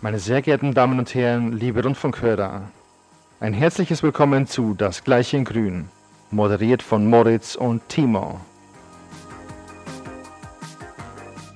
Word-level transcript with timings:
Meine 0.00 0.20
sehr 0.20 0.42
geehrten 0.42 0.74
Damen 0.74 1.00
und 1.00 1.12
Herren, 1.12 1.50
liebe 1.50 1.82
Rundfunkhörer, 1.82 2.70
ein 3.40 3.52
herzliches 3.52 4.04
Willkommen 4.04 4.46
zu 4.46 4.74
Das 4.74 5.02
Gleiche 5.02 5.36
in 5.36 5.44
Grün, 5.44 5.88
moderiert 6.30 6.84
von 6.84 7.10
Moritz 7.10 7.56
und 7.56 7.88
Timo. 7.88 8.40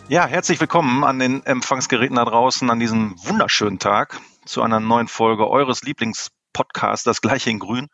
Ja, 0.09 0.27
herzlich 0.27 0.61
willkommen 0.61 1.05
an 1.05 1.21
den 1.21 1.47
Empfangsgeräten 1.47 2.17
da 2.17 2.25
draußen 2.25 2.69
an 2.69 2.81
diesem 2.81 3.15
wunderschönen 3.23 3.79
Tag 3.79 4.21
zu 4.45 4.61
einer 4.61 4.81
neuen 4.81 5.07
Folge 5.07 5.49
eures 5.49 5.83
Lieblingspodcasts 5.85 7.05
Das 7.05 7.21
Gleiche 7.21 7.51
in 7.51 7.61
Grün. 7.61 7.87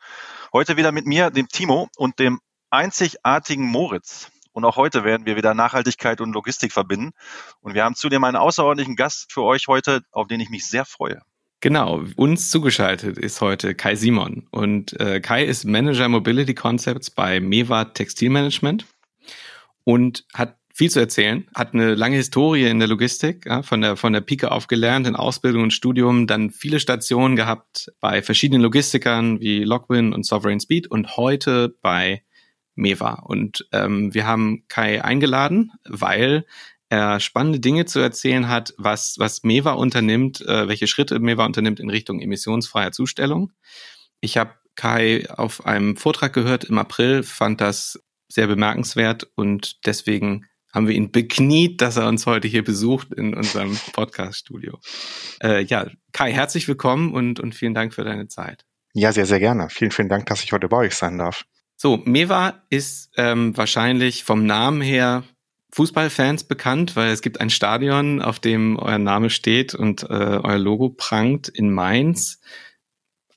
Heute 0.54 0.78
wieder 0.78 0.92
mit 0.92 1.04
mir, 1.04 1.28
dem 1.30 1.48
Timo 1.48 1.88
und 1.98 2.18
dem 2.18 2.40
einzigartigen 2.70 3.66
Moritz. 3.66 4.30
Und 4.52 4.64
auch 4.64 4.76
heute 4.76 5.04
werden 5.04 5.26
wir 5.26 5.36
wieder 5.36 5.54
Nachhaltigkeit 5.54 6.20
und 6.20 6.32
Logistik 6.32 6.72
verbinden. 6.72 7.12
Und 7.60 7.74
wir 7.74 7.84
haben 7.84 7.94
zudem 7.94 8.24
einen 8.24 8.36
außerordentlichen 8.36 8.96
Gast 8.96 9.32
für 9.32 9.42
euch 9.42 9.68
heute, 9.68 10.02
auf 10.10 10.26
den 10.28 10.40
ich 10.40 10.50
mich 10.50 10.66
sehr 10.66 10.84
freue. 10.84 11.20
Genau, 11.60 12.04
uns 12.14 12.50
zugeschaltet 12.50 13.18
ist 13.18 13.40
heute 13.40 13.74
Kai 13.74 13.96
Simon. 13.96 14.46
Und 14.52 14.98
äh, 15.00 15.20
Kai 15.20 15.44
ist 15.44 15.64
Manager 15.64 16.08
Mobility 16.08 16.54
Concepts 16.54 17.10
bei 17.10 17.40
Meva 17.40 17.86
Textilmanagement 17.86 18.86
und 19.82 20.24
hat 20.34 20.56
viel 20.72 20.88
zu 20.88 21.00
erzählen, 21.00 21.48
hat 21.56 21.74
eine 21.74 21.96
lange 21.96 22.14
Historie 22.14 22.68
in 22.68 22.78
der 22.78 22.86
Logistik, 22.86 23.46
ja, 23.46 23.62
von 23.62 23.80
der 23.80 23.96
von 23.96 24.12
der 24.12 24.20
Pike 24.20 24.52
auf 24.52 24.68
gelernt, 24.68 25.08
in 25.08 25.16
Ausbildung 25.16 25.64
und 25.64 25.72
Studium, 25.72 26.28
dann 26.28 26.50
viele 26.50 26.78
Stationen 26.78 27.34
gehabt 27.34 27.90
bei 27.98 28.22
verschiedenen 28.22 28.62
Logistikern 28.62 29.40
wie 29.40 29.64
Logwin 29.64 30.12
und 30.12 30.24
Sovereign 30.24 30.60
Speed 30.60 30.86
und 30.86 31.16
heute 31.16 31.74
bei 31.82 32.22
Meva. 32.78 33.14
Und 33.24 33.66
ähm, 33.72 34.14
wir 34.14 34.26
haben 34.26 34.64
Kai 34.68 35.04
eingeladen, 35.04 35.72
weil 35.84 36.46
er 36.88 37.20
spannende 37.20 37.60
Dinge 37.60 37.84
zu 37.84 37.98
erzählen 37.98 38.48
hat, 38.48 38.72
was, 38.78 39.16
was 39.18 39.42
Meva 39.42 39.72
unternimmt, 39.72 40.40
äh, 40.40 40.68
welche 40.68 40.86
Schritte 40.86 41.18
Meva 41.18 41.44
unternimmt 41.44 41.80
in 41.80 41.90
Richtung 41.90 42.20
emissionsfreier 42.20 42.92
Zustellung. 42.92 43.52
Ich 44.20 44.38
habe 44.38 44.54
Kai 44.74 45.28
auf 45.28 45.66
einem 45.66 45.96
Vortrag 45.96 46.32
gehört 46.32 46.64
im 46.64 46.78
April, 46.78 47.22
fand 47.22 47.60
das 47.60 48.00
sehr 48.28 48.46
bemerkenswert 48.46 49.28
und 49.34 49.84
deswegen 49.86 50.46
haben 50.72 50.86
wir 50.86 50.94
ihn 50.94 51.10
bekniet, 51.10 51.80
dass 51.80 51.96
er 51.96 52.08
uns 52.08 52.26
heute 52.26 52.46
hier 52.46 52.62
besucht 52.62 53.12
in 53.12 53.34
unserem 53.34 53.76
Podcast-Studio. 53.92 54.78
Äh, 55.42 55.64
ja, 55.64 55.88
Kai, 56.12 56.32
herzlich 56.32 56.68
willkommen 56.68 57.12
und, 57.12 57.40
und 57.40 57.54
vielen 57.54 57.74
Dank 57.74 57.94
für 57.94 58.04
deine 58.04 58.28
Zeit. 58.28 58.64
Ja, 58.94 59.12
sehr, 59.12 59.26
sehr 59.26 59.40
gerne. 59.40 59.68
Vielen, 59.70 59.90
vielen 59.90 60.08
Dank, 60.08 60.26
dass 60.26 60.42
ich 60.42 60.52
heute 60.52 60.68
bei 60.68 60.78
euch 60.78 60.94
sein 60.94 61.18
darf. 61.18 61.44
So, 61.80 62.02
Meva 62.04 62.64
ist 62.70 63.12
ähm, 63.16 63.56
wahrscheinlich 63.56 64.24
vom 64.24 64.44
Namen 64.44 64.80
her 64.80 65.22
Fußballfans 65.70 66.42
bekannt, 66.42 66.96
weil 66.96 67.12
es 67.12 67.22
gibt 67.22 67.40
ein 67.40 67.50
Stadion, 67.50 68.20
auf 68.20 68.40
dem 68.40 68.76
euer 68.76 68.98
Name 68.98 69.30
steht 69.30 69.76
und 69.76 70.02
äh, 70.02 70.06
euer 70.42 70.58
Logo 70.58 70.88
prangt 70.88 71.46
in 71.46 71.70
Mainz. 71.70 72.40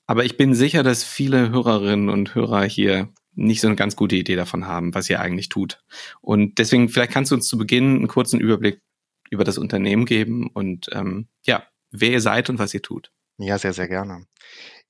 Aber 0.08 0.25
ich 0.25 0.38
bin 0.38 0.56
sicher, 0.56 0.81
dass 0.81 1.03
viele 1.03 1.52
Hörerinnen 1.52 2.09
und 2.09 2.34
Hörer 2.34 2.64
hier 2.64 3.09
nicht 3.36 3.62
so 3.62 3.67
eine 3.67 3.75
ganz 3.75 3.95
gute 3.95 4.16
Idee 4.16 4.36
davon 4.36 4.66
haben, 4.66 4.95
was 4.95 5.08
ihr 5.08 5.19
eigentlich 5.19 5.50
tut. 5.50 5.84
Und 6.19 6.58
deswegen, 6.58 6.89
vielleicht 6.89 7.12
kannst 7.12 7.30
du 7.30 7.36
uns 7.36 7.47
zu 7.47 7.59
Beginn 7.59 7.97
einen 7.97 8.08
kurzen 8.08 8.39
Überblick 8.39 8.81
über 9.30 9.44
das 9.44 9.59
Unternehmen 9.59 10.06
geben 10.06 10.50
und 10.52 10.89
ähm, 10.94 11.28
ja, 11.45 11.67
wer 11.92 12.09
ihr 12.09 12.22
seid 12.22 12.50
und 12.50 12.58
was 12.58 12.73
ihr 12.73 12.81
tut. 12.81 13.12
Ja, 13.38 13.59
sehr, 13.59 13.73
sehr 13.73 13.88
gerne. 13.88 14.25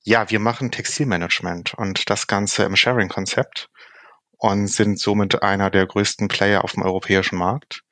Ja, 0.03 0.31
wir 0.31 0.39
machen 0.39 0.71
Textilmanagement 0.71 1.75
und 1.75 2.09
das 2.09 2.25
Ganze 2.25 2.63
im 2.63 2.75
Sharing-Konzept 2.75 3.69
und 4.37 4.67
sind 4.67 4.99
somit 4.99 5.43
einer 5.43 5.69
der 5.69 5.85
größten 5.85 6.27
Player 6.27 6.63
auf 6.63 6.71
dem 6.71 6.81
europäischen 6.81 7.37
Markt. 7.37 7.83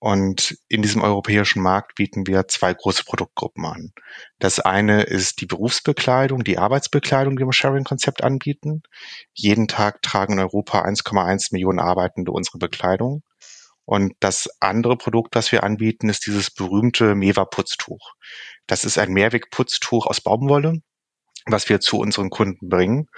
Und 0.00 0.58
in 0.68 0.82
diesem 0.82 1.02
europäischen 1.02 1.62
Markt 1.62 1.94
bieten 1.94 2.26
wir 2.26 2.48
zwei 2.48 2.74
große 2.74 3.04
Produktgruppen 3.04 3.64
an. 3.66 3.92
Das 4.40 4.58
eine 4.58 5.04
ist 5.04 5.40
die 5.40 5.46
Berufsbekleidung, 5.46 6.42
die 6.42 6.58
Arbeitsbekleidung, 6.58 7.36
die 7.36 7.42
wir 7.42 7.46
im 7.46 7.52
Sharing-Konzept 7.52 8.24
anbieten. 8.24 8.82
Jeden 9.32 9.68
Tag 9.68 10.02
tragen 10.02 10.34
in 10.34 10.40
Europa 10.40 10.82
1,1 10.82 11.52
Millionen 11.52 11.78
Arbeitende 11.78 12.32
unsere 12.32 12.58
Bekleidung. 12.58 13.22
Und 13.84 14.14
das 14.18 14.48
andere 14.58 14.96
Produkt, 14.96 15.36
das 15.36 15.52
wir 15.52 15.62
anbieten, 15.62 16.08
ist 16.08 16.26
dieses 16.26 16.50
berühmte 16.50 17.14
Meva-Putztuch. 17.14 18.14
Das 18.66 18.84
ist 18.84 18.98
ein 18.98 19.12
Mehrwegputztuch 19.12 20.06
aus 20.06 20.20
Baumwolle, 20.20 20.82
was 21.46 21.68
wir 21.68 21.80
zu 21.80 21.98
unseren 21.98 22.30
Kunden 22.30 22.68
bringen. 22.68 23.08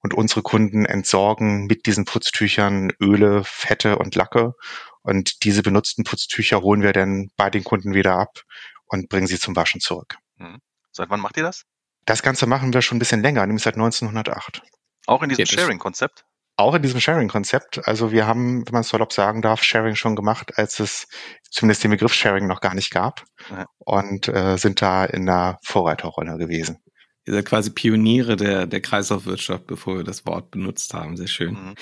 Und 0.00 0.14
unsere 0.14 0.42
Kunden 0.42 0.84
entsorgen 0.86 1.66
mit 1.66 1.86
diesen 1.86 2.04
Putztüchern 2.04 2.92
Öle, 3.00 3.42
Fette 3.44 3.98
und 3.98 4.14
Lacke. 4.14 4.54
Und 5.02 5.42
diese 5.42 5.62
benutzten 5.62 6.04
Putztücher 6.04 6.60
holen 6.60 6.82
wir 6.82 6.92
dann 6.92 7.30
bei 7.36 7.50
den 7.50 7.64
Kunden 7.64 7.94
wieder 7.94 8.14
ab 8.14 8.42
und 8.86 9.08
bringen 9.08 9.26
sie 9.26 9.40
zum 9.40 9.56
Waschen 9.56 9.80
zurück. 9.80 10.16
Hm. 10.36 10.58
Seit 10.92 11.10
wann 11.10 11.20
macht 11.20 11.36
ihr 11.36 11.42
das? 11.42 11.64
Das 12.06 12.22
Ganze 12.22 12.46
machen 12.46 12.72
wir 12.72 12.80
schon 12.80 12.96
ein 12.96 13.00
bisschen 13.00 13.22
länger, 13.22 13.44
nämlich 13.44 13.64
seit 13.64 13.74
1908. 13.74 14.62
Auch 15.06 15.22
in 15.22 15.30
diesem 15.30 15.46
Sharing-Konzept? 15.46 16.24
Auch 16.56 16.74
in 16.74 16.82
diesem 16.82 17.00
Sharing-Konzept. 17.00 17.86
Also 17.86 18.12
wir 18.12 18.26
haben, 18.26 18.66
wenn 18.66 18.72
man 18.72 18.80
es 18.80 18.88
salopp 18.88 19.12
sagen 19.12 19.42
darf, 19.42 19.62
Sharing 19.62 19.94
schon 19.94 20.16
gemacht, 20.16 20.58
als 20.58 20.80
es 20.80 21.06
zumindest 21.50 21.84
den 21.84 21.92
Begriff 21.92 22.12
Sharing 22.12 22.46
noch 22.46 22.60
gar 22.60 22.74
nicht 22.74 22.90
gab. 22.90 23.24
Ja. 23.50 23.66
Und 23.78 24.28
äh, 24.28 24.56
sind 24.56 24.82
da 24.82 25.04
in 25.04 25.26
der 25.26 25.58
Vorreiterrolle 25.62 26.36
gewesen. 26.36 26.82
Ihr 27.28 27.34
seid 27.34 27.44
quasi 27.44 27.68
Pioniere 27.68 28.36
der, 28.36 28.66
der 28.66 28.80
Kreislaufwirtschaft, 28.80 29.66
bevor 29.66 29.98
wir 29.98 30.04
das 30.04 30.24
Wort 30.24 30.50
benutzt 30.50 30.94
haben. 30.94 31.18
Sehr 31.18 31.26
schön. 31.26 31.52
Mhm. 31.52 31.74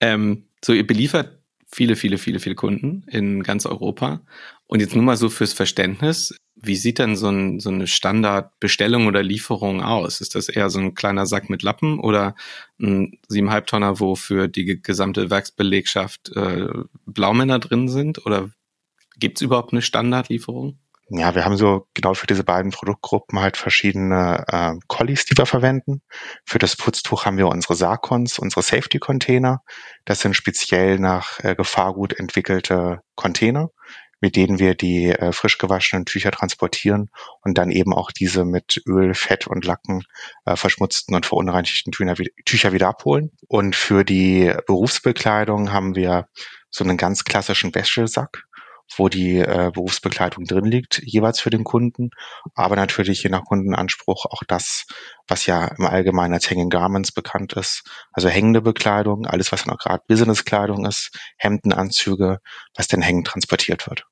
Ähm, 0.00 0.44
so, 0.64 0.72
ihr 0.72 0.84
beliefert 0.84 1.38
viele, 1.70 1.94
viele, 1.94 2.18
viele, 2.18 2.40
viele 2.40 2.56
Kunden 2.56 3.04
in 3.06 3.44
ganz 3.44 3.64
Europa. 3.64 4.22
Und 4.66 4.80
jetzt 4.80 4.96
nur 4.96 5.04
mal 5.04 5.16
so 5.16 5.28
fürs 5.28 5.52
Verständnis. 5.52 6.34
Wie 6.56 6.74
sieht 6.74 6.98
denn 6.98 7.14
so, 7.14 7.28
ein, 7.28 7.60
so 7.60 7.70
eine 7.70 7.86
Standardbestellung 7.86 9.06
oder 9.06 9.22
Lieferung 9.22 9.82
aus? 9.82 10.20
Ist 10.20 10.34
das 10.34 10.48
eher 10.48 10.68
so 10.68 10.80
ein 10.80 10.96
kleiner 10.96 11.26
Sack 11.26 11.48
mit 11.48 11.62
Lappen 11.62 12.00
oder 12.00 12.34
ein 12.80 13.20
siebeneinhalb 13.28 13.68
Tonner, 13.68 14.00
wo 14.00 14.16
für 14.16 14.48
die 14.48 14.82
gesamte 14.82 15.30
Werksbelegschaft 15.30 16.34
äh, 16.34 16.66
Blaumänner 17.06 17.60
drin 17.60 17.88
sind? 17.88 18.26
Oder 18.26 18.50
gibt 19.16 19.38
es 19.38 19.42
überhaupt 19.42 19.72
eine 19.72 19.82
Standardlieferung? 19.82 20.76
Ja, 21.14 21.34
wir 21.34 21.44
haben 21.44 21.58
so 21.58 21.86
genau 21.92 22.14
für 22.14 22.26
diese 22.26 22.42
beiden 22.42 22.70
Produktgruppen 22.70 23.38
halt 23.38 23.58
verschiedene 23.58 24.46
äh, 24.48 24.72
Collies, 24.88 25.26
die 25.26 25.36
wir 25.36 25.44
verwenden. 25.44 26.00
Für 26.46 26.58
das 26.58 26.74
Putztuch 26.74 27.26
haben 27.26 27.36
wir 27.36 27.48
unsere 27.48 27.74
Sarkons, 27.74 28.38
unsere 28.38 28.62
Safety-Container. 28.62 29.60
Das 30.06 30.20
sind 30.20 30.34
speziell 30.34 30.98
nach 30.98 31.38
äh, 31.44 31.54
Gefahrgut 31.54 32.18
entwickelte 32.18 33.00
Container, 33.14 33.68
mit 34.22 34.36
denen 34.36 34.58
wir 34.58 34.74
die 34.74 35.10
äh, 35.10 35.32
frisch 35.32 35.58
gewaschenen 35.58 36.06
Tücher 36.06 36.30
transportieren 36.30 37.10
und 37.42 37.58
dann 37.58 37.70
eben 37.70 37.92
auch 37.92 38.10
diese 38.10 38.46
mit 38.46 38.80
Öl, 38.88 39.12
Fett 39.12 39.46
und 39.46 39.66
Lacken 39.66 40.04
äh, 40.46 40.56
verschmutzten 40.56 41.14
und 41.14 41.26
verunreinigten 41.26 41.92
Tücher 41.92 42.72
wieder 42.72 42.88
abholen. 42.88 43.32
Und 43.48 43.76
für 43.76 44.02
die 44.02 44.50
Berufsbekleidung 44.66 45.74
haben 45.74 45.94
wir 45.94 46.28
so 46.70 46.84
einen 46.84 46.96
ganz 46.96 47.24
klassischen 47.24 47.74
Wäschesack 47.74 48.44
wo 48.96 49.08
die 49.08 49.38
äh, 49.38 49.70
Berufsbegleitung 49.72 50.44
drin 50.44 50.64
liegt, 50.64 51.00
jeweils 51.04 51.40
für 51.40 51.50
den 51.50 51.64
Kunden, 51.64 52.10
aber 52.54 52.76
natürlich 52.76 53.22
je 53.22 53.30
nach 53.30 53.44
Kundenanspruch 53.44 54.26
auch 54.26 54.42
das, 54.46 54.86
was 55.26 55.46
ja 55.46 55.66
im 55.78 55.86
Allgemeinen 55.86 56.34
als 56.34 56.50
Hanging 56.50 56.70
Garments 56.70 57.12
bekannt 57.12 57.52
ist, 57.54 57.84
also 58.12 58.28
hängende 58.28 58.62
Bekleidung, 58.62 59.26
alles 59.26 59.52
was 59.52 59.64
dann 59.64 59.74
auch 59.74 59.78
gerade 59.78 60.02
Businesskleidung 60.06 60.86
ist, 60.86 61.10
Hemden, 61.36 61.72
Anzüge, 61.72 62.38
was 62.76 62.88
denn 62.88 63.02
hängend 63.02 63.28
transportiert 63.28 63.88
wird. 63.88 64.04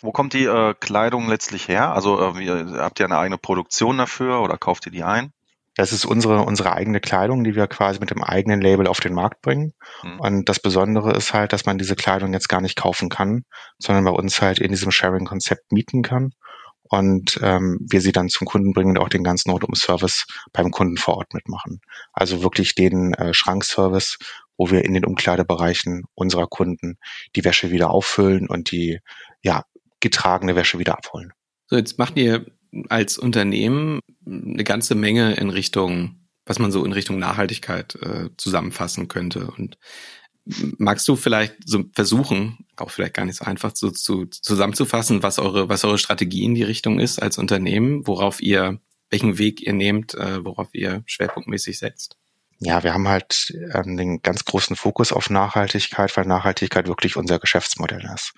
Wo 0.00 0.12
kommt 0.12 0.34
die 0.34 0.44
äh, 0.44 0.74
Kleidung 0.78 1.28
letztlich 1.28 1.68
her? 1.68 1.92
Also 1.92 2.20
äh, 2.20 2.38
wie, 2.38 2.78
habt 2.78 3.00
ihr 3.00 3.06
eine 3.06 3.18
eigene 3.18 3.38
Produktion 3.38 3.96
dafür 3.96 4.42
oder 4.42 4.58
kauft 4.58 4.86
ihr 4.86 4.92
die 4.92 5.04
ein? 5.04 5.32
Das 5.76 5.92
ist 5.92 6.06
unsere, 6.06 6.42
unsere 6.42 6.72
eigene 6.72 7.00
Kleidung, 7.00 7.44
die 7.44 7.54
wir 7.54 7.66
quasi 7.66 8.00
mit 8.00 8.10
dem 8.10 8.22
eigenen 8.22 8.62
Label 8.62 8.86
auf 8.86 8.98
den 8.98 9.12
Markt 9.12 9.42
bringen. 9.42 9.74
Mhm. 10.02 10.20
Und 10.20 10.48
das 10.48 10.58
Besondere 10.58 11.12
ist 11.12 11.34
halt, 11.34 11.52
dass 11.52 11.66
man 11.66 11.78
diese 11.78 11.96
Kleidung 11.96 12.32
jetzt 12.32 12.48
gar 12.48 12.62
nicht 12.62 12.76
kaufen 12.76 13.10
kann, 13.10 13.44
sondern 13.78 14.04
bei 14.04 14.10
uns 14.10 14.40
halt 14.40 14.58
in 14.58 14.70
diesem 14.70 14.90
Sharing-Konzept 14.90 15.70
mieten 15.70 16.02
kann. 16.02 16.32
Und 16.88 17.38
ähm, 17.42 17.78
wir 17.80 18.00
sie 18.00 18.12
dann 18.12 18.28
zum 18.28 18.46
Kunden 18.46 18.72
bringen 18.72 18.90
und 18.90 18.98
auch 18.98 19.08
den 19.08 19.24
ganzen 19.24 19.50
Rundum-Service 19.50 20.26
beim 20.52 20.70
Kunden 20.70 20.96
vor 20.96 21.16
Ort 21.16 21.34
mitmachen. 21.34 21.80
Also 22.12 22.42
wirklich 22.42 22.74
den 22.74 23.12
äh, 23.14 23.34
Schrankservice, 23.34 24.18
wo 24.56 24.70
wir 24.70 24.84
in 24.84 24.94
den 24.94 25.04
Umkleidebereichen 25.04 26.04
unserer 26.14 26.46
Kunden 26.46 26.96
die 27.34 27.44
Wäsche 27.44 27.70
wieder 27.70 27.90
auffüllen 27.90 28.48
und 28.48 28.70
die 28.70 29.00
ja 29.42 29.64
getragene 30.00 30.54
Wäsche 30.56 30.78
wieder 30.78 30.96
abholen. 30.96 31.32
So, 31.66 31.76
jetzt 31.76 31.98
macht 31.98 32.16
ihr 32.16 32.46
als 32.88 33.18
Unternehmen 33.18 34.00
eine 34.26 34.64
ganze 34.64 34.94
Menge 34.94 35.34
in 35.34 35.50
Richtung, 35.50 36.26
was 36.44 36.58
man 36.58 36.72
so 36.72 36.84
in 36.84 36.92
Richtung 36.92 37.18
Nachhaltigkeit 37.18 37.96
äh, 37.96 38.30
zusammenfassen 38.36 39.08
könnte. 39.08 39.50
Und 39.50 39.78
magst 40.78 41.06
du 41.08 41.16
vielleicht 41.16 41.56
so 41.64 41.84
versuchen, 41.92 42.66
auch 42.76 42.90
vielleicht 42.90 43.14
gar 43.14 43.24
nicht 43.24 43.36
so 43.36 43.44
einfach 43.44 43.74
so 43.74 43.90
zu, 43.90 44.26
zusammenzufassen, 44.26 45.22
was 45.22 45.38
eure, 45.38 45.68
was 45.68 45.84
eure 45.84 45.98
Strategie 45.98 46.44
in 46.44 46.54
die 46.54 46.62
Richtung 46.62 47.00
ist 47.00 47.20
als 47.20 47.38
Unternehmen, 47.38 48.06
worauf 48.06 48.40
ihr, 48.40 48.80
welchen 49.10 49.38
Weg 49.38 49.60
ihr 49.60 49.72
nehmt, 49.72 50.14
äh, 50.14 50.44
worauf 50.44 50.68
ihr 50.72 51.02
schwerpunktmäßig 51.06 51.78
setzt? 51.78 52.16
Ja, 52.58 52.82
wir 52.82 52.94
haben 52.94 53.08
halt 53.08 53.52
ähm, 53.74 53.96
den 53.96 54.22
ganz 54.22 54.44
großen 54.44 54.76
Fokus 54.76 55.12
auf 55.12 55.28
Nachhaltigkeit, 55.28 56.16
weil 56.16 56.24
Nachhaltigkeit 56.24 56.86
wirklich 56.86 57.16
unser 57.16 57.38
Geschäftsmodell 57.38 58.08
ist. 58.14 58.32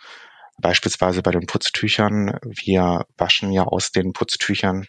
Beispielsweise 0.60 1.22
bei 1.22 1.30
den 1.30 1.46
Putztüchern. 1.46 2.38
Wir 2.42 3.06
waschen 3.16 3.52
ja 3.52 3.64
aus 3.64 3.92
den 3.92 4.12
Putztüchern 4.12 4.86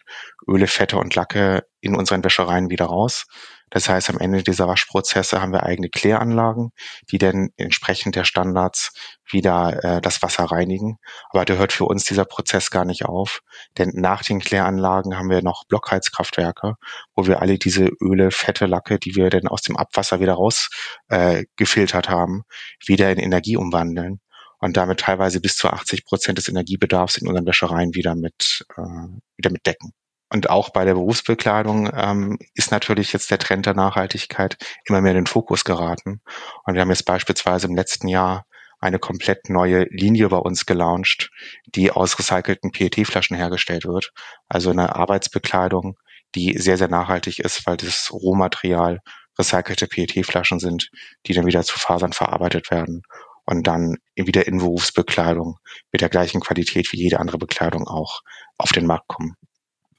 Öle, 0.48 0.66
Fette 0.66 0.98
und 0.98 1.14
Lacke 1.14 1.64
in 1.80 1.94
unseren 1.94 2.24
Wäschereien 2.24 2.70
wieder 2.70 2.86
raus. 2.86 3.26
Das 3.70 3.88
heißt, 3.88 4.10
am 4.10 4.18
Ende 4.18 4.42
dieser 4.42 4.66
Waschprozesse 4.66 5.40
haben 5.40 5.52
wir 5.52 5.62
eigene 5.62 5.88
Kläranlagen, 5.88 6.72
die 7.10 7.18
dann 7.18 7.50
entsprechend 7.56 8.16
der 8.16 8.24
Standards 8.24 8.92
wieder 9.30 9.84
äh, 9.84 10.00
das 10.00 10.22
Wasser 10.22 10.44
reinigen. 10.44 10.96
Aber 11.30 11.44
da 11.44 11.54
hört 11.54 11.72
für 11.72 11.84
uns 11.84 12.04
dieser 12.04 12.24
Prozess 12.24 12.70
gar 12.72 12.84
nicht 12.84 13.04
auf, 13.04 13.40
denn 13.78 13.92
nach 13.94 14.24
den 14.24 14.40
Kläranlagen 14.40 15.16
haben 15.16 15.30
wir 15.30 15.42
noch 15.42 15.64
Blockheizkraftwerke, 15.68 16.74
wo 17.14 17.26
wir 17.28 17.40
alle 17.40 17.58
diese 17.58 17.90
Öle, 18.02 18.32
Fette, 18.32 18.66
Lacke, 18.66 18.98
die 18.98 19.14
wir 19.14 19.30
dann 19.30 19.46
aus 19.46 19.62
dem 19.62 19.76
Abwasser 19.76 20.18
wieder 20.18 20.34
rausgefiltert 20.34 22.08
äh, 22.08 22.10
haben, 22.10 22.42
wieder 22.84 23.12
in 23.12 23.18
Energie 23.18 23.56
umwandeln 23.56 24.20
und 24.60 24.76
damit 24.76 25.00
teilweise 25.00 25.40
bis 25.40 25.56
zu 25.56 25.68
80 25.68 26.04
Prozent 26.04 26.38
des 26.38 26.48
Energiebedarfs 26.48 27.16
in 27.16 27.26
unseren 27.26 27.46
Wäschereien 27.46 27.94
wieder 27.94 28.14
mit, 28.14 28.64
äh, 28.76 28.82
wieder 29.36 29.50
mit 29.50 29.66
decken. 29.66 29.92
Und 30.32 30.48
auch 30.48 30.70
bei 30.70 30.84
der 30.84 30.94
Berufsbekleidung 30.94 31.90
ähm, 31.92 32.38
ist 32.54 32.70
natürlich 32.70 33.12
jetzt 33.12 33.30
der 33.30 33.38
Trend 33.38 33.66
der 33.66 33.74
Nachhaltigkeit 33.74 34.56
immer 34.84 35.00
mehr 35.00 35.12
in 35.12 35.18
den 35.18 35.26
Fokus 35.26 35.64
geraten. 35.64 36.20
Und 36.64 36.74
wir 36.74 36.82
haben 36.82 36.90
jetzt 36.90 37.04
beispielsweise 37.04 37.66
im 37.66 37.74
letzten 37.74 38.06
Jahr 38.06 38.46
eine 38.78 38.98
komplett 38.98 39.50
neue 39.50 39.84
Linie 39.90 40.28
bei 40.28 40.36
uns 40.36 40.66
gelauncht, 40.66 41.30
die 41.66 41.90
aus 41.90 42.18
recycelten 42.18 42.70
PET-Flaschen 42.70 43.36
hergestellt 43.36 43.84
wird. 43.84 44.12
Also 44.48 44.70
eine 44.70 44.94
Arbeitsbekleidung, 44.94 45.98
die 46.34 46.56
sehr, 46.58 46.78
sehr 46.78 46.88
nachhaltig 46.88 47.40
ist, 47.40 47.66
weil 47.66 47.76
das 47.76 48.10
Rohmaterial 48.12 49.00
recycelte 49.38 49.88
PET-Flaschen 49.88 50.60
sind, 50.60 50.90
die 51.26 51.34
dann 51.34 51.46
wieder 51.46 51.64
zu 51.64 51.78
Fasern 51.78 52.12
verarbeitet 52.12 52.70
werden 52.70 53.02
und 53.50 53.66
dann 53.66 53.96
wieder 54.14 54.46
in 54.46 54.58
Berufsbekleidung 54.58 55.58
mit 55.90 56.00
der 56.00 56.08
gleichen 56.08 56.40
Qualität 56.40 56.92
wie 56.92 56.98
jede 56.98 57.18
andere 57.18 57.36
Bekleidung 57.36 57.86
auch 57.86 58.22
auf 58.58 58.70
den 58.70 58.86
Markt 58.86 59.08
kommen. 59.08 59.34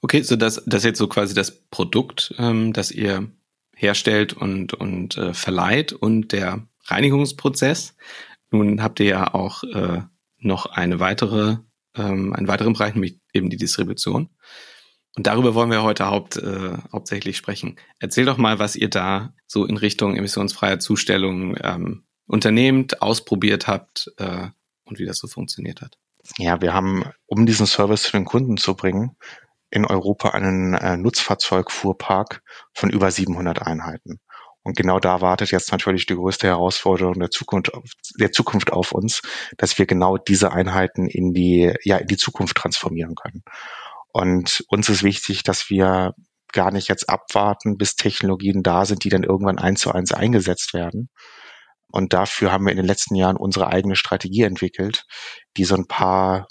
Okay, 0.01 0.21
so 0.21 0.36
das, 0.38 0.63
das 0.65 0.83
jetzt 0.83 0.98
so 0.98 1.07
quasi 1.07 1.33
das 1.36 1.65
Produkt, 1.69 2.33
ähm, 2.38 2.71
das 2.74 2.92
ihr 2.92 3.30
herstellt 3.75 4.33
und, 4.33 4.74
und 4.74 5.18
äh, 5.18 5.33
verleiht 5.33 5.92
und 5.92 6.31
der 6.31 6.65
Reinigungsprozess. 6.86 7.95
Nun 8.51 8.81
habt 8.81 9.00
ihr 9.00 9.07
ja 9.07 9.33
auch 9.33 9.63
äh, 9.63 10.01
noch 10.39 10.65
eine 10.68 11.00
weitere, 11.00 11.57
ähm, 11.95 12.33
einen 12.33 12.48
weiteren 12.48 12.74
Bereich, 12.74 12.94
nämlich 12.94 13.19
eben 13.33 13.50
die 13.50 13.57
Distribution. 13.57 14.30
Und 15.18 15.27
darüber 15.27 15.56
wollen 15.56 15.71
wir 15.71 15.83
heute 15.83 16.06
haupt, 16.07 16.38
äh, 16.38 16.77
hauptsächlich 16.92 17.36
sprechen. 17.36 17.75
Erzähl 18.00 18.25
doch 18.25 18.38
mal, 18.38 18.59
was 18.59 18.77
ihr 18.77 18.89
da 18.89 19.33
so 19.45 19.65
in 19.65 19.75
Richtung 19.75 20.15
emissionsfreier 20.15 20.80
Zustellung 20.80 21.57
ähm, 21.62 22.06
unternehmt, 22.26 23.02
ausprobiert 23.02 23.68
habt 23.68 24.12
äh, 24.18 24.48
und 24.86 25.00
wie 25.00 25.06
das 25.06 25.18
so 25.18 25.28
funktioniert 25.28 25.82
hat. 25.82 25.98
Ja, 26.38 26.62
wir 26.62 26.74
haben, 26.74 27.06
um 27.26 27.46
diesen 27.46 27.66
Service 27.66 28.04
zu 28.04 28.12
den 28.12 28.26
Kunden 28.26 28.58
zu 28.58 28.76
bringen, 28.76 29.18
in 29.72 29.86
Europa 29.86 30.30
einen 30.30 30.74
äh, 30.74 30.98
Nutzfahrzeugfuhrpark 30.98 32.44
von 32.74 32.90
über 32.90 33.10
700 33.10 33.62
Einheiten. 33.62 34.20
Und 34.64 34.78
genau 34.78 35.00
da 35.00 35.22
wartet 35.22 35.52
jetzt 35.52 35.72
natürlich 35.72 36.06
die 36.06 36.16
größte 36.16 36.48
Herausforderung 36.48 37.20
der 37.20 37.32
Zukunft, 37.32 37.72
der 38.20 38.32
Zukunft 38.32 38.72
auf 38.72 38.92
uns, 38.92 39.22
dass 39.58 39.80
wir 39.80 39.88
genau 39.88 40.18
diese 40.18 40.52
Einheiten 40.52 41.08
in 41.08 41.34
die, 41.34 41.74
ja, 41.84 41.98
in 41.98 42.08
die 42.08 42.18
Zukunft 42.18 42.58
transformieren 42.58 43.16
können. 43.16 43.44
Und 44.14 44.64
uns 44.68 44.90
ist 44.90 45.04
wichtig, 45.04 45.44
dass 45.44 45.70
wir 45.70 46.14
gar 46.52 46.72
nicht 46.72 46.90
jetzt 46.90 47.10
abwarten, 47.10 47.78
bis 47.78 47.96
Technologien 47.96 48.62
da 48.62 48.86
sind, 48.86 49.04
die 49.04 49.10
dann 49.10 49.24
irgendwann 49.24 49.58
eins 49.58 49.80
zu 49.82 49.92
eins 49.92 50.12
eingesetzt 50.12 50.74
werden. 50.74 51.10
Und 51.92 52.14
dafür 52.14 52.52
haben 52.52 52.66
wir 52.66 52.72
in 52.72 52.78
den 52.78 52.86
letzten 52.86 53.16
Jahren 53.16 53.38
unsere 53.38 53.68
eigene 53.68 53.96
Strategie 53.96 54.44
entwickelt, 54.44 55.06
die 55.58 55.66
so 55.66 55.76
ein 55.76 55.88
paar 55.88 56.48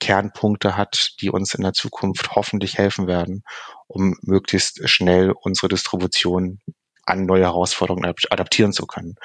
Kernpunkte 0.00 0.76
hat, 0.76 1.10
die 1.20 1.30
uns 1.30 1.54
in 1.54 1.62
der 1.62 1.74
Zukunft 1.74 2.34
hoffentlich 2.34 2.78
helfen 2.78 3.06
werden, 3.06 3.42
um 3.86 4.16
möglichst 4.22 4.88
schnell 4.88 5.32
unsere 5.32 5.68
Distribution 5.68 6.58
an 7.04 7.26
neue 7.26 7.44
Herausforderungen 7.44 8.14
adaptieren 8.30 8.72
zu 8.72 8.86
können. 8.86 9.16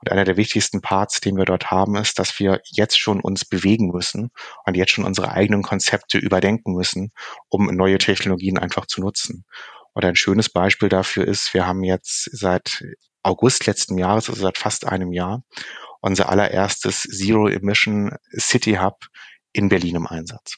Und 0.00 0.10
einer 0.10 0.24
der 0.24 0.36
wichtigsten 0.36 0.80
Parts, 0.80 1.20
den 1.20 1.36
wir 1.36 1.44
dort 1.44 1.70
haben, 1.70 1.96
ist, 1.96 2.18
dass 2.18 2.38
wir 2.38 2.60
jetzt 2.70 2.98
schon 2.98 3.20
uns 3.20 3.44
bewegen 3.44 3.88
müssen 3.88 4.30
und 4.64 4.76
jetzt 4.76 4.92
schon 4.92 5.04
unsere 5.04 5.32
eigenen 5.32 5.62
Konzepte 5.62 6.18
überdenken 6.18 6.74
müssen, 6.74 7.12
um 7.48 7.66
neue 7.66 7.98
Technologien 7.98 8.58
einfach 8.58 8.86
zu 8.86 9.00
nutzen. 9.00 9.44
Und 9.94 10.04
ein 10.04 10.16
schönes 10.16 10.50
Beispiel 10.50 10.88
dafür 10.88 11.26
ist, 11.26 11.54
wir 11.54 11.66
haben 11.66 11.82
jetzt 11.82 12.28
seit 12.32 12.84
August 13.26 13.66
letzten 13.66 13.98
Jahres, 13.98 14.28
also 14.28 14.40
seit 14.42 14.58
fast 14.58 14.86
einem 14.86 15.12
Jahr, 15.12 15.42
unser 16.00 16.28
allererstes 16.28 17.02
Zero 17.02 17.48
Emission 17.48 18.16
City 18.38 18.74
Hub 18.74 19.06
in 19.52 19.68
Berlin 19.68 19.96
im 19.96 20.06
Einsatz. 20.06 20.56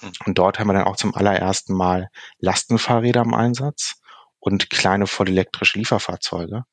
Hm. 0.00 0.12
Und 0.26 0.38
dort 0.38 0.58
haben 0.58 0.68
wir 0.68 0.74
dann 0.74 0.84
auch 0.84 0.96
zum 0.96 1.14
allerersten 1.14 1.74
Mal 1.74 2.08
Lastenfahrräder 2.38 3.22
im 3.22 3.34
Einsatz 3.34 4.00
und 4.38 4.70
kleine 4.70 5.06
vollelektrische 5.06 5.78
Lieferfahrzeuge. 5.78 6.64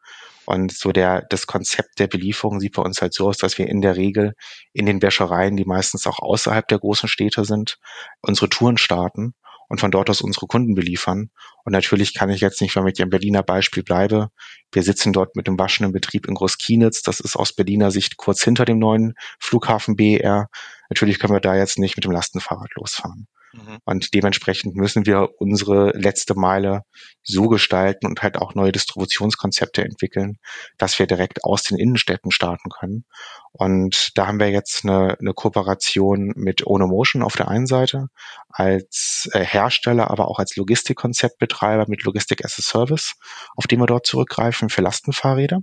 Und 0.46 0.74
so 0.74 0.92
der, 0.92 1.22
das 1.30 1.48
Konzept 1.48 2.00
der 2.00 2.08
Belieferung 2.08 2.60
sieht 2.60 2.76
bei 2.76 2.82
uns 2.82 3.02
halt 3.02 3.14
so 3.14 3.30
aus, 3.30 3.38
dass 3.38 3.58
wir 3.58 3.68
in 3.68 3.82
der 3.82 3.96
Regel 3.96 4.34
in 4.74 4.86
den 4.86 5.02
Wäschereien, 5.02 5.56
die 5.56 5.66
meistens 5.66 6.06
auch 6.06 6.20
außerhalb 6.20 6.68
der 6.68 6.80
großen 6.80 7.08
Städte 7.08 7.46
sind, 7.46 7.80
unsere 8.22 8.50
Touren 8.50 8.78
starten 8.78 9.34
und 9.74 9.80
von 9.80 9.90
dort 9.90 10.08
aus 10.12 10.22
unsere 10.22 10.46
Kunden 10.46 10.76
beliefern. 10.76 11.32
Und 11.66 11.72
natürlich 11.72 12.14
kann 12.14 12.30
ich 12.30 12.42
jetzt 12.42 12.62
nicht, 12.62 12.76
wenn 12.76 12.86
ich 12.86 13.00
im 13.00 13.10
Berliner 13.10 13.42
Beispiel 13.42 13.82
bleibe, 13.82 14.30
wir 14.72 14.84
sitzen 14.84 15.14
dort 15.14 15.36
mit 15.36 15.48
dem 15.48 15.58
waschenden 15.58 15.92
Betrieb 15.92 16.28
in 16.28 16.36
Großkienitz, 16.36 17.02
das 17.02 17.20
ist 17.20 17.36
aus 17.36 17.54
Berliner 17.54 17.90
Sicht 17.90 18.18
kurz 18.18 18.44
hinter 18.44 18.66
dem 18.66 18.78
neuen 18.78 19.16
Flughafen 19.40 19.96
BER. 19.96 20.48
Natürlich 20.92 21.18
können 21.18 21.34
wir 21.34 21.40
da 21.40 21.56
jetzt 21.56 21.80
nicht 21.80 21.98
mit 21.98 22.06
dem 22.06 22.12
Lastenfahrrad 22.12 22.70
losfahren. 22.76 23.28
Mhm. 23.54 23.78
Und 23.86 24.14
dementsprechend 24.14 24.76
müssen 24.76 25.06
wir 25.06 25.30
unsere 25.38 25.92
letzte 25.92 26.34
Meile 26.36 26.82
so 27.22 27.48
gestalten 27.48 28.08
und 28.08 28.22
halt 28.24 28.38
auch 28.38 28.56
neue 28.56 28.72
Distributionskonzepte 28.72 29.84
entwickeln, 29.84 30.38
dass 30.78 30.98
wir 30.98 31.06
direkt 31.06 31.44
aus 31.44 31.64
den 31.64 31.78
Innenstädten 31.78 32.32
starten 32.32 32.70
können. 32.70 33.06
Und 33.52 34.18
da 34.18 34.28
haben 34.28 34.40
wir 34.40 34.50
jetzt 34.50 34.84
eine, 34.84 35.18
eine 35.20 35.34
Kooperation 35.34 36.34
mit 36.36 36.66
Onomotion 36.66 37.22
auf 37.22 37.36
der 37.36 37.48
einen 37.48 37.68
Seite 37.68 38.08
als 38.50 39.30
äh, 39.34 39.44
Hersteller, 39.44 40.10
aber 40.10 40.28
auch 40.28 40.40
als 40.40 40.56
Logistikkonzeptbetreiber 40.56 41.86
mit 41.88 42.04
Logistik 42.04 42.44
as 42.44 42.58
a 42.58 42.64
Service, 42.64 43.14
auf 43.56 43.68
den 43.68 43.80
wir 43.80 43.86
dort 43.86 44.08
zurückgreifen 44.08 44.70
für 44.70 44.82
Lastenfahrräder. 44.82 45.60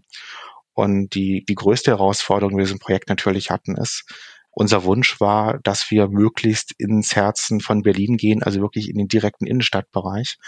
Und 0.72 1.14
die, 1.14 1.44
die 1.48 1.56
größte 1.56 1.90
Herausforderung, 1.90 2.52
die 2.52 2.58
wir 2.58 2.64
diesem 2.64 2.78
Projekt 2.78 3.08
natürlich 3.08 3.50
hatten, 3.50 3.76
ist, 3.76 4.04
unser 4.50 4.84
Wunsch 4.84 5.20
war, 5.20 5.58
dass 5.62 5.90
wir 5.90 6.08
möglichst 6.08 6.72
ins 6.78 7.14
Herzen 7.14 7.60
von 7.60 7.82
Berlin 7.82 8.16
gehen, 8.16 8.42
also 8.42 8.60
wirklich 8.60 8.88
in 8.88 8.98
den 8.98 9.08
direkten 9.08 9.46
Innenstadtbereich, 9.46 10.38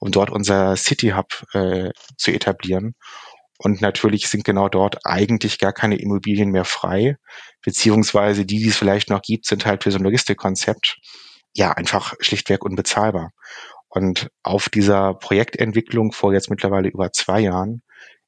um 0.00 0.10
dort 0.10 0.30
unser 0.30 0.76
City 0.76 1.10
Hub 1.10 1.44
äh, 1.52 1.90
zu 2.16 2.32
etablieren. 2.32 2.94
Und 3.58 3.80
natürlich 3.80 4.28
sind 4.28 4.44
genau 4.44 4.68
dort 4.68 5.06
eigentlich 5.06 5.58
gar 5.58 5.72
keine 5.72 5.96
Immobilien 5.96 6.50
mehr 6.50 6.64
frei, 6.64 7.16
beziehungsweise 7.64 8.44
die, 8.44 8.58
die 8.58 8.68
es 8.68 8.76
vielleicht 8.76 9.08
noch 9.08 9.22
gibt, 9.22 9.46
sind 9.46 9.64
halt 9.64 9.84
für 9.84 9.92
so 9.92 9.98
ein 9.98 10.04
Logistikkonzept 10.04 10.98
ja 11.54 11.70
einfach 11.70 12.14
schlichtweg 12.18 12.64
unbezahlbar. 12.64 13.30
Und 13.88 14.30
auf 14.42 14.68
dieser 14.68 15.14
Projektentwicklung 15.14 16.12
vor 16.12 16.32
jetzt 16.32 16.50
mittlerweile 16.50 16.88
über 16.88 17.12
zwei 17.12 17.40
Jahren 17.40 17.82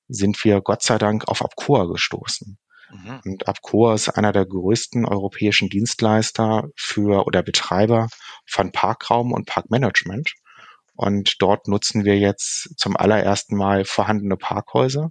sind 0.08 0.44
wir 0.44 0.60
Gott 0.60 0.82
sei 0.82 0.98
Dank 0.98 1.26
auf 1.26 1.42
Abcoa 1.42 1.86
gestoßen. 1.86 2.58
Mhm. 2.94 3.20
Und 3.24 3.48
Abcoa 3.48 3.94
ist 3.94 4.08
einer 4.08 4.32
der 4.32 4.46
größten 4.46 5.04
europäischen 5.04 5.68
Dienstleister 5.68 6.68
für 6.76 7.26
oder 7.26 7.42
Betreiber 7.42 8.08
von 8.46 8.72
Parkraum 8.72 9.32
und 9.32 9.46
Parkmanagement. 9.46 10.32
Und 10.96 11.42
dort 11.42 11.66
nutzen 11.66 12.04
wir 12.04 12.18
jetzt 12.18 12.78
zum 12.78 12.96
allerersten 12.96 13.56
Mal 13.56 13.84
vorhandene 13.84 14.36
Parkhäuser. 14.36 15.10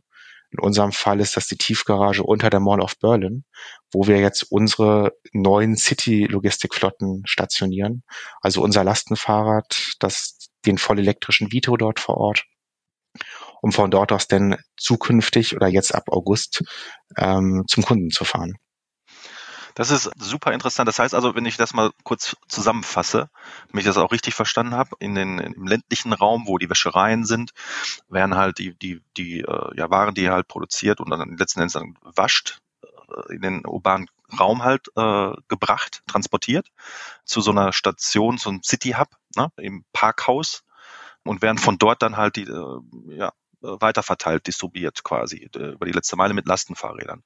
In 0.51 0.59
unserem 0.59 0.91
Fall 0.91 1.19
ist 1.19 1.35
das 1.35 1.47
die 1.47 1.57
Tiefgarage 1.57 2.23
unter 2.23 2.49
der 2.49 2.59
Mall 2.59 2.79
of 2.79 2.97
Berlin, 2.99 3.43
wo 3.91 4.07
wir 4.07 4.19
jetzt 4.19 4.43
unsere 4.43 5.13
neuen 5.33 5.75
City-Logistikflotten 5.75 7.23
stationieren. 7.25 8.03
Also 8.39 8.61
unser 8.61 8.83
Lastenfahrrad, 8.83 9.95
das 9.99 10.37
den 10.65 10.77
vollelektrischen 10.77 11.51
Vito 11.51 11.75
dort 11.75 11.99
vor 11.99 12.17
Ort 12.17 12.45
um 13.63 13.72
von 13.72 13.89
dort 13.89 14.12
aus 14.12 14.27
denn 14.27 14.58
zukünftig 14.75 15.55
oder 15.55 15.67
jetzt 15.67 15.96
ab 15.96 16.10
August 16.10 16.65
ähm, 17.17 17.63
zum 17.65 17.84
Kunden 17.84 18.10
zu 18.10 18.25
fahren. 18.25 18.58
Das 19.74 19.89
ist 19.89 20.12
super 20.20 20.51
interessant. 20.51 20.88
Das 20.88 21.00
heißt 21.00 21.15
also, 21.15 21.34
wenn 21.34 21.46
ich 21.46 21.55
das 21.55 21.74
mal 21.74 21.91
kurz 22.03 22.36
zusammenfasse, 22.50 23.29
wenn 23.72 23.79
ich 23.79 23.86
das 23.86 23.98
auch 23.98 24.12
richtig 24.12 24.36
verstanden 24.36 24.75
habe, 24.75 24.98
in 25.00 25.15
den 25.15 25.39
im 25.39 25.65
ländlichen 25.65 26.12
Raum, 26.12 26.43
wo 26.46 26.58
die 26.58 26.70
Wäschereien 26.70 27.24
sind, 27.24 27.51
werden 28.10 28.36
halt 28.36 28.60
die 28.60 28.77
die 28.77 29.01
die 29.15 29.39
äh, 29.39 29.77
ja, 29.77 29.89
Waren, 29.89 30.13
die 30.13 30.29
halt 30.29 30.50
produziert 30.50 31.00
und 31.00 31.10
dann 31.10 31.38
letzten 31.38 31.62
Endes 31.62 31.74
dann 31.74 31.96
wascht, 32.01 32.60
äh, 32.84 33.34
in 33.34 33.41
den 33.41 33.65
urbanen 33.65 34.10
Raum 34.38 34.63
halt 34.63 34.89
äh, 34.98 35.32
gebracht, 35.48 36.03
transportiert 36.05 36.67
zu 37.24 37.39
so 37.39 37.51
einer 37.51 37.72
Station, 37.72 38.38
so 38.38 38.50
einem 38.50 38.62
City 38.62 38.96
Hub, 39.00 39.08
ne, 39.38 39.48
im 39.55 39.86
Parkhaus 39.93 40.63
und 41.24 41.41
werden 41.41 41.58
von 41.58 41.77
dort 41.77 42.01
dann 42.01 42.17
halt 42.17 42.36
die 42.36 42.43
äh, 42.43 42.79
ja 43.15 43.32
weiterverteilt, 43.63 44.46
distribuiert 44.46 45.03
quasi 45.03 45.50
über 45.55 45.86
die 45.86 45.91
letzte 45.91 46.15
Meile 46.15 46.34
mit 46.34 46.48
Lastenfahrrädern. 46.48 47.24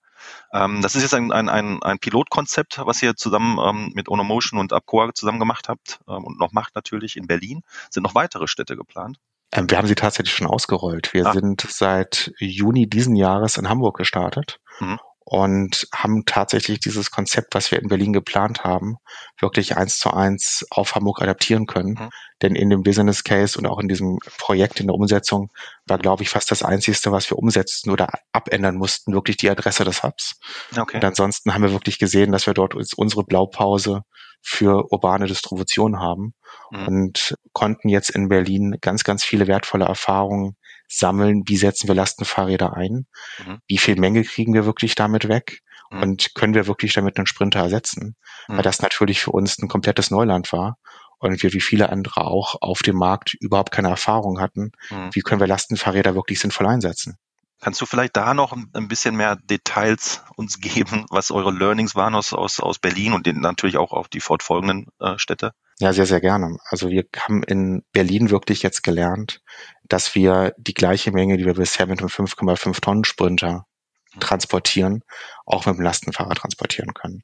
Ähm, 0.54 0.82
das 0.82 0.96
ist 0.96 1.02
jetzt 1.02 1.14
ein, 1.14 1.32
ein, 1.32 1.50
ein, 1.50 1.82
ein 1.82 2.00
Pilotkonzept, 2.00 2.80
was 2.86 3.02
ihr 3.02 3.16
zusammen 3.16 3.58
ähm, 3.60 3.92
mit 3.94 4.10
Onomotion 4.10 4.60
und 4.60 4.74
Abcoa 4.74 5.14
zusammen 5.14 5.40
gemacht 5.40 5.68
habt 5.68 6.00
ähm, 6.08 6.24
und 6.24 6.40
noch 6.40 6.54
macht 6.54 6.76
natürlich 6.76 7.18
in 7.18 7.28
Berlin. 7.28 7.62
Sind 7.90 8.04
noch 8.04 8.16
weitere 8.16 8.48
Städte 8.48 8.76
geplant? 8.76 9.18
Wir 9.56 9.78
haben 9.78 9.88
sie 9.88 9.96
tatsächlich 9.96 10.36
schon 10.36 10.48
ausgerollt. 10.48 11.14
Wir 11.14 11.26
ah. 11.26 11.34
sind 11.34 11.62
seit 11.62 12.34
Juni 12.38 12.88
diesen 12.88 13.16
Jahres 13.16 13.58
in 13.58 13.70
Hamburg 13.70 13.98
gestartet 13.98 14.60
mhm 14.80 15.00
und 15.30 15.90
haben 15.94 16.24
tatsächlich 16.26 16.80
dieses 16.80 17.12
Konzept, 17.12 17.54
was 17.54 17.70
wir 17.70 17.82
in 17.82 17.90
Berlin 17.90 18.14
geplant 18.14 18.64
haben, 18.64 18.96
wirklich 19.42 19.76
eins 19.76 19.98
zu 19.98 20.14
eins 20.14 20.66
auf 20.70 20.96
Hamburg 20.96 21.22
adaptieren 21.22 21.66
können. 21.66 21.98
Mhm. 22.00 22.10
Denn 22.42 22.56
in 22.56 22.70
dem 22.70 22.82
Business 22.82 23.26
Case 23.26 23.60
und 23.60 23.66
auch 23.66 23.80
in 23.80 23.90
diesem 23.90 24.20
Projekt 24.38 24.80
in 24.80 24.88
der 24.88 24.96
Umsetzung 24.96 25.52
war, 25.86 25.98
glaube 25.98 26.24
ich, 26.24 26.30
fast 26.30 26.50
das 26.50 26.64
Einzige, 26.64 27.12
was 27.12 27.30
wir 27.30 27.38
umsetzten 27.38 27.92
oder 27.92 28.08
abändern 28.32 28.78
mussten, 28.78 29.12
wirklich 29.12 29.36
die 29.36 29.50
Adresse 29.50 29.84
des 29.84 30.02
Hubs. 30.02 30.40
Okay. 30.78 30.96
Und 30.96 31.04
ansonsten 31.04 31.54
haben 31.54 31.64
wir 31.64 31.74
wirklich 31.74 32.00
gesehen, 32.00 32.32
dass 32.32 32.48
wir 32.48 32.54
dort 32.54 32.74
unsere 32.74 33.26
Blaupause 33.26 34.04
für 34.42 34.90
urbane 34.94 35.26
Distribution 35.26 36.00
haben 36.00 36.36
mhm. 36.72 36.88
und 36.88 37.36
konnten 37.52 37.90
jetzt 37.90 38.12
in 38.12 38.30
Berlin 38.30 38.78
ganz, 38.80 39.04
ganz 39.04 39.26
viele 39.26 39.48
wertvolle 39.48 39.84
Erfahrungen 39.84 40.56
sammeln, 40.88 41.44
wie 41.48 41.58
setzen 41.58 41.88
wir 41.88 41.96
Lastenfahrräder 41.96 42.74
ein, 42.76 43.08
mhm. 43.46 43.60
wie 43.68 43.78
viel 43.78 44.00
Menge 44.00 44.24
kriegen 44.24 44.54
wir 44.54 44.66
wirklich 44.66 44.96
damit 44.96 45.28
weg 45.28 45.62
mhm. 45.92 46.02
und 46.02 46.36
können 46.36 46.54
wir 46.54 46.68
wirklich 46.68 46.94
damit 46.94 47.18
einen 47.18 47.28
Sprinter 47.28 47.60
ersetzen, 47.60 48.16
mhm. 48.48 48.56
weil 48.56 48.64
das 48.64 48.82
natürlich 48.82 49.22
für 49.22 49.32
uns 49.32 49.58
ein 49.60 49.68
komplettes 49.68 50.12
Neuland 50.12 50.52
war 50.52 50.78
und 51.20 51.42
wir 51.42 51.54
wie 51.54 51.62
viele 51.62 51.90
andere 51.90 52.26
auch 52.26 52.56
auf 52.62 52.82
dem 52.82 52.96
Markt 52.96 53.34
überhaupt 53.40 53.72
keine 53.72 53.90
Erfahrung 53.90 54.40
hatten, 54.40 54.72
mhm. 54.90 55.10
wie 55.14 55.22
können 55.22 55.42
wir 55.42 55.48
Lastenfahrräder 55.48 56.16
wirklich 56.16 56.40
sinnvoll 56.40 56.68
einsetzen. 56.68 57.18
Kannst 57.60 57.82
du 57.82 57.88
vielleicht 57.88 58.16
da 58.16 58.36
noch 58.36 58.54
ein 58.54 58.88
bisschen 58.88 59.16
mehr 59.16 59.36
Details 59.36 60.24
uns 60.36 60.60
geben, 60.60 61.06
was 61.10 61.32
eure 61.32 61.52
Learnings 61.52 61.96
waren 61.96 62.14
aus, 62.14 62.34
aus, 62.34 62.60
aus 62.60 62.78
Berlin 62.78 63.14
und 63.14 63.26
natürlich 63.26 63.78
auch 63.78 63.94
auf 63.94 64.10
die 64.10 64.20
fortfolgenden 64.20 64.88
äh, 65.00 65.18
Städte? 65.18 65.54
Ja, 65.80 65.94
sehr, 65.94 66.06
sehr 66.06 66.22
gerne. 66.22 66.58
Also 66.66 66.90
wir 66.90 67.06
haben 67.18 67.44
in 67.44 67.84
Berlin 67.94 68.30
wirklich 68.30 68.64
jetzt 68.64 68.84
gelernt, 68.84 69.42
dass 69.90 70.16
wir 70.16 70.54
die 70.58 70.74
gleiche 70.74 71.12
Menge, 71.12 71.38
die 71.38 71.46
wir 71.46 71.54
bisher 71.54 71.88
mit 71.88 72.00
einem 72.00 72.10
5,5 72.10 72.82
Tonnen 72.82 73.04
Sprinter 73.04 73.66
mhm. 74.14 74.20
transportieren, 74.20 75.04
auch 75.46 75.66
mit 75.66 75.78
dem 75.78 75.84
Lastenfahrrad 75.84 76.38
transportieren 76.38 76.94
können. 76.94 77.22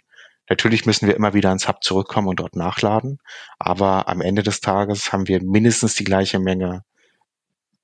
Natürlich 0.50 0.86
müssen 0.86 1.08
wir 1.08 1.16
immer 1.16 1.34
wieder 1.34 1.52
ins 1.52 1.68
Hub 1.68 1.84
zurückkommen 1.84 2.28
und 2.28 2.40
dort 2.40 2.56
nachladen, 2.56 3.20
aber 3.60 4.10
am 4.10 4.20
Ende 4.20 4.44
des 4.44 4.60
Tages 4.60 5.14
haben 5.14 5.28
wir 5.28 5.42
mindestens 5.42 5.96
die 5.96 6.04
gleiche 6.04 6.40
Menge 6.40 6.84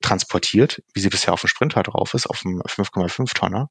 transportiert, 0.02 0.82
wie 0.94 1.00
sie 1.00 1.08
bisher 1.08 1.32
auf 1.32 1.40
dem 1.40 1.48
Sprinter 1.48 1.82
drauf 1.82 2.14
ist, 2.14 2.26
auf 2.26 2.40
dem 2.40 2.60
5,5 2.62 3.34
Tonner. 3.34 3.70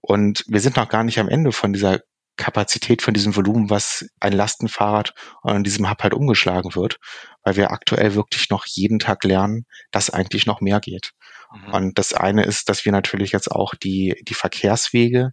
Und 0.00 0.44
wir 0.48 0.60
sind 0.60 0.76
noch 0.76 0.88
gar 0.88 1.04
nicht 1.04 1.18
am 1.18 1.28
Ende 1.28 1.52
von 1.52 1.72
dieser 1.72 2.00
Kapazität 2.42 3.02
von 3.02 3.14
diesem 3.14 3.36
Volumen, 3.36 3.70
was 3.70 4.06
ein 4.20 4.32
Lastenfahrrad 4.32 5.14
an 5.42 5.64
diesem 5.64 5.88
Hub 5.88 6.02
halt 6.02 6.14
umgeschlagen 6.14 6.74
wird, 6.74 6.98
weil 7.42 7.56
wir 7.56 7.70
aktuell 7.70 8.14
wirklich 8.14 8.50
noch 8.50 8.66
jeden 8.66 8.98
Tag 8.98 9.24
lernen, 9.24 9.66
dass 9.90 10.10
eigentlich 10.10 10.46
noch 10.46 10.60
mehr 10.60 10.80
geht. 10.80 11.12
Mhm. 11.54 11.74
Und 11.74 11.98
das 11.98 12.12
eine 12.12 12.44
ist, 12.44 12.68
dass 12.68 12.84
wir 12.84 12.92
natürlich 12.92 13.32
jetzt 13.32 13.50
auch 13.50 13.74
die, 13.74 14.16
die 14.28 14.34
Verkehrswege 14.34 15.32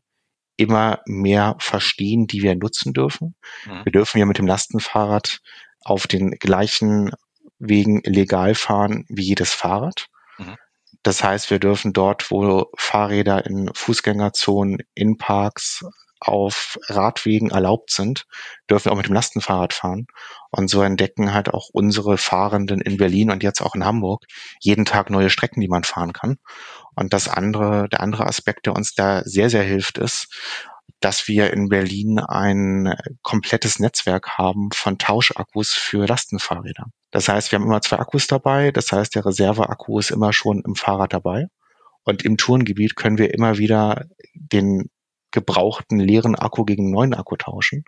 immer 0.57 0.99
mehr 1.05 1.55
verstehen, 1.59 2.27
die 2.27 2.43
wir 2.43 2.55
nutzen 2.55 2.93
dürfen. 2.93 3.35
Mhm. 3.65 3.85
Wir 3.85 3.91
dürfen 3.91 4.19
ja 4.19 4.25
mit 4.25 4.37
dem 4.37 4.47
Lastenfahrrad 4.47 5.39
auf 5.83 6.05
den 6.05 6.31
gleichen 6.31 7.11
Wegen 7.57 8.01
legal 8.05 8.55
fahren 8.55 9.05
wie 9.09 9.23
jedes 9.23 9.53
Fahrrad. 9.53 10.07
Mhm. 10.37 10.55
Das 11.03 11.23
heißt, 11.23 11.49
wir 11.49 11.59
dürfen 11.59 11.93
dort, 11.93 12.29
wo 12.29 12.69
Fahrräder 12.75 13.45
in 13.45 13.69
Fußgängerzonen, 13.73 14.79
in 14.95 15.17
Parks, 15.17 15.85
auf 16.19 16.77
Radwegen 16.87 17.49
erlaubt 17.51 17.91
sind, 17.91 18.25
dürfen 18.69 18.91
auch 18.91 18.97
mit 18.97 19.07
dem 19.07 19.13
Lastenfahrrad 19.13 19.73
fahren. 19.73 20.07
Und 20.51 20.69
so 20.69 20.81
entdecken 20.81 21.33
halt 21.33 21.53
auch 21.53 21.69
unsere 21.71 22.17
Fahrenden 22.17 22.81
in 22.81 22.97
Berlin 22.97 23.31
und 23.31 23.43
jetzt 23.43 23.61
auch 23.61 23.75
in 23.75 23.85
Hamburg 23.85 24.25
jeden 24.59 24.85
Tag 24.85 25.09
neue 25.09 25.29
Strecken, 25.29 25.61
die 25.61 25.67
man 25.67 25.83
fahren 25.83 26.13
kann. 26.13 26.37
Und 26.95 27.13
das 27.13 27.27
andere, 27.27 27.87
der 27.89 28.01
andere 28.01 28.25
Aspekt, 28.25 28.65
der 28.65 28.75
uns 28.75 28.93
da 28.93 29.23
sehr, 29.23 29.49
sehr 29.49 29.63
hilft, 29.63 29.97
ist, 29.97 30.27
dass 30.99 31.27
wir 31.27 31.53
in 31.53 31.69
Berlin 31.69 32.19
ein 32.19 32.93
komplettes 33.21 33.79
Netzwerk 33.79 34.37
haben 34.37 34.69
von 34.73 34.97
Tauschakkus 34.97 35.71
für 35.71 36.05
Lastenfahrräder. 36.05 36.87
Das 37.11 37.29
heißt, 37.29 37.51
wir 37.51 37.59
haben 37.59 37.65
immer 37.65 37.81
zwei 37.81 37.99
Akkus 37.99 38.27
dabei. 38.27 38.71
Das 38.71 38.91
heißt, 38.91 39.15
der 39.15 39.25
Reserveakku 39.25 39.99
ist 39.99 40.11
immer 40.11 40.33
schon 40.33 40.61
im 40.65 40.75
Fahrrad 40.75 41.13
dabei. 41.13 41.47
Und 42.03 42.25
im 42.25 42.37
Tourengebiet 42.37 42.95
können 42.95 43.17
wir 43.17 43.33
immer 43.33 43.57
wieder 43.57 44.05
den 44.33 44.89
gebrauchten 45.31 45.99
leeren 45.99 46.35
Akku 46.35 46.65
gegen 46.65 46.85
einen 46.85 46.93
neuen 46.93 47.13
Akku 47.13 47.35
tauschen 47.35 47.85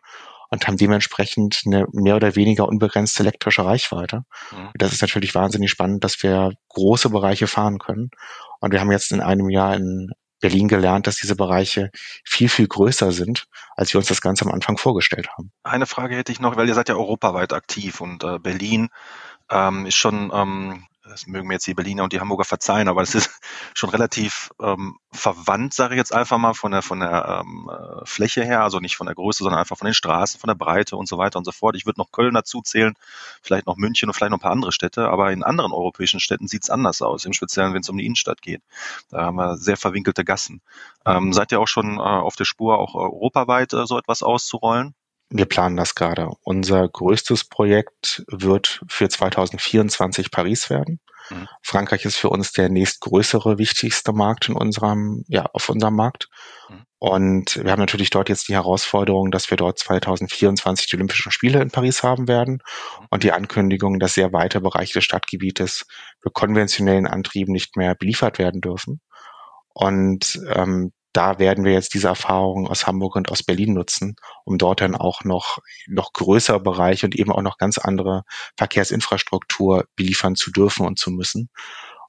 und 0.49 0.67
haben 0.67 0.77
dementsprechend 0.77 1.61
eine 1.65 1.85
mehr 1.93 2.17
oder 2.17 2.35
weniger 2.35 2.67
unbegrenzte 2.67 3.23
elektrische 3.23 3.65
Reichweite. 3.65 4.23
Mhm. 4.51 4.69
Das 4.75 4.91
ist 4.91 5.01
natürlich 5.01 5.33
wahnsinnig 5.33 5.71
spannend, 5.71 6.03
dass 6.03 6.21
wir 6.23 6.53
große 6.69 7.09
Bereiche 7.09 7.47
fahren 7.47 7.79
können. 7.79 8.11
Und 8.59 8.71
wir 8.71 8.81
haben 8.81 8.91
jetzt 8.91 9.11
in 9.11 9.21
einem 9.21 9.49
Jahr 9.49 9.75
in 9.75 10.11
Berlin 10.41 10.67
gelernt, 10.67 11.07
dass 11.07 11.15
diese 11.15 11.35
Bereiche 11.35 11.91
viel, 12.25 12.49
viel 12.49 12.67
größer 12.67 13.13
sind, 13.13 13.45
als 13.75 13.93
wir 13.93 13.99
uns 13.99 14.07
das 14.07 14.21
Ganze 14.21 14.43
am 14.45 14.51
Anfang 14.51 14.77
vorgestellt 14.77 15.29
haben. 15.37 15.51
Eine 15.63 15.85
Frage 15.85 16.17
hätte 16.17 16.31
ich 16.31 16.41
noch, 16.41 16.57
weil 16.57 16.67
ihr 16.67 16.73
seid 16.73 16.89
ja 16.89 16.95
europaweit 16.95 17.53
aktiv 17.53 18.01
und 18.01 18.23
äh, 18.23 18.39
Berlin 18.39 18.89
ähm, 19.49 19.85
ist 19.85 19.95
schon 19.95 20.31
ähm, 20.33 20.85
das 21.03 21.25
mögen 21.25 21.47
mir 21.47 21.55
jetzt 21.55 21.67
die 21.67 21.73
Berliner 21.73 22.03
und 22.03 22.13
die 22.13 22.19
Hamburger 22.19 22.43
verzeihen, 22.43 22.87
aber 22.87 23.01
es 23.01 23.15
ist 23.15 23.29
schon 23.73 23.89
relativ 23.89 24.51
ähm, 24.61 24.97
verwandt, 25.11 25.73
sage 25.73 25.95
ich 25.95 25.97
jetzt 25.97 26.13
einfach 26.13 26.37
mal, 26.37 26.53
von 26.53 26.71
der, 26.71 26.81
von 26.81 26.99
der 26.99 27.43
ähm, 27.43 27.69
äh, 27.69 28.05
Fläche 28.05 28.43
her, 28.43 28.63
also 28.63 28.79
nicht 28.79 28.95
von 28.95 29.07
der 29.07 29.15
Größe, 29.15 29.43
sondern 29.43 29.59
einfach 29.59 29.77
von 29.77 29.85
den 29.85 29.93
Straßen, 29.93 30.39
von 30.39 30.47
der 30.47 30.55
Breite 30.55 30.95
und 30.95 31.07
so 31.07 31.17
weiter 31.17 31.39
und 31.39 31.45
so 31.45 31.51
fort. 31.51 31.75
Ich 31.75 31.85
würde 31.85 31.99
noch 31.99 32.11
Köln 32.11 32.33
dazu 32.33 32.61
zählen, 32.61 32.93
vielleicht 33.41 33.65
noch 33.65 33.77
München 33.77 34.09
und 34.09 34.13
vielleicht 34.13 34.31
noch 34.31 34.37
ein 34.37 34.41
paar 34.41 34.51
andere 34.51 34.71
Städte, 34.71 35.09
aber 35.09 35.31
in 35.31 35.43
anderen 35.43 35.71
europäischen 35.71 36.19
Städten 36.19 36.47
sieht 36.47 36.63
es 36.63 36.69
anders 36.69 37.01
aus, 37.01 37.25
im 37.25 37.33
Speziellen, 37.33 37.73
wenn 37.73 37.81
es 37.81 37.89
um 37.89 37.97
die 37.97 38.05
Innenstadt 38.05 38.41
geht. 38.41 38.61
Da 39.09 39.23
haben 39.23 39.35
wir 39.35 39.57
sehr 39.57 39.77
verwinkelte 39.77 40.23
Gassen. 40.23 40.61
Ähm, 41.05 41.33
seid 41.33 41.51
ihr 41.51 41.59
auch 41.59 41.67
schon 41.67 41.97
äh, 41.97 42.01
auf 42.01 42.35
der 42.35 42.45
Spur, 42.45 42.77
auch 42.77 42.93
europaweit 42.93 43.73
äh, 43.73 43.87
so 43.87 43.97
etwas 43.97 44.21
auszurollen? 44.21 44.93
Wir 45.33 45.45
planen 45.45 45.77
das 45.77 45.95
gerade. 45.95 46.29
Unser 46.43 46.87
größtes 46.87 47.45
Projekt 47.45 48.23
wird 48.27 48.81
für 48.87 49.07
2024 49.07 50.29
Paris 50.29 50.69
werden. 50.69 50.99
Mhm. 51.29 51.47
Frankreich 51.63 52.03
ist 52.03 52.17
für 52.17 52.29
uns 52.29 52.51
der 52.51 52.67
nächstgrößere, 52.67 53.57
wichtigste 53.57 54.11
Markt 54.11 54.49
in 54.49 54.55
unserem, 54.55 55.23
ja, 55.29 55.45
auf 55.53 55.69
unserem 55.69 55.95
Markt. 55.95 56.27
Mhm. 56.69 56.85
Und 56.99 57.63
wir 57.63 57.71
haben 57.71 57.79
natürlich 57.79 58.09
dort 58.09 58.27
jetzt 58.27 58.49
die 58.49 58.53
Herausforderung, 58.53 59.31
dass 59.31 59.49
wir 59.49 59.57
dort 59.57 59.79
2024 59.79 60.87
die 60.87 60.97
Olympischen 60.97 61.31
Spiele 61.31 61.61
in 61.61 61.71
Paris 61.71 62.03
haben 62.03 62.27
werden 62.27 62.55
mhm. 62.99 63.07
und 63.09 63.23
die 63.23 63.31
Ankündigung, 63.31 63.99
dass 63.99 64.15
sehr 64.15 64.33
weite 64.33 64.59
Bereiche 64.59 64.95
des 64.95 65.05
Stadtgebietes 65.05 65.85
für 66.21 66.29
konventionellen 66.29 67.07
Antrieben 67.07 67.53
nicht 67.53 67.77
mehr 67.77 67.95
beliefert 67.95 68.37
werden 68.37 68.59
dürfen. 68.59 68.99
Und 69.73 70.41
ähm, 70.53 70.91
da 71.13 71.39
werden 71.39 71.65
wir 71.65 71.73
jetzt 71.73 71.93
diese 71.93 72.07
Erfahrungen 72.07 72.67
aus 72.67 72.87
Hamburg 72.87 73.15
und 73.15 73.31
aus 73.31 73.43
Berlin 73.43 73.73
nutzen, 73.73 74.15
um 74.45 74.57
dort 74.57 74.81
dann 74.81 74.95
auch 74.95 75.23
noch, 75.23 75.59
noch 75.87 76.13
größere 76.13 76.59
Bereiche 76.59 77.05
und 77.05 77.15
eben 77.15 77.31
auch 77.31 77.41
noch 77.41 77.57
ganz 77.57 77.77
andere 77.77 78.23
Verkehrsinfrastruktur 78.57 79.85
beliefern 79.95 80.35
zu 80.35 80.51
dürfen 80.51 80.85
und 80.85 80.99
zu 80.99 81.11
müssen. 81.11 81.49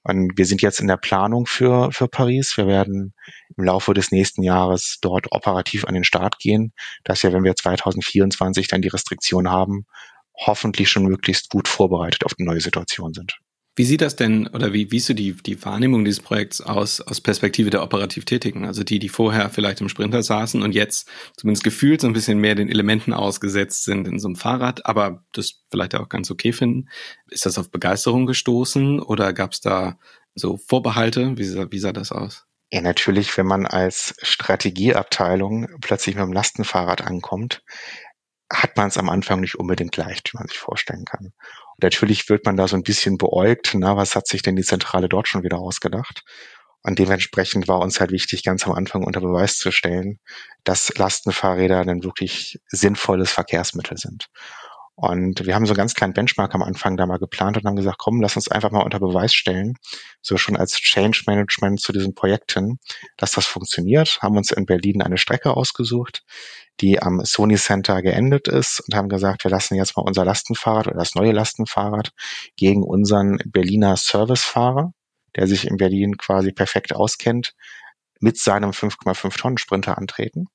Und 0.04 0.32
wir 0.36 0.46
sind 0.46 0.62
jetzt 0.62 0.80
in 0.80 0.88
der 0.88 0.96
Planung 0.96 1.46
für, 1.46 1.92
für 1.92 2.08
Paris. 2.08 2.56
Wir 2.56 2.66
werden 2.66 3.14
im 3.56 3.64
Laufe 3.64 3.94
des 3.94 4.10
nächsten 4.10 4.42
Jahres 4.42 4.98
dort 5.00 5.30
operativ 5.30 5.84
an 5.84 5.94
den 5.94 6.04
Start 6.04 6.38
gehen, 6.38 6.72
dass 7.04 7.22
wir, 7.22 7.32
wenn 7.32 7.44
wir 7.44 7.54
2024 7.54 8.66
dann 8.66 8.82
die 8.82 8.88
Restriktion 8.88 9.50
haben, 9.50 9.86
hoffentlich 10.34 10.90
schon 10.90 11.04
möglichst 11.04 11.50
gut 11.50 11.68
vorbereitet 11.68 12.24
auf 12.24 12.34
die 12.34 12.44
neue 12.44 12.60
Situation 12.60 13.12
sind. 13.14 13.38
Wie 13.74 13.84
sieht 13.84 14.02
das 14.02 14.16
denn 14.16 14.48
oder 14.48 14.74
wie, 14.74 14.90
wie 14.90 14.98
ist 14.98 15.06
so 15.06 15.14
die, 15.14 15.32
die 15.32 15.64
Wahrnehmung 15.64 16.04
dieses 16.04 16.20
Projekts 16.20 16.60
aus, 16.60 17.00
aus 17.00 17.22
Perspektive 17.22 17.70
der 17.70 17.82
operativ 17.82 18.26
Tätigen? 18.26 18.66
Also 18.66 18.84
die, 18.84 18.98
die 18.98 19.08
vorher 19.08 19.48
vielleicht 19.48 19.80
im 19.80 19.88
Sprinter 19.88 20.22
saßen 20.22 20.60
und 20.60 20.74
jetzt 20.74 21.08
zumindest 21.38 21.64
gefühlt 21.64 22.02
so 22.02 22.06
ein 22.06 22.12
bisschen 22.12 22.38
mehr 22.38 22.54
den 22.54 22.68
Elementen 22.68 23.14
ausgesetzt 23.14 23.84
sind 23.84 24.06
in 24.06 24.18
so 24.18 24.28
einem 24.28 24.36
Fahrrad, 24.36 24.84
aber 24.84 25.24
das 25.32 25.62
vielleicht 25.70 25.94
auch 25.94 26.10
ganz 26.10 26.30
okay 26.30 26.52
finden. 26.52 26.90
Ist 27.30 27.46
das 27.46 27.56
auf 27.56 27.70
Begeisterung 27.70 28.26
gestoßen 28.26 29.00
oder 29.00 29.32
gab 29.32 29.52
es 29.52 29.60
da 29.60 29.98
so 30.34 30.58
Vorbehalte? 30.58 31.38
Wie 31.38 31.44
sah, 31.44 31.66
wie 31.70 31.78
sah 31.78 31.92
das 31.92 32.12
aus? 32.12 32.44
Ja, 32.70 32.82
natürlich, 32.82 33.36
wenn 33.38 33.46
man 33.46 33.66
als 33.66 34.14
Strategieabteilung 34.20 35.68
plötzlich 35.80 36.14
mit 36.14 36.24
dem 36.24 36.32
Lastenfahrrad 36.32 37.02
ankommt, 37.02 37.62
hat 38.52 38.76
man 38.76 38.88
es 38.88 38.98
am 38.98 39.08
Anfang 39.08 39.40
nicht 39.40 39.58
unbedingt 39.58 39.96
leicht, 39.96 40.32
wie 40.32 40.38
man 40.38 40.48
sich 40.48 40.58
vorstellen 40.58 41.04
kann. 41.04 41.32
Natürlich 41.82 42.28
wird 42.28 42.46
man 42.46 42.56
da 42.56 42.68
so 42.68 42.76
ein 42.76 42.82
bisschen 42.82 43.18
beäugt, 43.18 43.72
na, 43.74 43.96
was 43.96 44.14
hat 44.16 44.26
sich 44.26 44.42
denn 44.42 44.56
die 44.56 44.62
Zentrale 44.62 45.08
dort 45.08 45.28
schon 45.28 45.42
wieder 45.42 45.58
ausgedacht? 45.58 46.22
Und 46.82 46.98
dementsprechend 46.98 47.68
war 47.68 47.80
uns 47.80 48.00
halt 48.00 48.10
wichtig, 48.10 48.42
ganz 48.42 48.66
am 48.66 48.72
Anfang 48.72 49.04
unter 49.04 49.20
Beweis 49.20 49.56
zu 49.56 49.70
stellen, 49.70 50.18
dass 50.64 50.92
Lastenfahrräder 50.96 51.80
ein 51.80 52.02
wirklich 52.02 52.58
sinnvolles 52.68 53.30
Verkehrsmittel 53.30 53.96
sind. 53.98 54.26
Und 54.94 55.46
wir 55.46 55.54
haben 55.54 55.64
so 55.64 55.72
einen 55.72 55.78
ganz 55.78 55.94
kleinen 55.94 56.12
Benchmark 56.12 56.54
am 56.54 56.62
Anfang 56.62 56.96
da 56.98 57.06
mal 57.06 57.18
geplant 57.18 57.56
und 57.56 57.64
haben 57.64 57.76
gesagt, 57.76 57.98
komm, 57.98 58.20
lass 58.20 58.36
uns 58.36 58.48
einfach 58.48 58.70
mal 58.70 58.82
unter 58.82 59.00
Beweis 59.00 59.32
stellen, 59.34 59.74
so 60.20 60.36
schon 60.36 60.56
als 60.56 60.74
Change 60.74 61.22
Management 61.26 61.80
zu 61.80 61.92
diesem 61.92 62.14
Projekt 62.14 62.52
hin, 62.52 62.78
dass 63.16 63.32
das 63.32 63.46
funktioniert, 63.46 64.18
haben 64.20 64.36
uns 64.36 64.50
in 64.50 64.66
Berlin 64.66 65.00
eine 65.00 65.16
Strecke 65.16 65.56
ausgesucht, 65.56 66.22
die 66.80 67.00
am 67.00 67.24
Sony 67.24 67.56
Center 67.56 68.02
geendet 68.02 68.48
ist 68.48 68.80
und 68.80 68.94
haben 68.94 69.08
gesagt, 69.08 69.44
wir 69.44 69.50
lassen 69.50 69.76
jetzt 69.76 69.96
mal 69.96 70.02
unser 70.02 70.26
Lastenfahrrad 70.26 70.88
oder 70.88 70.98
das 70.98 71.14
neue 71.14 71.32
Lastenfahrrad 71.32 72.12
gegen 72.56 72.82
unseren 72.82 73.38
Berliner 73.46 73.96
Servicefahrer, 73.96 74.92
der 75.36 75.46
sich 75.46 75.66
in 75.66 75.78
Berlin 75.78 76.18
quasi 76.18 76.52
perfekt 76.52 76.94
auskennt, 76.94 77.54
mit 78.20 78.36
seinem 78.36 78.70
5,5 78.70 79.38
Tonnen 79.38 79.58
Sprinter 79.58 79.96
antreten, 79.96 80.48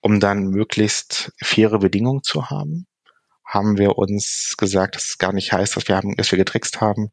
um 0.00 0.20
dann 0.20 0.46
möglichst 0.48 1.32
faire 1.42 1.78
Bedingungen 1.78 2.22
zu 2.22 2.48
haben 2.48 2.86
haben 3.44 3.78
wir 3.78 3.98
uns 3.98 4.54
gesagt, 4.56 4.96
dass 4.96 5.04
es 5.04 5.18
gar 5.18 5.32
nicht 5.32 5.52
heißt, 5.52 5.76
dass 5.76 5.86
wir 5.88 5.96
haben, 5.96 6.16
dass 6.16 6.30
wir 6.30 6.38
getrickst 6.38 6.80
haben, 6.80 7.10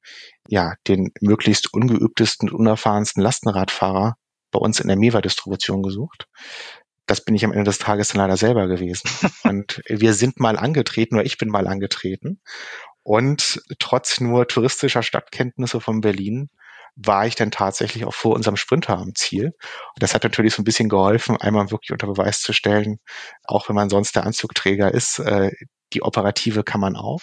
ja, 0.47 0.75
den 0.88 1.11
möglichst 1.19 1.73
ungeübtesten, 1.73 2.50
unerfahrensten 2.50 3.21
Lastenradfahrer 3.21 4.15
bei 4.51 4.59
uns 4.59 4.79
in 4.79 4.88
der 4.88 4.97
Mewa-Distribution 4.97 5.83
gesucht. 5.83 6.27
Das 7.05 7.23
bin 7.23 7.35
ich 7.35 7.43
am 7.43 7.51
Ende 7.51 7.65
des 7.65 7.79
Tages 7.79 8.09
dann 8.09 8.17
leider 8.17 8.38
selber 8.38 8.67
gewesen. 8.67 9.09
Und 9.43 9.81
wir 9.88 10.13
sind 10.13 10.39
mal 10.39 10.57
angetreten, 10.57 11.15
oder 11.15 11.25
ich 11.25 11.38
bin 11.38 11.50
mal 11.50 11.67
angetreten. 11.67 12.41
Und 13.03 13.61
trotz 13.79 14.19
nur 14.19 14.47
touristischer 14.47 15.03
Stadtkenntnisse 15.03 15.81
von 15.81 16.01
Berlin 16.01 16.50
war 16.95 17.25
ich 17.25 17.36
dann 17.36 17.51
tatsächlich 17.51 18.05
auch 18.05 18.13
vor 18.13 18.36
unserem 18.36 18.57
Sprinter 18.57 18.98
am 18.98 19.15
Ziel. 19.15 19.45
Und 19.45 20.00
das 20.00 20.13
hat 20.13 20.24
natürlich 20.24 20.53
so 20.53 20.62
ein 20.62 20.65
bisschen 20.65 20.89
geholfen, 20.89 21.38
einmal 21.38 21.71
wirklich 21.71 21.91
unter 21.91 22.07
Beweis 22.07 22.41
zu 22.41 22.53
stellen, 22.53 23.00
auch 23.43 23.69
wenn 23.69 23.75
man 23.75 23.89
sonst 23.89 24.15
der 24.15 24.25
Anzugträger 24.25 24.93
ist, 24.93 25.19
äh, 25.19 25.51
die 25.93 26.03
operative 26.03 26.63
kann 26.63 26.81
man 26.81 26.95
auch, 26.95 27.21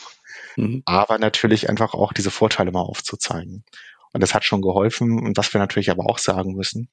mhm. 0.57 0.83
aber 0.85 1.19
natürlich 1.19 1.69
einfach 1.69 1.95
auch 1.95 2.13
diese 2.13 2.31
Vorteile 2.31 2.71
mal 2.71 2.81
aufzuzeigen. 2.81 3.65
Und 4.13 4.23
das 4.23 4.35
hat 4.35 4.45
schon 4.45 4.63
geholfen. 4.63 5.21
Und 5.21 5.37
was 5.37 5.53
wir 5.53 5.61
natürlich 5.61 5.91
aber 5.91 6.07
auch 6.07 6.19
sagen 6.19 6.55
müssen, 6.55 6.89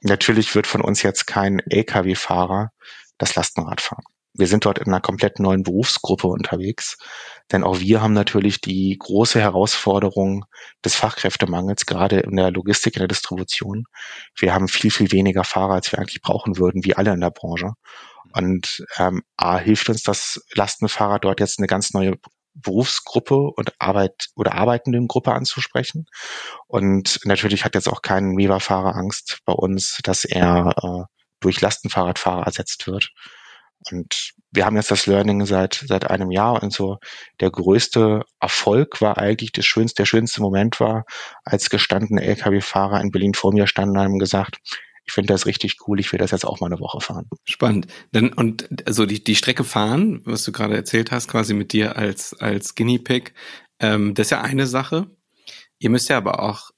natürlich 0.00 0.54
wird 0.54 0.66
von 0.66 0.80
uns 0.80 1.02
jetzt 1.02 1.26
kein 1.26 1.60
Lkw-Fahrer 1.60 2.70
das 3.16 3.34
Lastenrad 3.34 3.80
fahren. 3.80 4.04
Wir 4.38 4.46
sind 4.46 4.64
dort 4.64 4.78
in 4.78 4.86
einer 4.86 5.00
komplett 5.00 5.40
neuen 5.40 5.64
Berufsgruppe 5.64 6.28
unterwegs, 6.28 6.96
denn 7.50 7.64
auch 7.64 7.80
wir 7.80 8.00
haben 8.00 8.14
natürlich 8.14 8.60
die 8.60 8.96
große 8.98 9.40
Herausforderung 9.40 10.44
des 10.84 10.94
Fachkräftemangels, 10.94 11.86
gerade 11.86 12.20
in 12.20 12.36
der 12.36 12.50
Logistik, 12.52 12.94
in 12.94 13.00
der 13.00 13.08
Distribution. 13.08 13.84
Wir 14.36 14.54
haben 14.54 14.68
viel, 14.68 14.90
viel 14.90 15.10
weniger 15.12 15.44
Fahrer, 15.44 15.74
als 15.74 15.90
wir 15.90 15.98
eigentlich 15.98 16.22
brauchen 16.22 16.56
würden, 16.56 16.84
wie 16.84 16.94
alle 16.94 17.12
in 17.12 17.20
der 17.20 17.30
Branche. 17.30 17.72
Und 18.32 18.84
ähm, 18.98 19.22
A 19.36 19.58
hilft 19.58 19.88
uns 19.88 20.02
das 20.02 20.40
Lastenfahrrad 20.54 21.24
dort 21.24 21.40
jetzt 21.40 21.58
eine 21.58 21.66
ganz 21.66 21.92
neue 21.92 22.14
Berufsgruppe 22.54 23.36
und 23.36 23.72
Arbeit 23.78 24.28
oder 24.36 24.54
arbeitenden 24.54 25.08
Gruppe 25.08 25.32
anzusprechen. 25.32 26.06
Und 26.66 27.20
natürlich 27.24 27.64
hat 27.64 27.74
jetzt 27.74 27.88
auch 27.88 28.02
kein 28.02 28.30
Mewa-Fahrer 28.30 28.94
Angst 28.94 29.38
bei 29.44 29.52
uns, 29.52 29.98
dass 30.02 30.24
er 30.24 30.74
äh, 30.82 31.04
durch 31.40 31.60
Lastenfahrradfahrer 31.60 32.44
ersetzt 32.46 32.86
wird. 32.86 33.10
Und 33.92 34.32
wir 34.50 34.64
haben 34.64 34.76
jetzt 34.76 34.90
das 34.90 35.06
Learning 35.06 35.44
seit, 35.44 35.84
seit 35.86 36.10
einem 36.10 36.30
Jahr 36.30 36.62
und 36.62 36.72
so. 36.72 36.98
Der 37.40 37.50
größte 37.50 38.24
Erfolg 38.40 39.00
war 39.00 39.18
eigentlich 39.18 39.52
das 39.52 39.66
schönste, 39.66 40.02
der 40.02 40.06
schönste 40.06 40.40
Moment 40.40 40.80
war, 40.80 41.04
als 41.44 41.70
gestandene 41.70 42.22
Lkw-Fahrer 42.22 43.00
in 43.00 43.10
Berlin 43.10 43.34
vor 43.34 43.52
mir 43.52 43.66
standen 43.66 43.96
und 43.96 44.04
haben 44.04 44.18
gesagt, 44.18 44.58
ich 45.04 45.12
finde 45.12 45.32
das 45.32 45.46
richtig 45.46 45.76
cool, 45.86 45.98
ich 46.00 46.12
will 46.12 46.18
das 46.18 46.32
jetzt 46.32 46.44
auch 46.44 46.60
mal 46.60 46.66
eine 46.66 46.80
Woche 46.80 47.00
fahren. 47.00 47.28
Spannend. 47.44 47.86
Dann, 48.12 48.32
und 48.32 48.86
also 48.86 49.06
die, 49.06 49.24
die 49.24 49.36
Strecke 49.36 49.64
fahren, 49.64 50.20
was 50.24 50.44
du 50.44 50.52
gerade 50.52 50.76
erzählt 50.76 51.10
hast, 51.10 51.28
quasi 51.28 51.54
mit 51.54 51.72
dir 51.72 51.96
als, 51.96 52.34
als 52.34 52.74
Guinea 52.74 53.00
Pig, 53.02 53.32
ähm, 53.80 54.14
das 54.14 54.26
ist 54.26 54.30
ja 54.30 54.42
eine 54.42 54.66
Sache. 54.66 55.06
Ihr 55.78 55.88
müsst 55.88 56.10
ja 56.10 56.18
aber 56.18 56.42
auch 56.42 56.70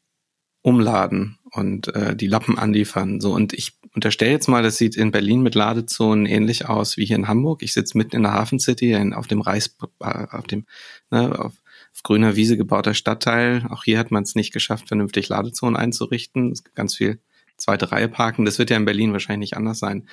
umladen 0.62 1.38
und 1.50 1.88
äh, 1.94 2.14
die 2.14 2.28
Lappen 2.28 2.58
anliefern. 2.58 3.20
So, 3.20 3.32
und 3.32 3.52
ich 3.52 3.79
unterstelle 3.94 4.30
jetzt 4.30 4.48
mal, 4.48 4.62
das 4.62 4.76
sieht 4.76 4.96
in 4.96 5.10
Berlin 5.10 5.42
mit 5.42 5.54
Ladezonen 5.54 6.26
ähnlich 6.26 6.68
aus 6.68 6.96
wie 6.96 7.06
hier 7.06 7.16
in 7.16 7.28
Hamburg. 7.28 7.62
Ich 7.62 7.72
sitze 7.72 7.98
mitten 7.98 8.16
in 8.16 8.22
der 8.22 8.32
Hafen 8.32 8.60
City, 8.60 8.92
in, 8.92 9.12
auf 9.14 9.26
dem 9.26 9.40
Reis, 9.40 9.76
äh, 10.00 10.26
auf 10.30 10.46
dem, 10.46 10.66
ne, 11.10 11.38
auf, 11.38 11.52
auf 11.92 12.02
grüner 12.02 12.36
Wiese 12.36 12.56
gebauter 12.56 12.94
Stadtteil. 12.94 13.66
Auch 13.70 13.84
hier 13.84 13.98
hat 13.98 14.10
man 14.10 14.22
es 14.22 14.34
nicht 14.34 14.52
geschafft, 14.52 14.88
vernünftig 14.88 15.28
Ladezonen 15.28 15.76
einzurichten. 15.76 16.52
Es 16.52 16.64
gibt 16.64 16.76
ganz 16.76 16.96
viel 16.96 17.20
zweite 17.56 17.92
Reihe 17.92 18.08
parken. 18.08 18.44
Das 18.44 18.58
wird 18.58 18.70
ja 18.70 18.76
in 18.76 18.84
Berlin 18.84 19.12
wahrscheinlich 19.12 19.50
nicht 19.50 19.56
anders 19.56 19.78
sein. 19.78 20.08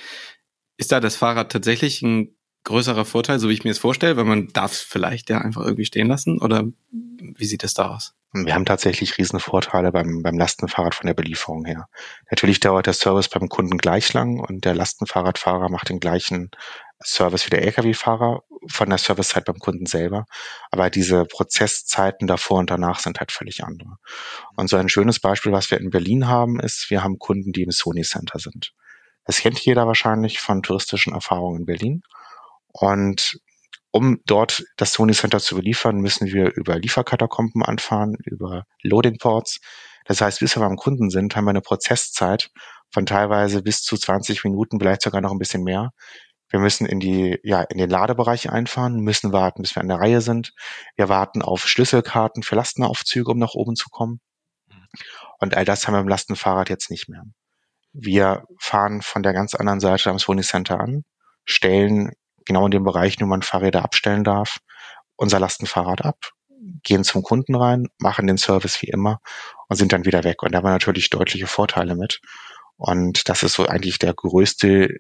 Ist 0.78 0.92
da 0.92 1.00
das 1.00 1.16
Fahrrad 1.16 1.52
tatsächlich 1.52 2.02
ein 2.02 2.37
größerer 2.68 3.06
Vorteil, 3.06 3.40
so 3.40 3.50
wie 3.50 3.54
ich 3.54 3.64
mir 3.64 3.72
es 3.72 3.80
vorstelle, 3.80 4.18
weil 4.18 4.26
man 4.26 4.50
darf 4.50 4.74
es 4.74 4.82
vielleicht 4.82 5.30
ja 5.30 5.40
einfach 5.40 5.62
irgendwie 5.64 5.86
stehen 5.86 6.08
lassen? 6.08 6.40
Oder 6.40 6.66
wie 6.92 7.46
sieht 7.46 7.64
es 7.64 7.74
da 7.74 7.90
aus? 7.90 8.14
Wir 8.34 8.54
haben 8.54 8.66
tatsächlich 8.66 9.18
riesen 9.18 9.40
Vorteile 9.40 9.92
beim, 9.92 10.22
beim 10.22 10.38
Lastenfahrrad 10.38 10.94
von 10.94 11.08
der 11.08 11.14
Belieferung 11.14 11.66
her. 11.66 11.88
Natürlich 12.30 12.60
dauert 12.60 12.86
der 12.86 12.94
Service 12.94 13.30
beim 13.30 13.48
Kunden 13.48 13.78
gleich 13.78 14.14
lang 14.14 14.40
und 14.40 14.66
der 14.66 14.76
Lastenfahrradfahrer 14.76 15.70
macht 15.70 15.90
den 15.90 16.00
gleichen 16.00 16.52
Service 17.04 17.46
wie 17.46 17.52
der 17.52 17.64
Lkw-Fahrer 17.64 18.44
von 18.68 18.90
der 18.90 18.98
Servicezeit 18.98 19.46
beim 19.46 19.60
Kunden 19.60 19.86
selber. 19.86 20.26
Aber 20.72 20.90
diese 20.90 21.26
Prozesszeiten 21.26 22.28
davor 22.28 22.60
und 22.60 22.70
danach 22.70 23.00
sind 23.00 23.20
halt 23.20 23.32
völlig 23.32 23.64
andere. 23.64 23.98
Und 24.56 24.70
so 24.70 24.78
ein 24.78 24.90
schönes 24.90 25.20
Beispiel, 25.20 25.54
was 25.54 25.72
wir 25.72 25.80
in 25.80 25.90
Berlin 25.90 26.28
haben, 26.28 26.60
ist, 26.60 26.90
wir 26.90 27.04
haben 27.04 27.20
Kunden, 27.20 27.54
die 27.54 27.64
im 27.64 27.72
Sony 27.72 28.02
Center 28.02 28.40
sind. 28.40 28.74
Das 29.26 29.40
kennt 29.40 29.60
jeder 29.60 29.88
wahrscheinlich 29.88 30.40
von 30.40 30.64
touristischen 30.64 31.14
Erfahrungen 31.14 31.62
in 31.62 31.66
Berlin. 31.66 32.04
Und 32.80 33.40
um 33.92 34.20
dort 34.26 34.64
das 34.78 34.94
Sony 34.94 35.14
Center 35.14 35.40
zu 35.40 35.56
beliefern, 35.56 35.98
müssen 35.98 36.28
wir 36.28 36.54
über 36.56 36.78
Lieferkatakomben 36.78 37.64
anfahren, 37.64 38.16
über 38.26 38.64
Loading 38.84 39.18
Ports. 39.18 39.60
Das 40.06 40.22
heißt, 40.22 40.40
bis 40.40 40.56
wir 40.56 40.62
beim 40.62 40.76
Kunden 40.76 41.10
sind, 41.10 41.36
haben 41.36 41.46
wir 41.46 41.52
eine 41.52 41.62
Prozesszeit 41.62 42.50
von 42.92 43.06
teilweise 43.06 43.62
bis 43.62 43.82
zu 43.82 43.98
20 43.98 44.44
Minuten, 44.44 44.80
vielleicht 44.80 45.02
sogar 45.02 45.22
noch 45.22 45.32
ein 45.32 45.40
bisschen 45.40 45.64
mehr, 45.64 45.92
wir 46.50 46.60
müssen 46.60 46.86
in 46.86 47.00
die, 47.00 47.40
ja, 47.44 47.62
in 47.64 47.78
den 47.78 47.90
Ladebereich 47.90 48.50
einfahren, 48.50 49.00
müssen 49.02 49.34
warten, 49.34 49.64
bis 49.64 49.76
wir 49.76 49.82
an 49.82 49.90
der 49.90 50.00
Reihe 50.00 50.22
sind. 50.22 50.54
Wir 50.96 51.10
warten 51.10 51.42
auf 51.42 51.68
Schlüsselkarten 51.68 52.42
für 52.42 52.56
Lastenaufzüge, 52.56 53.32
um 53.32 53.38
nach 53.38 53.54
oben 53.54 53.76
zu 53.76 53.90
kommen. 53.90 54.22
Und 55.40 55.56
all 55.56 55.66
das 55.66 55.86
haben 55.86 55.94
wir 55.96 56.00
im 56.00 56.08
Lastenfahrrad 56.08 56.70
jetzt 56.70 56.90
nicht 56.90 57.10
mehr. 57.10 57.24
Wir 57.92 58.46
fahren 58.60 59.02
von 59.02 59.24
der 59.24 59.34
ganz 59.34 59.56
anderen 59.56 59.80
Seite 59.80 60.10
am 60.10 60.20
Sony 60.20 60.42
Center 60.42 60.80
an, 60.80 61.04
stellen 61.44 62.14
genau 62.48 62.66
in 62.66 62.72
dem 62.72 62.84
Bereich, 62.84 63.18
wo 63.20 63.26
man 63.26 63.42
Fahrräder 63.42 63.84
abstellen 63.84 64.24
darf, 64.24 64.60
unser 65.16 65.40
Lastenfahrrad 65.40 66.04
ab, 66.04 66.32
gehen 66.84 67.04
zum 67.04 67.24
Kunden 67.24 67.56
rein, 67.56 67.88
machen 68.00 68.28
den 68.28 68.38
Service 68.38 68.82
wie 68.82 68.88
immer 68.88 69.20
und 69.68 69.76
sind 69.76 69.94
dann 69.94 70.06
wieder 70.06 70.24
weg. 70.24 70.44
Und 70.44 70.54
da 70.54 70.60
haben 70.60 70.66
wir 70.66 70.72
natürlich 70.72 71.10
deutliche 71.10 71.48
Vorteile 71.48 71.96
mit. 71.96 72.22
Und 72.78 73.30
das 73.30 73.44
ist 73.44 73.54
so 73.54 73.66
eigentlich 73.68 74.00
der 74.00 74.14
größte 74.14 74.98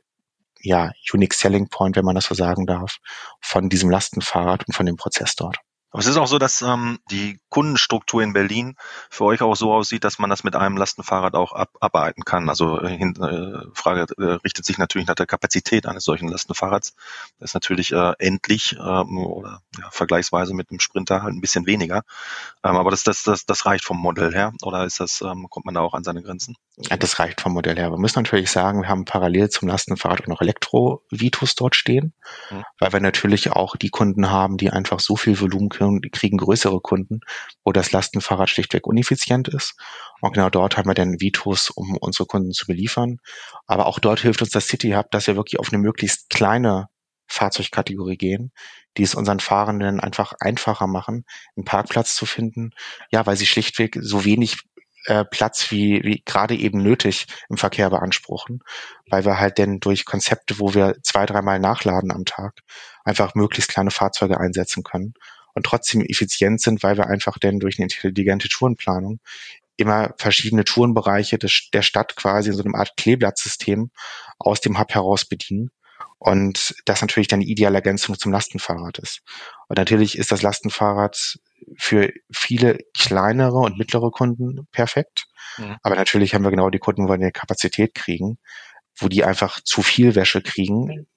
ja, 0.61 0.91
Unique 1.13 1.33
Selling 1.33 1.69
Point, 1.69 1.95
wenn 1.95 2.05
man 2.05 2.15
das 2.15 2.25
so 2.25 2.35
sagen 2.35 2.65
darf, 2.65 2.97
von 3.41 3.69
diesem 3.69 3.89
Lastenfahrrad 3.89 4.67
und 4.67 4.73
von 4.73 4.85
dem 4.85 4.97
Prozess 4.97 5.35
dort. 5.35 5.57
Aber 5.91 6.01
es 6.01 6.07
ist 6.07 6.17
auch 6.17 6.27
so, 6.27 6.37
dass 6.37 6.61
ähm, 6.61 6.99
die 7.09 7.39
Kundenstruktur 7.49 8.21
in 8.21 8.33
Berlin 8.33 8.75
für 9.09 9.23
euch 9.23 9.41
auch 9.41 9.55
so 9.55 9.73
aussieht, 9.73 10.03
dass 10.03 10.19
man 10.19 10.29
das 10.29 10.43
mit 10.43 10.55
einem 10.55 10.75
Lastenfahrrad 10.77 11.33
auch 11.33 11.53
ab, 11.53 11.69
abarbeiten 11.79 12.23
kann. 12.23 12.49
Also 12.49 12.79
äh, 12.81 12.95
äh, 13.01 13.61
Frage 13.73 14.05
äh, 14.17 14.33
richtet 14.43 14.65
sich 14.65 14.77
natürlich 14.77 15.07
nach 15.07 15.15
der 15.15 15.25
Kapazität 15.25 15.85
eines 15.85 16.03
solchen 16.03 16.27
Lastenfahrrads. 16.27 16.93
Das 17.39 17.51
ist 17.51 17.53
natürlich 17.53 17.93
äh, 17.93 18.13
endlich 18.19 18.73
ähm, 18.79 19.17
oder 19.17 19.61
ja, 19.79 19.89
vergleichsweise 19.91 20.53
mit 20.53 20.69
einem 20.69 20.79
Sprinter 20.81 21.23
halt 21.23 21.33
ein 21.33 21.41
bisschen 21.41 21.65
weniger. 21.65 22.03
Ähm, 22.63 22.75
aber 22.75 22.91
das, 22.91 23.03
das, 23.03 23.23
das, 23.23 23.45
das 23.45 23.65
reicht 23.65 23.85
vom 23.85 23.97
Modell 23.97 24.33
her. 24.33 24.53
Oder 24.63 24.85
ist 24.85 24.99
das, 24.99 25.21
ähm, 25.21 25.47
kommt 25.49 25.65
man 25.65 25.75
da 25.75 25.81
auch 25.81 25.93
an 25.93 26.03
seine 26.03 26.21
Grenzen? 26.21 26.55
Ja, 26.79 26.95
das 26.95 27.17
reicht 27.17 27.41
vom 27.41 27.53
Modell 27.53 27.75
her. 27.75 27.89
Wir 27.89 27.97
müssen 27.97 28.19
natürlich 28.19 28.51
sagen, 28.51 28.83
wir 28.83 28.87
haben 28.87 29.03
parallel 29.03 29.49
zum 29.49 29.67
Lastenfahrrad 29.67 30.21
auch 30.21 30.27
noch 30.27 30.41
Elektro-Vitus 30.41 31.55
dort 31.55 31.75
stehen, 31.75 32.13
mhm. 32.51 32.63
weil 32.79 32.93
wir 32.93 32.99
natürlich 32.99 33.51
auch 33.51 33.75
die 33.75 33.89
Kunden 33.89 34.29
haben, 34.29 34.57
die 34.57 34.69
einfach 34.69 34.99
so 34.99 35.15
viel 35.15 35.39
Volumen 35.39 35.69
kriegen 35.69 36.37
größere 36.37 36.79
Kunden, 36.79 37.21
wo 37.65 37.71
das 37.71 37.91
Lastenfahrrad 37.91 38.51
schlichtweg 38.51 38.85
uneffizient 38.85 39.47
ist. 39.47 39.75
Und 40.21 40.33
genau 40.33 40.51
dort 40.51 40.77
haben 40.77 40.87
wir 40.87 40.93
dann 40.93 41.19
Vitos, 41.19 41.71
um 41.71 41.97
unsere 41.97 42.27
Kunden 42.27 42.51
zu 42.51 42.67
beliefern. 42.67 43.17
Aber 43.65 43.87
auch 43.87 43.97
dort 43.97 44.19
hilft 44.19 44.41
uns 44.43 44.51
das 44.51 44.67
City 44.67 44.91
Hub, 44.91 45.09
dass 45.09 45.25
wir 45.25 45.35
wirklich 45.35 45.59
auf 45.59 45.69
eine 45.69 45.81
möglichst 45.81 46.29
kleine 46.29 46.89
Fahrzeugkategorie 47.25 48.17
gehen, 48.17 48.51
die 48.97 49.03
es 49.03 49.15
unseren 49.15 49.39
Fahrenden 49.39 49.99
einfach 49.99 50.33
einfacher 50.39 50.85
machen, 50.85 51.25
einen 51.55 51.65
Parkplatz 51.65 52.15
zu 52.15 52.27
finden. 52.27 52.69
Ja, 53.11 53.25
weil 53.25 53.35
sie 53.35 53.47
schlichtweg 53.47 53.97
so 53.99 54.25
wenig 54.25 54.59
äh, 55.07 55.25
Platz 55.25 55.71
wie, 55.71 56.01
wie 56.03 56.21
gerade 56.25 56.55
eben 56.55 56.83
nötig 56.83 57.27
im 57.49 57.57
Verkehr 57.57 57.89
beanspruchen, 57.89 58.61
weil 59.09 59.25
wir 59.25 59.39
halt 59.39 59.57
denn 59.57 59.79
durch 59.79 60.05
Konzepte, 60.05 60.59
wo 60.59 60.73
wir 60.73 60.97
zwei, 61.01 61.25
dreimal 61.25 61.59
nachladen 61.59 62.11
am 62.11 62.25
Tag, 62.25 62.59
einfach 63.03 63.33
möglichst 63.33 63.71
kleine 63.71 63.91
Fahrzeuge 63.91 64.39
einsetzen 64.39 64.83
können 64.83 65.13
und 65.53 65.65
trotzdem 65.65 66.01
effizient 66.01 66.61
sind, 66.61 66.83
weil 66.83 66.97
wir 66.97 67.07
einfach 67.07 67.37
denn 67.39 67.59
durch 67.59 67.79
eine 67.79 67.85
intelligente 67.85 68.49
Tourenplanung 68.49 69.19
immer 69.77 70.13
verschiedene 70.17 70.65
Tourenbereiche 70.65 71.37
des, 71.37 71.69
der 71.71 71.83
Stadt 71.83 72.15
quasi 72.15 72.49
in 72.49 72.55
so 72.55 72.63
einem 72.63 72.75
Art 72.75 72.97
Kleeblattsystem 72.97 73.91
aus 74.39 74.59
dem 74.59 74.77
Hub 74.79 74.93
heraus 74.93 75.25
bedienen 75.25 75.71
Und 76.19 76.75
das 76.85 77.01
natürlich 77.01 77.27
dann 77.27 77.41
die 77.41 77.51
ideale 77.51 77.75
Ergänzung 77.75 78.17
zum 78.17 78.31
Lastenfahrrad 78.31 78.97
ist. 78.97 79.21
Und 79.67 79.77
natürlich 79.77 80.17
ist 80.17 80.31
das 80.31 80.41
Lastenfahrrad 80.41 81.37
für 81.77 82.11
viele 82.31 82.79
kleinere 82.97 83.57
und 83.57 83.77
mittlere 83.77 84.09
Kunden 84.09 84.67
perfekt. 84.71 85.27
Mhm. 85.57 85.77
Aber 85.83 85.95
natürlich 85.95 86.33
haben 86.33 86.43
wir 86.43 86.51
genau 86.51 86.69
die 86.69 86.79
Kunden, 86.79 87.03
wo 87.03 87.09
wir 87.09 87.13
eine 87.13 87.31
Kapazität 87.31 87.93
kriegen, 87.93 88.39
wo 88.97 89.07
die 89.07 89.23
einfach 89.23 89.61
zu 89.61 89.83
viel 89.83 90.15
Wäsche 90.15 90.41
kriegen. 90.41 91.07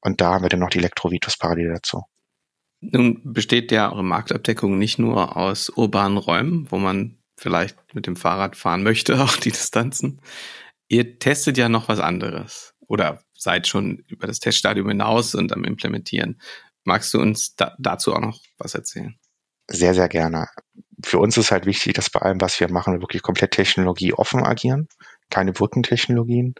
Und 0.00 0.20
da 0.20 0.34
haben 0.34 0.42
wir 0.42 0.48
dann 0.50 0.60
noch 0.60 0.70
die 0.70 0.78
Elektrovitus 0.78 1.38
parallel 1.38 1.72
dazu. 1.74 2.02
Nun 2.80 3.20
besteht 3.32 3.70
ja 3.70 3.90
eure 3.90 4.04
Marktabdeckung 4.04 4.76
nicht 4.76 4.98
nur 4.98 5.36
aus 5.36 5.70
urbanen 5.70 6.18
Räumen, 6.18 6.70
wo 6.70 6.78
man 6.78 7.18
vielleicht 7.36 7.76
mit 7.94 8.06
dem 8.06 8.16
Fahrrad 8.16 8.56
fahren 8.56 8.82
möchte, 8.82 9.20
auch 9.22 9.36
die 9.36 9.52
Distanzen. 9.52 10.20
Ihr 10.88 11.18
testet 11.18 11.56
ja 11.56 11.68
noch 11.68 11.88
was 11.88 12.00
anderes 12.00 12.74
oder 12.86 13.22
seid 13.42 13.66
schon 13.66 13.98
über 14.08 14.26
das 14.26 14.38
Teststadium 14.38 14.88
hinaus 14.88 15.34
und 15.34 15.52
am 15.52 15.64
Implementieren. 15.64 16.40
Magst 16.84 17.14
du 17.14 17.20
uns 17.20 17.54
da, 17.54 17.74
dazu 17.78 18.14
auch 18.14 18.20
noch 18.20 18.40
was 18.58 18.74
erzählen? 18.74 19.16
Sehr, 19.68 19.94
sehr 19.94 20.08
gerne. 20.08 20.48
Für 21.04 21.18
uns 21.18 21.36
ist 21.36 21.50
halt 21.50 21.66
wichtig, 21.66 21.94
dass 21.94 22.10
bei 22.10 22.20
allem, 22.20 22.40
was 22.40 22.58
wir 22.60 22.70
machen, 22.70 22.94
wir 22.94 23.00
wirklich 23.00 23.22
komplett 23.22 23.52
technologieoffen 23.52 24.44
agieren. 24.44 24.88
Keine 25.30 25.52
Brückentechnologien, 25.52 26.54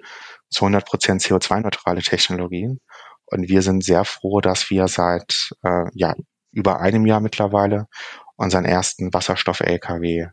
zu 0.48 0.64
100% 0.64 1.20
CO2-neutrale 1.20 2.02
Technologien. 2.02 2.78
Und 3.26 3.48
wir 3.48 3.62
sind 3.62 3.84
sehr 3.84 4.04
froh, 4.04 4.40
dass 4.40 4.70
wir 4.70 4.88
seit 4.88 5.50
äh, 5.62 5.84
ja, 5.94 6.14
über 6.52 6.80
einem 6.80 7.06
Jahr 7.06 7.20
mittlerweile 7.20 7.86
unseren 8.36 8.64
ersten 8.64 9.12
Wasserstoff-LKW 9.12 10.28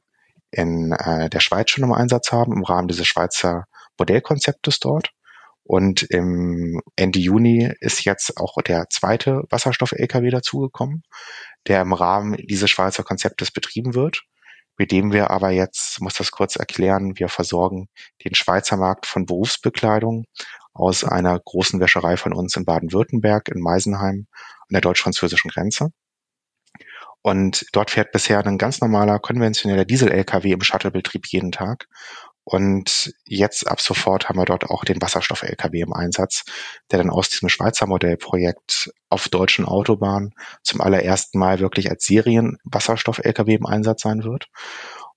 in 0.51 0.91
äh, 0.91 1.29
der 1.29 1.39
Schweiz 1.39 1.69
schon 1.69 1.83
im 1.83 1.93
Einsatz 1.93 2.31
haben, 2.31 2.53
im 2.53 2.63
Rahmen 2.63 2.87
dieses 2.87 3.07
Schweizer 3.07 3.65
Modellkonzeptes 3.97 4.79
dort. 4.79 5.11
Und 5.69 6.01
im 6.01 6.81
Ende 6.95 7.19
Juni 7.19 7.71
ist 7.79 8.03
jetzt 8.03 8.37
auch 8.37 8.55
der 8.63 8.87
zweite 8.89 9.43
Wasserstoff-LKW 9.51 10.31
dazugekommen, 10.31 11.03
der 11.67 11.81
im 11.81 11.93
Rahmen 11.93 12.35
dieses 12.37 12.71
Schweizer 12.71 13.03
Konzeptes 13.03 13.51
betrieben 13.51 13.93
wird, 13.93 14.23
mit 14.79 14.91
dem 14.91 15.13
wir 15.13 15.29
aber 15.29 15.51
jetzt, 15.51 16.01
muss 16.01 16.15
das 16.15 16.31
kurz 16.31 16.55
erklären, 16.55 17.19
wir 17.19 17.29
versorgen 17.29 17.87
den 18.25 18.33
Schweizer 18.33 18.77
Markt 18.77 19.05
von 19.05 19.27
Berufsbekleidung 19.27 20.25
aus 20.73 21.03
einer 21.03 21.39
großen 21.39 21.79
Wäscherei 21.79 22.17
von 22.17 22.33
uns 22.33 22.55
in 22.55 22.65
Baden-Württemberg, 22.65 23.49
in 23.49 23.61
Meisenheim, 23.61 24.25
an 24.33 24.71
der 24.71 24.81
deutsch-französischen 24.81 25.51
Grenze. 25.51 25.91
Und 27.21 27.67
dort 27.73 27.91
fährt 27.91 28.11
bisher 28.11 28.43
ein 28.43 28.57
ganz 28.57 28.81
normaler 28.81 29.19
konventioneller 29.19 29.85
Diesel-LKW 29.85 30.51
im 30.51 30.61
Shuttlebetrieb 30.61 31.27
jeden 31.27 31.51
Tag. 31.51 31.87
Und 32.51 33.13
jetzt 33.25 33.67
ab 33.67 33.79
sofort 33.79 34.27
haben 34.27 34.39
wir 34.39 34.45
dort 34.45 34.71
auch 34.71 34.83
den 34.83 34.99
Wasserstoff-LKW 34.99 35.81
im 35.81 35.93
Einsatz, 35.93 36.45
der 36.89 36.97
dann 36.97 37.11
aus 37.11 37.29
diesem 37.29 37.47
Schweizer 37.47 37.85
Modellprojekt 37.85 38.91
auf 39.11 39.29
deutschen 39.29 39.65
Autobahnen 39.65 40.33
zum 40.63 40.81
allerersten 40.81 41.37
Mal 41.37 41.59
wirklich 41.59 41.91
als 41.91 42.05
Serien-Wasserstoff-LKW 42.05 43.53
im 43.53 43.67
Einsatz 43.67 44.01
sein 44.01 44.23
wird. 44.23 44.47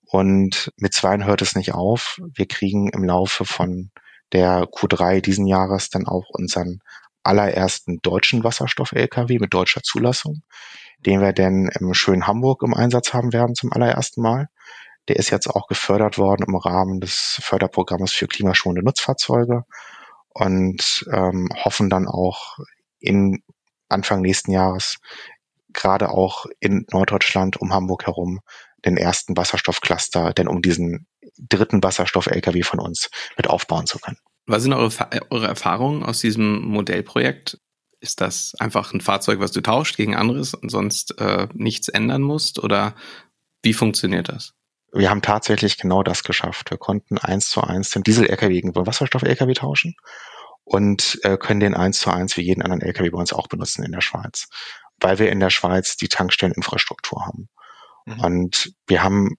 Und 0.05 0.73
mit 0.77 0.93
zweien 0.93 1.25
hört 1.25 1.41
es 1.41 1.57
nicht 1.57 1.73
auf. 1.73 2.21
Wir 2.35 2.47
kriegen 2.47 2.91
im 2.91 3.03
Laufe 3.03 3.47
von 3.47 3.93
der 4.33 4.65
Q3 4.65 5.23
diesen 5.23 5.47
Jahres 5.47 5.89
dann 5.89 6.07
auch 6.07 6.29
unseren 6.29 6.81
allerersten 7.23 8.01
deutschen 8.03 8.45
Wasserstoff-LKW 8.45 9.39
mit 9.39 9.55
deutscher 9.55 9.83
Zulassung, 9.83 10.43
den 11.07 11.23
wir 11.23 11.33
denn 11.33 11.71
im 11.81 11.95
schönen 11.95 12.27
Hamburg 12.27 12.63
im 12.63 12.75
Einsatz 12.75 13.15
haben 13.15 13.33
werden 13.33 13.55
zum 13.55 13.73
allerersten 13.73 14.21
Mal. 14.21 14.49
Der 15.09 15.17
ist 15.17 15.31
jetzt 15.31 15.49
auch 15.49 15.67
gefördert 15.67 16.19
worden 16.19 16.45
im 16.47 16.55
Rahmen 16.55 17.01
des 17.01 17.39
Förderprogramms 17.43 18.13
für 18.13 18.29
klimaschonende 18.29 18.85
Nutzfahrzeuge 18.85 19.65
und 20.29 21.05
ähm, 21.13 21.49
hoffen 21.65 21.91
dann 21.91 22.07
auch 22.07 22.59
in 23.01 23.43
Anfang 23.89 24.23
nächsten 24.23 24.53
Jahres 24.53 24.99
gerade 25.73 26.11
auch 26.11 26.47
in 26.61 26.87
Norddeutschland 26.91 27.57
um 27.57 27.73
Hamburg 27.73 28.07
herum 28.07 28.41
den 28.85 28.97
ersten 28.97 29.37
Wasserstoffcluster, 29.37 30.33
denn 30.33 30.49
um 30.49 30.61
diesen 30.61 31.07
dritten 31.39 31.83
Wasserstoff-LKW 31.83 32.63
von 32.63 32.81
uns 32.81 33.11
mit 33.37 33.49
aufbauen 33.49 33.87
zu 33.87 33.99
können. 33.99 34.19
Was 34.47 34.63
sind 34.63 34.73
eure, 34.73 34.91
eure 35.31 35.47
Erfahrungen 35.47 36.03
aus 36.03 36.21
diesem 36.21 36.63
Modellprojekt? 36.63 37.59
Ist 38.01 38.21
das 38.21 38.55
einfach 38.59 38.93
ein 38.93 39.01
Fahrzeug, 39.01 39.39
was 39.39 39.53
du 39.53 39.61
tauscht 39.61 39.97
gegen 39.97 40.17
anderes 40.17 40.55
und 40.55 40.71
sonst 40.71 41.19
äh, 41.21 41.47
nichts 41.55 41.89
ändern 41.89 42.23
musst? 42.23 42.59
Oder 42.59 42.97
wie 43.63 43.73
funktioniert 43.73 44.29
das? 44.29 44.55
Wir 44.93 45.09
haben 45.09 45.23
tatsächlich 45.23 45.79
genau 45.79 46.03
das 46.03 46.23
geschafft. 46.23 46.71
Wir 46.71 46.79
konnten 46.79 47.19
eins 47.19 47.49
zu 47.49 47.63
eins 47.63 47.91
den 47.91 48.03
Diesel-LKW 48.03 48.53
gegen 48.53 48.75
Wasserstoff-LKW 48.75 49.55
tauschen 49.55 49.95
und 50.65 51.19
äh, 51.23 51.39
können 51.39 51.61
den 51.61 51.75
eins 51.75 52.01
zu 52.01 52.11
eins 52.11 52.37
wie 52.37 52.43
jeden 52.43 52.63
anderen 52.63 52.83
LKW 52.83 53.11
bei 53.11 53.19
uns 53.19 53.33
auch 53.33 53.49
benutzen 53.49 53.85
in 53.85 53.93
der 53.93 54.03
Schweiz, 54.03 54.49
weil 55.01 55.19
wir 55.19 55.33
in 55.33 55.41
der 55.41 55.51
Schweiz 55.51 55.97
die 55.97 56.09
Tankstelleninfrastruktur 56.09 57.25
haben. 57.25 57.49
Mhm. 58.05 58.21
Und 58.21 58.73
wir 58.87 59.03
haben, 59.03 59.37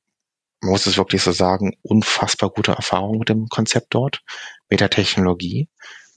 man 0.62 0.72
muss 0.72 0.88
es 0.88 0.98
wirklich 0.98 1.22
so 1.22 1.32
sagen, 1.32 1.74
unfassbar 1.84 2.50
gute 2.50 2.72
Erfahrungen 2.72 3.20
mit 3.20 3.30
dem 3.30 3.48
Konzept 3.48 3.88
dort, 3.92 4.22
mit 4.70 4.80
der 4.80 4.89
Technologie. 4.89 5.70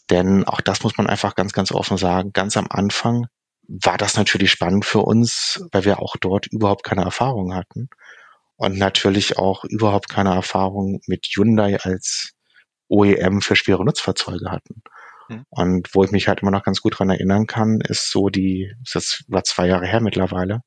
Denn 0.09 0.45
auch 0.45 0.63
das 0.63 0.83
muss 0.83 0.97
man 0.97 1.09
einfach 1.09 1.35
ganz, 1.35 1.53
ganz 1.53 1.73
offen 1.73 1.99
sagen. 1.99 2.33
Ganz 2.33 2.57
am 2.57 2.69
Anfang 2.71 3.27
war 3.69 3.99
das 3.99 4.17
natürlich 4.17 4.51
spannend 4.51 4.85
für 4.85 5.01
uns, 5.01 5.63
weil 5.73 5.85
wir 5.85 6.01
auch 6.01 6.17
dort 6.17 6.47
überhaupt 6.47 6.85
keine 6.85 7.03
Erfahrung 7.03 7.55
hatten 7.55 7.91
und 8.57 8.79
natürlich 8.79 9.39
auch 9.39 9.65
überhaupt 9.65 10.09
keine 10.09 10.35
Erfahrung 10.35 11.01
mit 11.07 11.27
Hyundai 11.27 11.79
als 11.81 12.33
OEM 12.89 13.41
für 13.41 13.57
schwere 13.57 13.85
Nutzfahrzeuge 13.85 14.51
hatten. 14.51 14.83
Mhm. 15.29 15.45
Und 15.51 15.95
wo 15.95 16.05
ich 16.05 16.13
mich 16.13 16.29
halt 16.29 16.43
immer 16.43 16.51
noch 16.51 16.63
ganz 16.63 16.81
gut 16.81 16.99
dran 16.99 17.11
erinnern 17.11 17.47
kann, 17.47 17.81
ist 17.81 18.11
so 18.11 18.29
die, 18.29 18.73
das 18.93 19.25
war 19.29 19.45
zwei 19.45 19.69
Jahre 19.69 19.87
her 19.87 20.01
mittlerweile, 20.01 20.61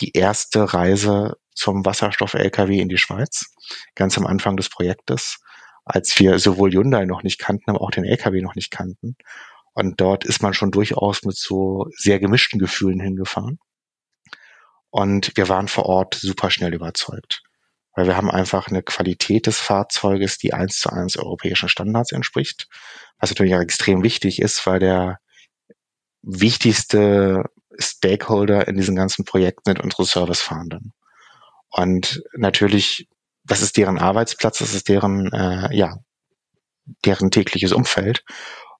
die 0.00 0.12
erste 0.12 0.72
Reise 0.74 1.34
zum 1.54 1.84
Wasserstoff-LKW 1.84 2.78
in 2.78 2.88
die 2.88 2.98
Schweiz, 2.98 3.46
ganz 3.94 4.18
am 4.18 4.26
Anfang 4.26 4.56
des 4.56 4.68
Projektes, 4.68 5.38
als 5.84 6.18
wir 6.18 6.38
sowohl 6.38 6.72
Hyundai 6.72 7.04
noch 7.04 7.22
nicht 7.22 7.38
kannten, 7.38 7.70
aber 7.70 7.80
auch 7.80 7.90
den 7.90 8.04
LKW 8.04 8.40
noch 8.42 8.54
nicht 8.54 8.70
kannten. 8.70 9.16
Und 9.74 10.00
dort 10.00 10.24
ist 10.24 10.42
man 10.42 10.54
schon 10.54 10.70
durchaus 10.70 11.22
mit 11.24 11.36
so 11.36 11.86
sehr 11.96 12.20
gemischten 12.20 12.58
Gefühlen 12.58 13.00
hingefahren. 13.00 13.58
Und 14.94 15.32
wir 15.34 15.48
waren 15.48 15.66
vor 15.66 15.86
Ort 15.86 16.14
super 16.14 16.52
schnell 16.52 16.72
überzeugt. 16.72 17.42
Weil 17.96 18.06
wir 18.06 18.16
haben 18.16 18.30
einfach 18.30 18.68
eine 18.68 18.80
Qualität 18.80 19.48
des 19.48 19.58
Fahrzeuges, 19.58 20.38
die 20.38 20.54
eins 20.54 20.78
zu 20.78 20.88
eins 20.88 21.16
europäischen 21.16 21.68
Standards 21.68 22.12
entspricht. 22.12 22.68
Was 23.18 23.30
natürlich 23.30 23.56
auch 23.56 23.60
extrem 23.60 24.04
wichtig 24.04 24.40
ist, 24.40 24.64
weil 24.68 24.78
der 24.78 25.18
wichtigste 26.22 27.42
Stakeholder 27.76 28.68
in 28.68 28.76
diesen 28.76 28.94
ganzen 28.94 29.24
Projekten 29.24 29.62
sind 29.64 29.80
unsere 29.80 30.04
Servicefahrenden. 30.04 30.92
Und 31.70 32.22
natürlich, 32.36 33.08
das 33.42 33.62
ist 33.62 33.76
deren 33.76 33.98
Arbeitsplatz, 33.98 34.58
das 34.58 34.74
ist 34.74 34.88
deren, 34.88 35.32
äh, 35.32 35.76
ja, 35.76 35.96
deren 37.04 37.32
tägliches 37.32 37.72
Umfeld. 37.72 38.22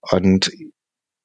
Und 0.00 0.53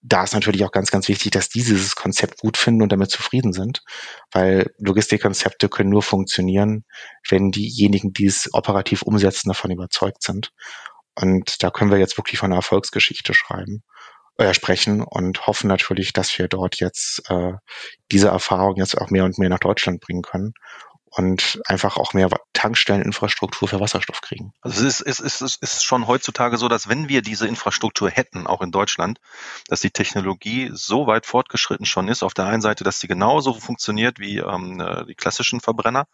da 0.01 0.23
ist 0.23 0.33
natürlich 0.33 0.63
auch 0.63 0.71
ganz, 0.71 0.91
ganz 0.91 1.07
wichtig, 1.07 1.31
dass 1.31 1.49
die 1.49 1.63
dieses 1.63 1.95
Konzept 1.95 2.39
gut 2.39 2.57
finden 2.57 2.81
und 2.81 2.91
damit 2.91 3.11
zufrieden 3.11 3.53
sind, 3.53 3.83
weil 4.31 4.71
Logistikkonzepte 4.77 5.67
können 5.67 5.89
nur 5.89 6.03
funktionieren, 6.03 6.85
wenn 7.27 7.51
diejenigen, 7.51 8.13
die 8.13 8.27
es 8.27 8.49
operativ 8.53 9.01
umsetzen, 9.01 9.49
davon 9.49 9.71
überzeugt 9.71 10.23
sind. 10.23 10.51
Und 11.15 11.61
da 11.63 11.69
können 11.69 11.91
wir 11.91 11.97
jetzt 11.97 12.17
wirklich 12.17 12.39
von 12.39 12.51
einer 12.51 12.59
Erfolgsgeschichte 12.59 13.33
schreiben, 13.33 13.83
äh, 14.37 14.53
sprechen 14.53 15.01
und 15.01 15.47
hoffen 15.47 15.67
natürlich, 15.67 16.13
dass 16.13 16.37
wir 16.39 16.47
dort 16.47 16.79
jetzt 16.79 17.29
äh, 17.29 17.53
diese 18.11 18.29
Erfahrung 18.29 18.77
jetzt 18.77 18.97
auch 18.97 19.09
mehr 19.09 19.25
und 19.25 19.37
mehr 19.37 19.49
nach 19.49 19.59
Deutschland 19.59 19.99
bringen 19.99 20.21
können 20.21 20.53
und 21.11 21.61
einfach 21.65 21.97
auch 21.97 22.13
mehr 22.13 22.29
Tankstelleninfrastruktur 22.53 23.67
für 23.67 23.79
Wasserstoff 23.79 24.21
kriegen. 24.21 24.53
Also 24.61 24.85
es 24.85 25.01
ist, 25.01 25.19
es, 25.19 25.41
ist, 25.41 25.59
es 25.61 25.73
ist 25.73 25.83
schon 25.83 26.07
heutzutage 26.07 26.57
so, 26.57 26.67
dass 26.67 26.89
wenn 26.89 27.09
wir 27.09 27.21
diese 27.21 27.47
Infrastruktur 27.47 28.09
hätten, 28.09 28.47
auch 28.47 28.61
in 28.61 28.71
Deutschland, 28.71 29.19
dass 29.67 29.79
die 29.79 29.91
Technologie 29.91 30.69
so 30.73 31.07
weit 31.07 31.25
fortgeschritten 31.25 31.85
schon 31.85 32.07
ist, 32.07 32.23
auf 32.23 32.33
der 32.33 32.45
einen 32.45 32.61
Seite, 32.61 32.83
dass 32.83 32.99
sie 32.99 33.07
genauso 33.07 33.53
funktioniert 33.53 34.19
wie 34.19 34.37
ähm, 34.37 34.79
äh, 34.79 35.05
die 35.05 35.15
klassischen 35.15 35.61
Verbrenner, 35.61 36.07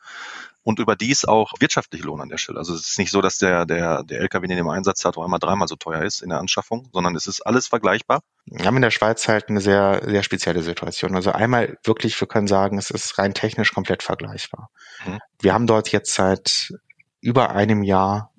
und 0.66 0.80
überdies 0.80 1.26
auch 1.26 1.54
wirtschaftlich 1.60 2.04
lohnen 2.04 2.24
an 2.24 2.30
der 2.30 2.40
Stelle. 2.40 2.58
Also 2.58 2.74
es 2.74 2.90
ist 2.90 2.98
nicht 2.98 3.12
so, 3.12 3.22
dass 3.22 3.38
der, 3.38 3.68
der, 3.68 4.04
der 4.04 4.20
LKW, 4.20 4.48
den 4.48 4.58
im 4.58 4.68
Einsatz 4.68 5.06
hat, 5.06 5.16
auch 5.16 5.24
einmal 5.24 5.40
dreimal 5.40 5.68
so 5.68 5.76
teuer 5.76 6.02
ist 6.02 6.24
in 6.24 6.30
der 6.30 6.40
Anschaffung, 6.40 6.90
sondern 6.92 7.16
es 7.16 7.28
ist 7.28 7.42
alles 7.42 7.68
vergleichbar. 7.68 8.22
Wir 8.48 8.66
haben 8.66 8.76
in 8.76 8.82
der 8.82 8.90
Schweiz 8.90 9.28
halt 9.28 9.48
eine 9.48 9.62
sehr, 9.62 10.02
sehr 10.04 10.24
spezielle 10.24 10.64
Situation. 10.64 11.16
Also 11.16 11.32
einmal 11.32 11.78
wirklich, 11.84 12.20
wir 12.20 12.28
können 12.28 12.48
sagen, 12.48 12.80
es 12.80 12.90
ist 12.90 13.20
rein 13.20 13.36
technisch 13.36 13.74
komplett 13.74 14.02
vergleichbar. 14.02 14.72
Mhm. 15.06 15.20
Wir 15.40 15.54
haben 15.54 15.68
dort 15.68 15.92
jetzt 15.92 16.16
seit 16.16 16.74
über 17.22 17.52
einem 17.52 17.84
Jahr 17.84 18.34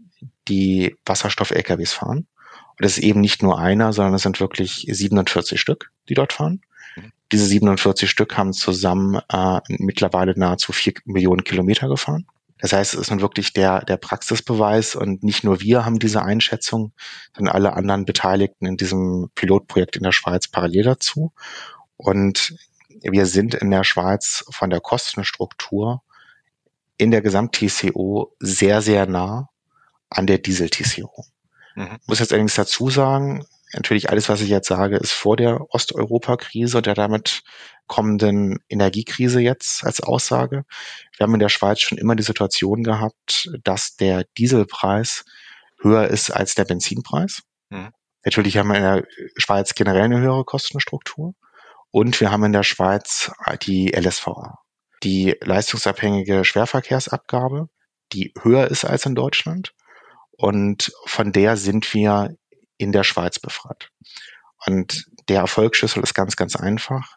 die 0.48 0.96
Wasserstoff-LKWs 1.06 1.92
fahren. 1.92 2.26
Und 2.78 2.84
es 2.84 2.98
ist 2.98 3.04
eben 3.04 3.20
nicht 3.20 3.40
nur 3.44 3.56
einer, 3.56 3.92
sondern 3.92 4.14
es 4.14 4.22
sind 4.22 4.40
wirklich 4.40 4.84
47 4.90 5.60
Stück, 5.60 5.92
die 6.08 6.14
dort 6.14 6.32
fahren. 6.32 6.60
Diese 7.32 7.46
47 7.46 8.08
Stück 8.08 8.36
haben 8.36 8.52
zusammen 8.52 9.20
äh, 9.32 9.60
mittlerweile 9.68 10.38
nahezu 10.38 10.72
vier 10.72 10.94
Millionen 11.04 11.44
Kilometer 11.44 11.88
gefahren. 11.88 12.26
Das 12.58 12.72
heißt, 12.72 12.94
es 12.94 13.00
ist 13.00 13.10
nun 13.10 13.20
wirklich 13.20 13.52
der, 13.52 13.84
der 13.84 13.98
Praxisbeweis 13.98 14.94
und 14.94 15.22
nicht 15.22 15.44
nur 15.44 15.60
wir 15.60 15.84
haben 15.84 15.98
diese 15.98 16.22
Einschätzung, 16.22 16.92
sondern 17.36 17.54
alle 17.54 17.74
anderen 17.74 18.06
Beteiligten 18.06 18.64
in 18.64 18.76
diesem 18.76 19.30
Pilotprojekt 19.34 19.96
in 19.96 20.04
der 20.04 20.12
Schweiz 20.12 20.48
parallel 20.48 20.84
dazu. 20.84 21.32
Und 21.96 22.56
wir 23.02 23.26
sind 23.26 23.54
in 23.54 23.70
der 23.70 23.84
Schweiz 23.84 24.44
von 24.50 24.70
der 24.70 24.80
Kostenstruktur 24.80 26.02
in 26.96 27.10
der 27.10 27.20
Gesamt-TCO 27.20 28.34
sehr, 28.40 28.80
sehr 28.80 29.06
nah 29.06 29.50
an 30.08 30.26
der 30.26 30.38
Diesel-TCO. 30.38 31.26
Mhm. 31.74 31.98
Muss 32.06 32.20
jetzt 32.20 32.32
allerdings 32.32 32.54
dazu 32.54 32.88
sagen, 32.88 33.44
natürlich 33.72 34.10
alles, 34.10 34.28
was 34.28 34.40
ich 34.40 34.48
jetzt 34.48 34.68
sage, 34.68 34.96
ist 34.96 35.12
vor 35.12 35.36
der 35.36 35.60
Osteuropa-Krise 35.70 36.78
und 36.78 36.86
der 36.86 36.94
damit 36.94 37.42
kommenden 37.86 38.58
Energiekrise 38.68 39.40
jetzt 39.40 39.84
als 39.84 40.00
Aussage. 40.00 40.64
Wir 41.16 41.24
haben 41.24 41.34
in 41.34 41.40
der 41.40 41.48
Schweiz 41.48 41.80
schon 41.80 41.98
immer 41.98 42.16
die 42.16 42.22
Situation 42.22 42.82
gehabt, 42.82 43.50
dass 43.64 43.96
der 43.96 44.24
Dieselpreis 44.38 45.24
höher 45.80 46.08
ist 46.08 46.30
als 46.30 46.54
der 46.54 46.64
Benzinpreis. 46.64 47.42
Mhm. 47.70 47.90
Natürlich 48.24 48.56
haben 48.56 48.68
wir 48.68 48.76
in 48.76 48.82
der 48.82 49.04
Schweiz 49.36 49.74
generell 49.74 50.02
eine 50.02 50.20
höhere 50.20 50.44
Kostenstruktur 50.44 51.34
und 51.90 52.20
wir 52.20 52.32
haben 52.32 52.44
in 52.44 52.52
der 52.52 52.64
Schweiz 52.64 53.30
die 53.62 53.88
LSVA, 53.88 54.58
die 55.04 55.36
leistungsabhängige 55.40 56.44
Schwerverkehrsabgabe, 56.44 57.68
die 58.12 58.32
höher 58.42 58.68
ist 58.68 58.84
als 58.84 59.06
in 59.06 59.14
Deutschland 59.14 59.74
und 60.32 60.92
von 61.04 61.32
der 61.32 61.56
sind 61.56 61.92
wir 61.94 62.34
in 62.78 62.92
der 62.92 63.04
Schweiz 63.04 63.38
befreit. 63.38 63.90
Und 64.66 65.06
der 65.28 65.40
Erfolgsschlüssel 65.40 66.02
ist 66.02 66.14
ganz, 66.14 66.36
ganz 66.36 66.56
einfach. 66.56 67.14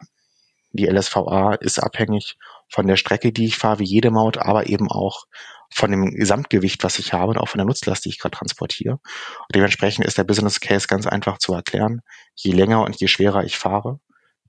Die 0.72 0.86
LSVA 0.86 1.54
ist 1.54 1.78
abhängig 1.78 2.36
von 2.68 2.86
der 2.86 2.96
Strecke, 2.96 3.32
die 3.32 3.46
ich 3.46 3.56
fahre, 3.56 3.80
wie 3.80 3.84
jede 3.84 4.10
Maut, 4.10 4.38
aber 4.38 4.68
eben 4.68 4.90
auch 4.90 5.24
von 5.72 5.90
dem 5.90 6.10
Gesamtgewicht, 6.10 6.82
was 6.84 6.98
ich 6.98 7.12
habe 7.12 7.30
und 7.30 7.38
auch 7.38 7.48
von 7.48 7.58
der 7.58 7.66
Nutzlast, 7.66 8.04
die 8.04 8.08
ich 8.08 8.18
gerade 8.18 8.36
transportiere. 8.36 8.94
Und 8.94 9.54
dementsprechend 9.54 10.04
ist 10.04 10.18
der 10.18 10.24
Business 10.24 10.60
Case 10.60 10.86
ganz 10.86 11.06
einfach 11.06 11.38
zu 11.38 11.52
erklären. 11.54 12.02
Je 12.34 12.52
länger 12.52 12.82
und 12.84 12.96
je 13.00 13.08
schwerer 13.08 13.44
ich 13.44 13.56
fahre, 13.56 14.00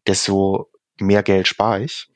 desto 0.07 0.71
mehr 0.99 1.23
Geld 1.23 1.47
spare 1.47 1.83
ich. 1.83 2.07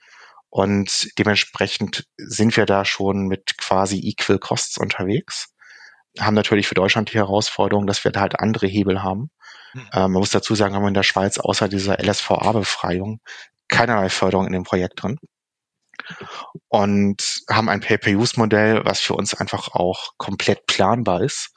Und 0.49 1.09
dementsprechend 1.17 2.07
sind 2.17 2.55
wir 2.55 2.65
da 2.65 2.85
schon 2.85 3.27
mit 3.27 3.57
quasi 3.57 3.99
Equal 3.99 4.39
Costs 4.39 4.77
unterwegs 4.77 5.54
haben 6.19 6.33
natürlich 6.33 6.67
für 6.67 6.75
Deutschland 6.75 7.11
die 7.13 7.17
Herausforderung, 7.17 7.87
dass 7.87 8.03
wir 8.03 8.11
da 8.11 8.21
halt 8.21 8.39
andere 8.39 8.67
Hebel 8.67 9.03
haben. 9.03 9.29
Mhm. 9.73 9.89
Ähm, 9.93 10.11
man 10.11 10.13
muss 10.13 10.29
dazu 10.31 10.55
sagen, 10.55 10.75
haben 10.75 10.83
wir 10.83 10.89
in 10.89 10.93
der 10.93 11.03
Schweiz 11.03 11.37
außer 11.37 11.67
dieser 11.67 11.99
LSVA-Befreiung 11.99 13.19
keinerlei 13.67 14.09
Förderung 14.09 14.47
in 14.47 14.53
dem 14.53 14.63
Projekt 14.63 15.01
drin. 15.01 15.17
Und 16.67 17.41
haben 17.49 17.69
ein 17.69 17.79
Pay-Per-Use-Modell, 17.79 18.85
was 18.85 18.99
für 18.99 19.13
uns 19.13 19.33
einfach 19.33 19.69
auch 19.69 20.11
komplett 20.17 20.65
planbar 20.67 21.21
ist. 21.21 21.51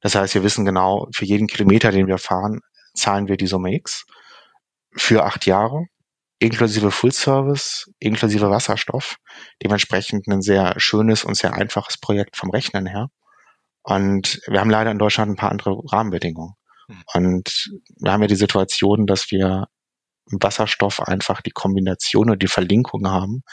Das 0.00 0.14
heißt, 0.14 0.34
wir 0.34 0.42
wissen 0.42 0.64
genau, 0.64 1.08
für 1.12 1.24
jeden 1.24 1.46
Kilometer, 1.46 1.90
den 1.90 2.06
wir 2.06 2.18
fahren, 2.18 2.60
zahlen 2.94 3.28
wir 3.28 3.36
die 3.36 3.46
Summe 3.46 3.74
X 3.74 4.04
für 4.96 5.24
acht 5.24 5.46
Jahre, 5.46 5.86
inklusive 6.38 6.90
Full 6.90 7.12
Service, 7.12 7.90
inklusive 7.98 8.50
Wasserstoff. 8.50 9.16
Dementsprechend 9.62 10.28
ein 10.28 10.42
sehr 10.42 10.74
schönes 10.78 11.24
und 11.24 11.36
sehr 11.36 11.54
einfaches 11.54 11.98
Projekt 11.98 12.36
vom 12.36 12.50
Rechnen 12.50 12.86
her. 12.86 13.08
Und 13.88 14.42
wir 14.46 14.60
haben 14.60 14.68
leider 14.68 14.90
in 14.90 14.98
Deutschland 14.98 15.30
ein 15.30 15.36
paar 15.36 15.50
andere 15.50 15.80
Rahmenbedingungen. 15.90 16.52
Hm. 16.88 17.02
Und 17.14 17.70
wir 17.96 18.12
haben 18.12 18.20
ja 18.20 18.28
die 18.28 18.36
Situation, 18.36 19.06
dass 19.06 19.30
wir 19.30 19.68
im 20.30 20.42
Wasserstoff 20.42 21.00
einfach 21.00 21.40
die 21.40 21.52
Kombination 21.52 22.28
und 22.28 22.42
die 22.42 22.48
Verlinkung 22.48 23.08
haben, 23.08 23.44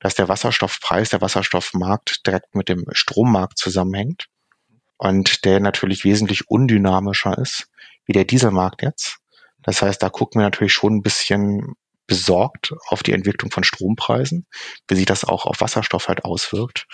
dass 0.00 0.14
der 0.14 0.30
Wasserstoffpreis, 0.30 1.10
der 1.10 1.20
Wasserstoffmarkt 1.20 2.26
direkt 2.26 2.54
mit 2.54 2.70
dem 2.70 2.86
Strommarkt 2.92 3.58
zusammenhängt 3.58 4.28
und 4.96 5.44
der 5.44 5.60
natürlich 5.60 6.04
wesentlich 6.04 6.48
undynamischer 6.48 7.36
ist 7.36 7.68
wie 8.06 8.14
der 8.14 8.24
Dieselmarkt 8.24 8.80
jetzt. 8.80 9.18
Das 9.62 9.82
heißt, 9.82 10.02
da 10.02 10.08
gucken 10.08 10.40
wir 10.40 10.46
natürlich 10.46 10.72
schon 10.72 10.96
ein 10.96 11.02
bisschen 11.02 11.74
besorgt 12.06 12.72
auf 12.88 13.02
die 13.02 13.12
Entwicklung 13.12 13.50
von 13.50 13.62
Strompreisen, 13.62 14.46
wie 14.88 14.96
sich 14.96 15.06
das 15.06 15.24
auch 15.24 15.44
auf 15.44 15.60
Wasserstoff 15.60 16.08
halt 16.08 16.24
auswirkt. 16.24 16.86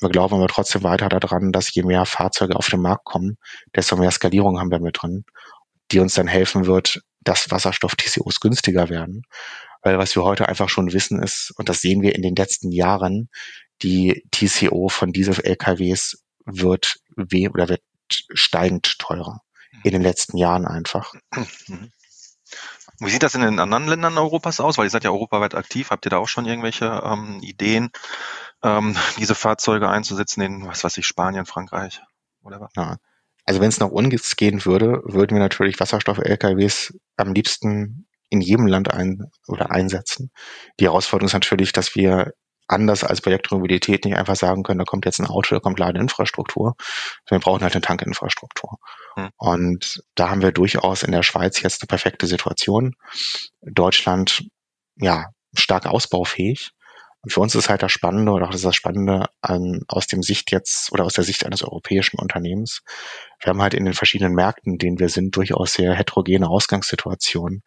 Wir 0.00 0.08
glauben 0.08 0.34
aber 0.34 0.48
trotzdem 0.48 0.82
weiter 0.82 1.08
daran, 1.08 1.52
dass 1.52 1.72
je 1.74 1.82
mehr 1.82 2.04
Fahrzeuge 2.06 2.56
auf 2.56 2.68
den 2.68 2.80
Markt 2.80 3.04
kommen, 3.04 3.36
desto 3.74 3.96
mehr 3.96 4.10
Skalierung 4.10 4.58
haben 4.58 4.70
wir 4.70 4.80
mit 4.80 5.00
drin, 5.00 5.24
die 5.90 6.00
uns 6.00 6.14
dann 6.14 6.26
helfen 6.26 6.66
wird, 6.66 7.00
dass 7.20 7.50
Wasserstoff-TCOs 7.50 8.40
günstiger 8.40 8.88
werden. 8.88 9.22
Weil 9.82 9.98
was 9.98 10.14
wir 10.16 10.24
heute 10.24 10.48
einfach 10.48 10.68
schon 10.68 10.92
wissen 10.92 11.22
ist, 11.22 11.52
und 11.56 11.68
das 11.68 11.80
sehen 11.80 12.02
wir 12.02 12.14
in 12.14 12.22
den 12.22 12.34
letzten 12.34 12.72
Jahren, 12.72 13.28
die 13.82 14.24
TCO 14.30 14.88
von 14.88 15.12
Diesel-LKWs 15.12 16.22
wird 16.44 16.96
weh 17.16 17.48
oder 17.48 17.68
wird 17.68 17.82
steigend 18.08 18.98
teurer. 18.98 19.40
In 19.84 19.92
den 19.92 20.02
letzten 20.02 20.36
Jahren 20.36 20.66
einfach. 20.66 21.12
Wie 22.98 23.10
sieht 23.10 23.22
das 23.22 23.34
in 23.34 23.40
den 23.40 23.58
anderen 23.58 23.88
Ländern 23.88 24.18
Europas 24.18 24.60
aus? 24.60 24.78
Weil 24.78 24.86
ihr 24.86 24.90
seid 24.90 25.04
ja 25.04 25.10
europaweit 25.10 25.54
aktiv. 25.54 25.90
Habt 25.90 26.06
ihr 26.06 26.10
da 26.10 26.18
auch 26.18 26.28
schon 26.28 26.46
irgendwelche 26.46 27.02
ähm, 27.04 27.40
Ideen, 27.42 27.90
ähm, 28.62 28.96
diese 29.18 29.34
Fahrzeuge 29.34 29.88
einzusetzen 29.88 30.40
in, 30.42 30.66
was 30.66 30.84
weiß 30.84 30.96
ich, 30.98 31.06
Spanien, 31.06 31.46
Frankreich, 31.46 32.00
whatever. 32.42 32.68
Ja. 32.76 32.96
Also 33.44 33.60
wenn 33.60 33.68
es 33.68 33.80
nach 33.80 33.88
uns 33.88 34.36
gehen 34.36 34.64
würde, 34.64 35.02
würden 35.04 35.34
wir 35.34 35.42
natürlich 35.42 35.80
Wasserstoff-LKWs 35.80 36.94
am 37.16 37.32
liebsten 37.32 38.06
in 38.30 38.40
jedem 38.40 38.66
Land 38.66 38.92
ein 38.92 39.30
oder 39.48 39.70
einsetzen. 39.70 40.30
Die 40.78 40.84
Herausforderung 40.84 41.26
ist 41.26 41.34
natürlich, 41.34 41.72
dass 41.72 41.96
wir 41.96 42.32
anders 42.68 43.04
als 43.04 43.20
bei 43.20 43.30
Elektromobilität 43.30 44.04
nicht 44.04 44.16
einfach 44.16 44.36
sagen 44.36 44.62
können, 44.62 44.78
da 44.78 44.84
kommt 44.84 45.04
jetzt 45.04 45.20
ein 45.20 45.26
Auto, 45.26 45.54
da 45.54 45.60
kommt 45.60 45.78
Ladeinfrastruktur. 45.78 46.74
Wir 47.28 47.38
brauchen 47.38 47.62
halt 47.62 47.74
eine 47.74 47.82
Tankinfrastruktur. 47.82 48.78
Hm. 49.16 49.30
Und 49.36 50.02
da 50.14 50.30
haben 50.30 50.42
wir 50.42 50.52
durchaus 50.52 51.02
in 51.02 51.12
der 51.12 51.22
Schweiz 51.22 51.60
jetzt 51.62 51.82
eine 51.82 51.88
perfekte 51.88 52.26
Situation. 52.26 52.94
Deutschland, 53.60 54.44
ja, 54.96 55.26
stark 55.54 55.86
ausbaufähig. 55.86 56.72
Und 57.24 57.32
für 57.32 57.40
uns 57.40 57.54
ist 57.54 57.68
halt 57.68 57.82
das 57.82 57.92
Spannende 57.92 58.32
oder 58.32 58.46
auch 58.46 58.50
das, 58.50 58.62
das 58.62 58.74
Spannende 58.74 59.26
an, 59.40 59.82
aus 59.86 60.08
dem 60.08 60.22
Sicht 60.22 60.50
jetzt 60.50 60.90
oder 60.92 61.04
aus 61.04 61.12
der 61.12 61.22
Sicht 61.22 61.46
eines 61.46 61.62
europäischen 61.62 62.18
Unternehmens. 62.18 62.82
Wir 63.40 63.50
haben 63.50 63.62
halt 63.62 63.74
in 63.74 63.84
den 63.84 63.94
verschiedenen 63.94 64.34
Märkten, 64.34 64.72
in 64.72 64.78
denen 64.78 64.98
wir 64.98 65.08
sind, 65.08 65.36
durchaus 65.36 65.74
sehr 65.74 65.94
heterogene 65.94 66.48
Ausgangssituationen, 66.48 67.62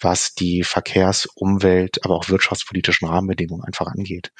was 0.00 0.34
die 0.34 0.62
Verkehrs-, 0.62 1.26
Umwelt-, 1.34 2.04
aber 2.04 2.14
auch 2.14 2.28
wirtschaftspolitischen 2.28 3.08
Rahmenbedingungen 3.08 3.64
einfach 3.64 3.86
angeht. 3.86 4.32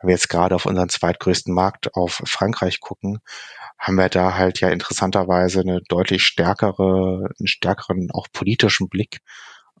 Wenn 0.00 0.08
wir 0.08 0.14
jetzt 0.14 0.28
gerade 0.28 0.54
auf 0.54 0.66
unseren 0.66 0.88
zweitgrößten 0.88 1.54
Markt 1.54 1.94
auf 1.94 2.22
Frankreich 2.24 2.80
gucken, 2.80 3.18
haben 3.78 3.96
wir 3.96 4.08
da 4.08 4.34
halt 4.36 4.60
ja 4.60 4.68
interessanterweise 4.70 5.60
eine 5.60 5.80
deutlich 5.88 6.24
stärkere, 6.24 7.30
einen 7.38 7.46
stärkeren 7.46 8.08
auch 8.12 8.28
politischen 8.32 8.88
Blick 8.88 9.18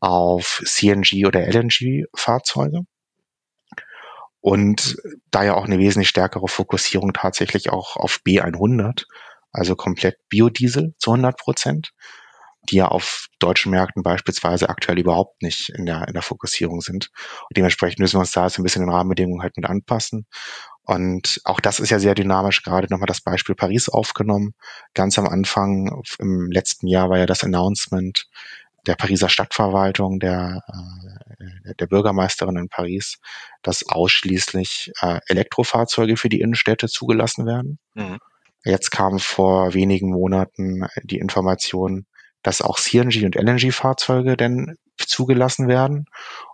auf 0.00 0.62
CNG 0.64 1.26
oder 1.26 1.46
LNG-Fahrzeuge 1.46 2.82
und 4.42 4.96
da 5.30 5.44
ja 5.44 5.54
auch 5.54 5.64
eine 5.64 5.78
wesentlich 5.78 6.08
stärkere 6.08 6.48
Fokussierung 6.48 7.12
tatsächlich 7.12 7.70
auch 7.70 7.96
auf 7.96 8.18
B100, 8.26 9.04
also 9.52 9.76
komplett 9.76 10.16
Biodiesel 10.28 10.94
zu 10.98 11.12
100 11.12 11.38
Prozent, 11.38 11.92
die 12.70 12.76
ja 12.76 12.88
auf 12.88 13.26
deutschen 13.38 13.70
Märkten 13.70 14.02
beispielsweise 14.02 14.68
aktuell 14.68 14.98
überhaupt 14.98 15.42
nicht 15.42 15.70
in 15.70 15.86
der, 15.86 16.06
in 16.06 16.14
der 16.14 16.22
Fokussierung 16.22 16.80
sind. 16.80 17.10
Und 17.48 17.56
dementsprechend 17.56 17.98
müssen 17.98 18.16
wir 18.16 18.20
uns 18.20 18.32
da 18.32 18.44
jetzt 18.44 18.58
ein 18.58 18.62
bisschen 18.62 18.82
den 18.82 18.90
Rahmenbedingungen 18.90 19.42
halt 19.42 19.56
mit 19.56 19.66
anpassen. 19.66 20.26
Und 20.84 21.40
auch 21.44 21.60
das 21.60 21.80
ist 21.80 21.90
ja 21.90 21.98
sehr 21.98 22.14
dynamisch, 22.14 22.62
gerade 22.62 22.88
nochmal 22.90 23.06
das 23.06 23.20
Beispiel 23.20 23.54
Paris 23.54 23.88
aufgenommen. 23.88 24.54
Ganz 24.94 25.18
am 25.18 25.26
Anfang, 25.26 26.02
im 26.18 26.50
letzten 26.50 26.88
Jahr 26.88 27.08
war 27.08 27.18
ja 27.18 27.26
das 27.26 27.44
Announcement 27.44 28.26
der 28.86 28.96
Pariser 28.96 29.28
Stadtverwaltung, 29.28 30.18
der, 30.18 30.60
äh, 30.66 31.74
der 31.76 31.86
Bürgermeisterin 31.86 32.56
in 32.56 32.68
Paris, 32.68 33.18
dass 33.62 33.88
ausschließlich 33.88 34.92
äh, 35.00 35.20
Elektrofahrzeuge 35.26 36.16
für 36.16 36.28
die 36.28 36.40
Innenstädte 36.40 36.88
zugelassen 36.88 37.46
werden. 37.46 37.78
Mhm. 37.94 38.18
Jetzt 38.64 38.90
kam 38.90 39.18
vor 39.18 39.74
wenigen 39.74 40.10
Monaten 40.10 40.86
die 41.02 41.18
Information, 41.18 42.06
dass 42.42 42.62
auch 42.62 42.78
CNG 42.78 43.24
und 43.24 43.36
LNG-Fahrzeuge 43.36 44.36
denn 44.36 44.76
zugelassen 44.98 45.68
werden. 45.68 46.06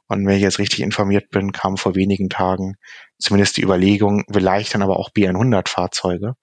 Und 0.06 0.26
wenn 0.26 0.36
ich 0.36 0.42
jetzt 0.42 0.58
richtig 0.58 0.80
informiert 0.80 1.30
bin, 1.30 1.52
kam 1.52 1.76
vor 1.76 1.94
wenigen 1.94 2.28
Tagen 2.30 2.76
zumindest 3.18 3.56
die 3.56 3.62
Überlegung, 3.62 4.24
vielleicht 4.30 4.74
dann 4.74 4.82
aber 4.82 4.98
auch 4.98 5.10
B100-Fahrzeuge. 5.10 6.34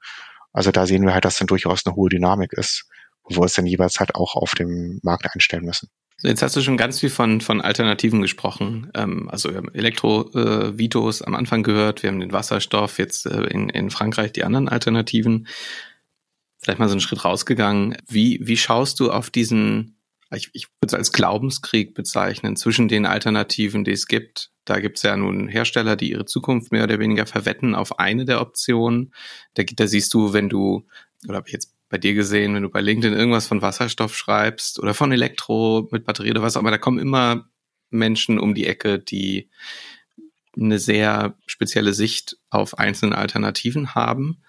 Also 0.54 0.72
da 0.72 0.86
sehen 0.86 1.06
wir 1.06 1.14
halt, 1.14 1.26
dass 1.26 1.38
dann 1.38 1.48
durchaus 1.48 1.86
eine 1.86 1.96
hohe 1.96 2.10
Dynamik 2.10 2.54
ist 2.54 2.86
wo 3.26 3.38
wir 3.38 3.42
uns 3.42 3.54
dann 3.54 3.66
jeweils 3.66 4.00
halt 4.00 4.16
auch 4.16 4.36
auf 4.36 4.52
dem 4.52 5.00
Markt 5.04 5.28
einstellen 5.34 5.66
müssen. 5.66 5.90
Jetzt 6.22 6.42
hast 6.42 6.56
du 6.56 6.62
schon 6.62 6.78
ganz 6.78 7.02
viel 7.02 7.10
von, 7.10 7.42
von 7.42 7.60
Alternativen 7.60 8.22
gesprochen. 8.22 8.90
Ähm, 8.96 9.28
also 9.30 9.50
wir 9.50 9.58
haben 9.58 9.74
Elektro-Vitos 9.74 11.22
äh, 11.22 11.26
am 11.26 11.36
Anfang 11.36 11.62
gehört, 11.62 12.04
wir 12.04 12.10
haben 12.10 12.22
den 12.22 12.32
Wasserstoff, 12.32 13.00
jetzt 13.00 13.26
äh, 13.26 13.44
in, 13.48 13.70
in 13.70 13.90
Frankreich 13.90 14.32
die 14.32 14.46
anderen 14.46 14.70
Alternativen. 14.70 15.48
Vielleicht 16.66 16.80
mal 16.80 16.88
so 16.88 16.94
einen 16.94 17.02
Schritt 17.02 17.24
rausgegangen. 17.24 17.96
Wie, 18.08 18.40
wie 18.42 18.58
schaust 18.58 19.00
du 19.00 19.12
auf 19.12 19.30
diesen 19.30 19.96
ich, 20.32 20.50
ich 20.54 20.68
würde 20.82 20.88
es 20.88 20.94
als 20.96 21.12
Glaubenskrieg 21.12 21.94
bezeichnen 21.94 22.56
zwischen 22.56 22.88
den 22.88 23.06
Alternativen, 23.06 23.84
die 23.84 23.92
es 23.92 24.08
gibt. 24.08 24.52
Da 24.66 24.80
gibt 24.80 24.98
es 24.98 25.04
ja 25.04 25.16
nun 25.16 25.48
Hersteller, 25.48 25.96
die 25.96 26.10
ihre 26.10 26.26
Zukunft 26.26 26.72
mehr 26.72 26.84
oder 26.84 26.98
weniger 26.98 27.28
verwetten 27.28 27.76
auf 27.76 28.00
eine 28.00 28.26
der 28.26 28.42
Optionen. 28.42 29.14
Da, 29.54 29.64
da 29.64 29.86
siehst 29.86 30.12
du, 30.16 30.34
wenn 30.34 30.50
du, 30.50 30.88
oder 31.28 31.38
habe 31.38 31.48
ich 31.48 31.54
jetzt 31.54 31.76
bei 31.90 32.00
dir 32.00 32.16
gesehen, 32.16 32.56
wenn 32.56 32.64
du 32.64 32.70
bei 32.70 32.82
LinkedIn 32.82 33.16
irgendwas 33.16 33.46
von 33.46 33.62
Wasserstoff 33.62 34.18
schreibst 34.18 34.80
oder 34.80 34.96
von 34.96 35.12
Elektro 35.12 35.88
mit 35.92 36.04
Batterie 36.04 36.32
oder 36.32 36.42
was 36.42 36.58
auch 36.58 36.62
immer, 36.62 36.72
da 36.72 36.80
kommen 36.80 36.98
immer 36.98 37.48
Menschen 37.92 38.40
um 38.40 38.56
die 38.56 38.66
Ecke, 38.66 38.98
die 38.98 39.50
eine 40.58 40.80
sehr 40.80 41.38
spezielle 41.46 41.94
Sicht 41.94 42.38
auf 42.50 42.80
einzelne 42.80 43.18
Alternativen 43.18 43.94
haben. 43.94 44.42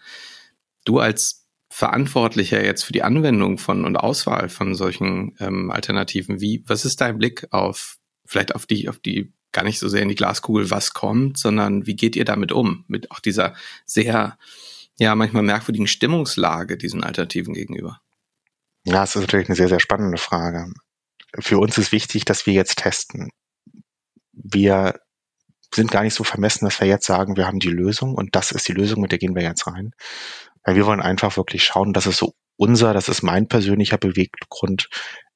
Du 0.85 0.99
als 0.99 1.46
Verantwortlicher 1.77 2.65
jetzt 2.65 2.85
für 2.85 2.95
die 2.95 3.03
Anwendung 3.03 3.59
von 3.59 3.85
und 3.85 3.99
Auswahl 3.99 4.49
von 4.49 4.75
solchen 4.75 5.37
ähm, 5.41 5.71
Alternativen, 5.71 6.41
wie, 6.41 6.65
was 6.67 6.87
ist 6.87 7.03
dein 7.03 7.19
Blick 7.19 7.49
auf, 7.51 7.99
vielleicht 8.25 8.55
auf 8.55 8.65
die, 8.65 8.89
auf 8.89 8.99
die, 8.99 9.35
gar 9.53 9.63
nicht 9.63 9.79
so 9.79 9.87
sehr 9.87 10.01
in 10.01 10.09
die 10.09 10.15
Glaskugel, 10.15 10.71
was 10.71 10.95
kommt, 10.95 11.37
sondern 11.37 11.87
wie 11.87 11.95
geht 11.95 12.17
ihr 12.17 12.25
damit 12.25 12.51
um? 12.51 12.87
Mit 12.89 13.11
auch 13.11 13.21
dieser 13.21 13.55
sehr, 13.85 14.39
ja, 14.99 15.15
manchmal 15.15 15.43
merkwürdigen 15.43 15.87
Stimmungslage 15.87 16.79
diesen 16.79 17.05
Alternativen 17.05 17.53
gegenüber? 17.53 18.01
Ja, 18.85 19.05
es 19.05 19.15
ist 19.15 19.21
natürlich 19.21 19.51
eine 19.51 19.57
sehr, 19.57 19.69
sehr 19.69 19.81
spannende 19.81 20.17
Frage. 20.17 20.73
Für 21.39 21.59
uns 21.59 21.77
ist 21.77 21.93
wichtig, 21.93 22.25
dass 22.25 22.47
wir 22.47 22.55
jetzt 22.55 22.79
testen. 22.79 23.29
Wir 24.33 24.99
sind 25.75 25.91
gar 25.91 26.05
nicht 26.05 26.15
so 26.15 26.25
vermessen, 26.25 26.65
dass 26.65 26.81
wir 26.81 26.89
jetzt 26.89 27.05
sagen, 27.05 27.37
wir 27.37 27.47
haben 27.47 27.59
die 27.59 27.69
Lösung 27.69 28.15
und 28.15 28.35
das 28.35 28.51
ist 28.51 28.67
die 28.67 28.73
Lösung, 28.73 29.03
mit 29.03 29.13
der 29.13 29.19
gehen 29.19 29.35
wir 29.35 29.43
jetzt 29.43 29.67
rein. 29.67 29.93
Weil 30.67 30.75
wir 30.75 30.85
wollen 30.85 31.01
einfach 31.01 31.37
wirklich 31.37 31.65
schauen, 31.65 31.93
das 31.93 32.07
ist 32.07 32.19
so 32.19 32.35
unser, 32.57 32.93
das 32.93 33.09
ist 33.09 33.23
mein 33.23 33.47
persönlicher 33.47 33.99
Beweggrund, 33.99 34.89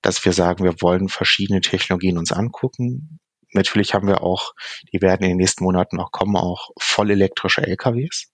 dass 0.02 0.24
wir 0.24 0.32
sagen, 0.32 0.64
wir 0.64 0.74
wollen 0.82 1.08
verschiedene 1.08 1.60
Technologien 1.60 2.18
uns 2.18 2.32
angucken. 2.32 3.20
Natürlich 3.52 3.94
haben 3.94 4.08
wir 4.08 4.22
auch, 4.22 4.52
die 4.92 5.00
werden 5.00 5.22
in 5.22 5.30
den 5.30 5.36
nächsten 5.36 5.64
Monaten 5.64 5.96
noch 5.96 6.10
kommen, 6.10 6.36
auch 6.36 6.70
voll 6.78 7.10
elektrische 7.10 7.62
LKWs, 7.62 8.32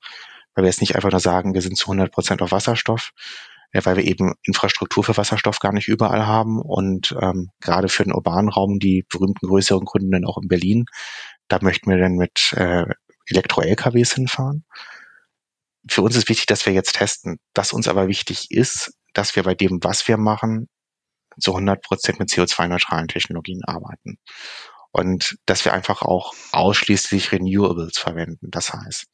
weil 0.54 0.64
wir 0.64 0.68
jetzt 0.68 0.80
nicht 0.80 0.96
einfach 0.96 1.10
nur 1.10 1.20
sagen, 1.20 1.52
wir 1.52 1.60
sind 1.60 1.76
zu 1.76 1.86
100 1.86 2.10
Prozent 2.10 2.40
auf 2.40 2.52
Wasserstoff, 2.52 3.10
weil 3.72 3.96
wir 3.96 4.04
eben 4.04 4.34
Infrastruktur 4.44 5.04
für 5.04 5.16
Wasserstoff 5.18 5.58
gar 5.58 5.72
nicht 5.72 5.88
überall 5.88 6.26
haben. 6.26 6.62
Und 6.62 7.14
ähm, 7.20 7.50
gerade 7.60 7.88
für 7.88 8.04
den 8.04 8.14
urbanen 8.14 8.48
Raum 8.48 8.78
die 8.78 9.04
berühmten 9.10 9.46
größeren 9.46 9.84
Kunden 9.84 10.12
dann 10.12 10.24
auch 10.24 10.38
in 10.40 10.48
Berlin, 10.48 10.86
da 11.48 11.58
möchten 11.60 11.90
wir 11.90 11.98
dann 11.98 12.14
mit 12.14 12.54
äh, 12.54 12.86
Elektro-LKWs 13.28 14.14
hinfahren 14.14 14.64
für 15.88 16.02
uns 16.02 16.16
ist 16.16 16.28
wichtig, 16.28 16.46
dass 16.46 16.66
wir 16.66 16.72
jetzt 16.72 16.96
testen. 16.96 17.38
Dass 17.54 17.72
uns 17.72 17.88
aber 17.88 18.08
wichtig 18.08 18.50
ist, 18.50 18.92
dass 19.12 19.36
wir 19.36 19.42
bei 19.42 19.54
dem, 19.54 19.78
was 19.82 20.06
wir 20.08 20.16
machen, 20.16 20.68
zu 21.38 21.52
100 21.52 21.82
Prozent 21.82 22.18
mit 22.18 22.30
CO2-neutralen 22.30 23.08
Technologien 23.08 23.62
arbeiten. 23.64 24.18
Und 24.90 25.36
dass 25.44 25.64
wir 25.64 25.74
einfach 25.74 26.02
auch 26.02 26.34
ausschließlich 26.52 27.32
Renewables 27.32 27.98
verwenden. 27.98 28.50
Das 28.50 28.72
heißt, 28.72 29.06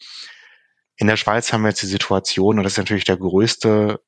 in 0.96 1.08
der 1.08 1.16
Schweiz 1.16 1.52
haben 1.52 1.62
wir 1.62 1.70
jetzt 1.70 1.82
die 1.82 1.86
Situation, 1.86 2.58
und 2.58 2.64
das 2.64 2.74
ist 2.74 2.78
natürlich 2.78 3.04
der 3.04 3.16
größte 3.16 4.00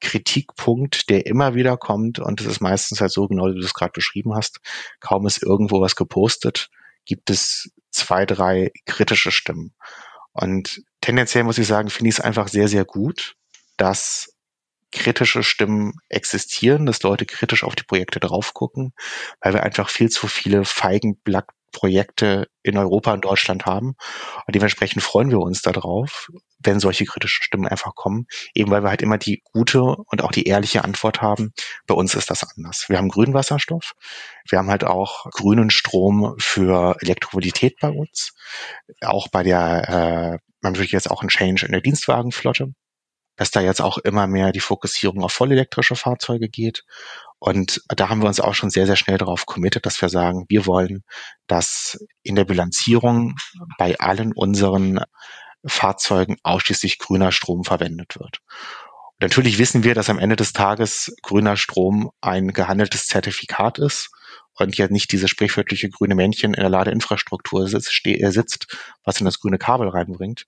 Kritikpunkt, 0.00 1.08
der 1.08 1.26
immer 1.26 1.54
wieder 1.54 1.76
kommt, 1.76 2.18
und 2.18 2.40
das 2.40 2.46
ist 2.46 2.60
meistens 2.60 3.00
halt 3.00 3.10
so, 3.10 3.26
genau 3.26 3.46
wie 3.46 3.58
du 3.58 3.64
es 3.64 3.74
gerade 3.74 3.92
beschrieben 3.92 4.34
hast, 4.34 4.60
kaum 5.00 5.26
ist 5.26 5.42
irgendwo 5.42 5.80
was 5.80 5.96
gepostet, 5.96 6.68
gibt 7.04 7.30
es 7.30 7.70
zwei, 7.90 8.26
drei 8.26 8.70
kritische 8.84 9.32
Stimmen. 9.32 9.74
Und 10.40 10.82
tendenziell 11.00 11.44
muss 11.44 11.58
ich 11.58 11.66
sagen, 11.66 11.90
finde 11.90 12.10
ich 12.10 12.16
es 12.16 12.20
einfach 12.20 12.48
sehr, 12.48 12.68
sehr 12.68 12.84
gut, 12.84 13.34
dass 13.76 14.35
kritische 14.92 15.42
Stimmen 15.42 15.94
existieren, 16.08 16.86
dass 16.86 17.02
Leute 17.02 17.26
kritisch 17.26 17.64
auf 17.64 17.74
die 17.74 17.84
Projekte 17.84 18.20
drauf 18.20 18.54
gucken, 18.54 18.92
weil 19.40 19.54
wir 19.54 19.62
einfach 19.62 19.88
viel 19.88 20.08
zu 20.08 20.28
viele 20.28 20.64
Feigenblatt 20.64 21.46
Projekte 21.76 22.48
in 22.62 22.78
Europa 22.78 23.12
und 23.12 23.24
Deutschland 23.26 23.66
haben. 23.66 23.96
Und 24.46 24.54
dementsprechend 24.54 25.02
freuen 25.02 25.30
wir 25.30 25.40
uns 25.40 25.60
darauf, 25.60 26.30
wenn 26.58 26.80
solche 26.80 27.04
kritischen 27.04 27.42
Stimmen 27.42 27.66
einfach 27.66 27.94
kommen, 27.94 28.26
eben 28.54 28.70
weil 28.70 28.82
wir 28.82 28.88
halt 28.88 29.02
immer 29.02 29.18
die 29.18 29.42
gute 29.52 29.82
und 29.82 30.22
auch 30.22 30.32
die 30.32 30.44
ehrliche 30.44 30.84
Antwort 30.84 31.20
haben. 31.20 31.52
Bei 31.86 31.94
uns 31.94 32.14
ist 32.14 32.30
das 32.30 32.44
anders. 32.56 32.86
Wir 32.88 32.96
haben 32.96 33.10
grünen 33.10 33.34
Wasserstoff. 33.34 33.92
Wir 34.48 34.58
haben 34.58 34.70
halt 34.70 34.84
auch 34.84 35.26
grünen 35.32 35.68
Strom 35.68 36.34
für 36.38 36.96
Elektromobilität 37.00 37.76
bei 37.78 37.90
uns. 37.90 38.32
Auch 39.02 39.28
bei 39.28 39.42
der, 39.42 40.38
äh, 40.40 40.46
man 40.62 40.76
würde 40.76 40.90
jetzt 40.90 41.10
auch 41.10 41.22
ein 41.22 41.28
Change 41.28 41.66
in 41.66 41.72
der 41.72 41.82
Dienstwagenflotte 41.82 42.72
dass 43.36 43.50
da 43.50 43.60
jetzt 43.60 43.80
auch 43.80 43.98
immer 43.98 44.26
mehr 44.26 44.52
die 44.52 44.60
Fokussierung 44.60 45.22
auf 45.22 45.32
vollelektrische 45.32 45.94
Fahrzeuge 45.94 46.48
geht. 46.48 46.84
Und 47.38 47.82
da 47.88 48.08
haben 48.08 48.22
wir 48.22 48.28
uns 48.28 48.40
auch 48.40 48.54
schon 48.54 48.70
sehr, 48.70 48.86
sehr 48.86 48.96
schnell 48.96 49.18
darauf 49.18 49.46
committed, 49.46 49.84
dass 49.84 50.00
wir 50.00 50.08
sagen, 50.08 50.46
wir 50.48 50.66
wollen, 50.66 51.04
dass 51.46 51.98
in 52.22 52.34
der 52.34 52.44
Bilanzierung 52.44 53.36
bei 53.78 53.98
allen 53.98 54.32
unseren 54.32 55.00
Fahrzeugen 55.66 56.36
ausschließlich 56.42 56.98
grüner 56.98 57.32
Strom 57.32 57.64
verwendet 57.64 58.16
wird. 58.18 58.38
Und 59.18 59.22
natürlich 59.22 59.58
wissen 59.58 59.84
wir, 59.84 59.94
dass 59.94 60.10
am 60.10 60.18
Ende 60.18 60.36
des 60.36 60.52
Tages 60.52 61.14
grüner 61.22 61.56
Strom 61.56 62.10
ein 62.20 62.48
gehandeltes 62.48 63.06
Zertifikat 63.06 63.78
ist 63.78 64.10
und 64.58 64.76
ja 64.76 64.88
nicht 64.88 65.12
diese 65.12 65.28
sprichwörtliche 65.28 65.90
grüne 65.90 66.14
Männchen 66.14 66.54
in 66.54 66.60
der 66.60 66.70
Ladeinfrastruktur 66.70 67.68
sitzt, 67.68 68.06
äh, 68.06 68.30
sitzt, 68.30 68.76
was 69.04 69.20
in 69.20 69.24
das 69.24 69.40
grüne 69.40 69.58
Kabel 69.58 69.88
reinbringt. 69.88 70.46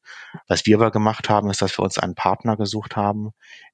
Was 0.48 0.66
wir 0.66 0.76
aber 0.76 0.90
gemacht 0.90 1.28
haben, 1.28 1.50
ist, 1.50 1.62
dass 1.62 1.78
wir 1.78 1.84
uns 1.84 1.98
einen 1.98 2.14
Partner 2.14 2.56
gesucht 2.56 2.96
haben, 2.96 3.30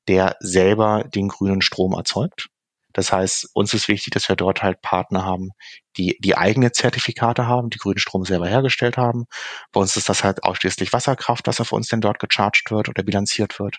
der 0.09 0.37
selber 0.41 1.05
den 1.05 1.29
grünen 1.29 1.63
Strom 1.63 1.93
erzeugt. 1.93 2.49
Das 2.95 3.13
heißt, 3.13 3.51
uns 3.55 3.75
ist 3.75 3.89
wichtig, 3.89 4.13
dass 4.15 4.29
wir 4.29 4.37
dort 4.37 4.63
halt 4.63 4.81
Partner 4.81 5.25
haben, 5.25 5.51
die 5.97 6.17
die 6.21 6.37
eigene 6.37 6.71
Zertifikate 6.71 7.47
haben, 7.47 7.69
die 7.71 7.79
grünen 7.79 7.99
Strom 7.99 8.25
selber 8.25 8.49
hergestellt 8.49 8.97
haben. 8.97 9.25
Bei 9.73 9.81
uns 9.81 9.97
ist 9.97 10.09
das 10.09 10.23
halt 10.23 10.45
ausschließlich 10.45 10.93
Wasserkraft, 10.93 11.47
was 11.49 11.61
auf 11.61 11.73
uns 11.73 11.89
denn 11.89 12.01
dort 12.01 12.21
gecharged 12.21 12.71
wird 12.71 12.89
oder 12.89 13.03
bilanziert 13.03 13.59
wird. 13.59 13.79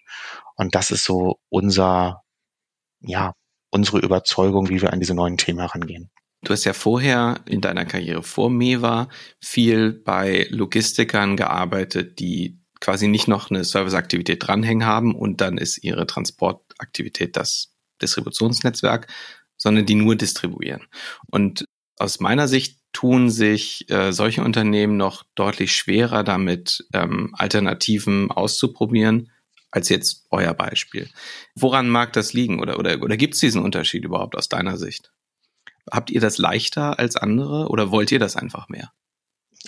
Und 0.55 0.75
das 0.75 0.91
ist 0.91 1.05
so 1.05 1.39
unser, 1.49 2.23
ja, 2.99 3.33
unsere 3.71 3.99
Überzeugung, 3.99 4.69
wie 4.69 4.81
wir 4.81 4.91
an 4.91 4.99
diese 4.99 5.15
neuen 5.15 5.37
Themen 5.37 5.59
herangehen. 5.59 6.11
Du 6.45 6.53
hast 6.53 6.63
ja 6.63 6.73
vorher 6.73 7.41
in 7.47 7.59
deiner 7.59 7.85
Karriere 7.85 8.21
vor 8.21 8.51
Meva 8.51 9.09
viel 9.41 9.91
bei 9.91 10.47
Logistikern 10.51 11.37
gearbeitet, 11.37 12.19
die 12.19 12.59
quasi 12.79 13.07
nicht 13.07 13.27
noch 13.27 13.49
eine 13.49 13.63
Serviceaktivität 13.63 14.45
dranhängen 14.45 14.85
haben 14.85 15.15
und 15.15 15.41
dann 15.41 15.57
ist 15.57 15.83
ihre 15.83 16.05
Transportaktivität 16.05 17.35
das 17.35 17.73
Distributionsnetzwerk, 17.99 19.07
sondern 19.57 19.87
die 19.87 19.95
nur 19.95 20.15
distribuieren. 20.15 20.83
Und 21.31 21.65
aus 21.97 22.19
meiner 22.19 22.47
Sicht 22.47 22.79
tun 22.93 23.31
sich 23.31 23.89
äh, 23.89 24.11
solche 24.11 24.43
Unternehmen 24.43 24.97
noch 24.97 25.23
deutlich 25.33 25.75
schwerer 25.75 26.23
damit, 26.23 26.85
ähm, 26.93 27.33
Alternativen 27.33 28.29
auszuprobieren, 28.29 29.31
als 29.71 29.89
jetzt 29.89 30.27
euer 30.29 30.53
Beispiel. 30.53 31.09
Woran 31.55 31.89
mag 31.89 32.13
das 32.13 32.33
liegen 32.33 32.61
oder, 32.61 32.77
oder, 32.77 33.01
oder 33.01 33.17
gibt 33.17 33.33
es 33.33 33.39
diesen 33.39 33.63
Unterschied 33.63 34.05
überhaupt 34.05 34.35
aus 34.35 34.47
deiner 34.47 34.77
Sicht? 34.77 35.11
Habt 35.91 36.09
ihr 36.09 36.21
das 36.21 36.37
leichter 36.37 36.99
als 36.99 37.15
andere 37.15 37.67
oder 37.67 37.91
wollt 37.91 38.11
ihr 38.11 38.19
das 38.19 38.35
einfach 38.35 38.69
mehr? 38.69 38.91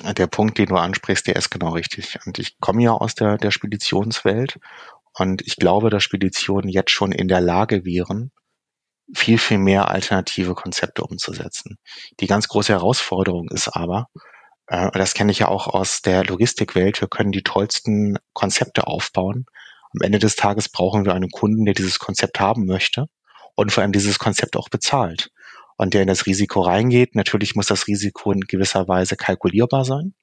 Der 0.03 0.27
Punkt, 0.27 0.57
den 0.57 0.67
du 0.67 0.75
ansprichst, 0.75 1.27
der 1.27 1.35
ist 1.35 1.49
genau 1.49 1.71
richtig. 1.71 2.19
Und 2.25 2.37
ich 2.39 2.59
komme 2.59 2.83
ja 2.83 2.91
aus 2.91 3.15
der, 3.15 3.37
der 3.37 3.51
Speditionswelt 3.51 4.59
und 5.13 5.41
ich 5.45 5.55
glaube, 5.55 5.89
dass 5.89 6.03
Speditionen 6.03 6.69
jetzt 6.69 6.91
schon 6.91 7.11
in 7.11 7.27
der 7.27 7.41
Lage 7.41 7.83
wären, 7.83 8.31
viel, 9.13 9.37
viel 9.37 9.57
mehr 9.57 9.89
alternative 9.89 10.53
Konzepte 10.53 11.03
umzusetzen. 11.03 11.77
Die 12.19 12.27
ganz 12.27 12.47
große 12.47 12.73
Herausforderung 12.73 13.49
ist 13.49 13.69
aber, 13.69 14.07
äh, 14.67 14.91
das 14.91 15.13
kenne 15.13 15.31
ich 15.31 15.39
ja 15.39 15.47
auch 15.47 15.67
aus 15.67 16.01
der 16.01 16.23
Logistikwelt, 16.25 17.01
wir 17.01 17.07
können 17.07 17.31
die 17.31 17.43
tollsten 17.43 18.17
Konzepte 18.33 18.85
aufbauen. 18.85 19.45
Am 19.93 20.01
Ende 20.01 20.19
des 20.19 20.35
Tages 20.35 20.69
brauchen 20.69 21.05
wir 21.05 21.15
einen 21.15 21.29
Kunden, 21.29 21.65
der 21.65 21.73
dieses 21.73 21.99
Konzept 21.99 22.39
haben 22.39 22.65
möchte 22.65 23.07
und 23.55 23.71
vor 23.71 23.81
allem 23.81 23.93
dieses 23.93 24.19
Konzept 24.19 24.57
auch 24.57 24.69
bezahlt 24.69 25.31
und 25.77 25.93
der 25.93 26.01
in 26.01 26.07
das 26.07 26.25
Risiko 26.25 26.61
reingeht. 26.61 27.15
Natürlich 27.15 27.55
muss 27.55 27.67
das 27.67 27.87
Risiko 27.87 28.31
in 28.31 28.41
gewisser 28.41 28.87
Weise 28.87 29.15
kalkulierbar 29.15 29.85
sein. 29.85 30.13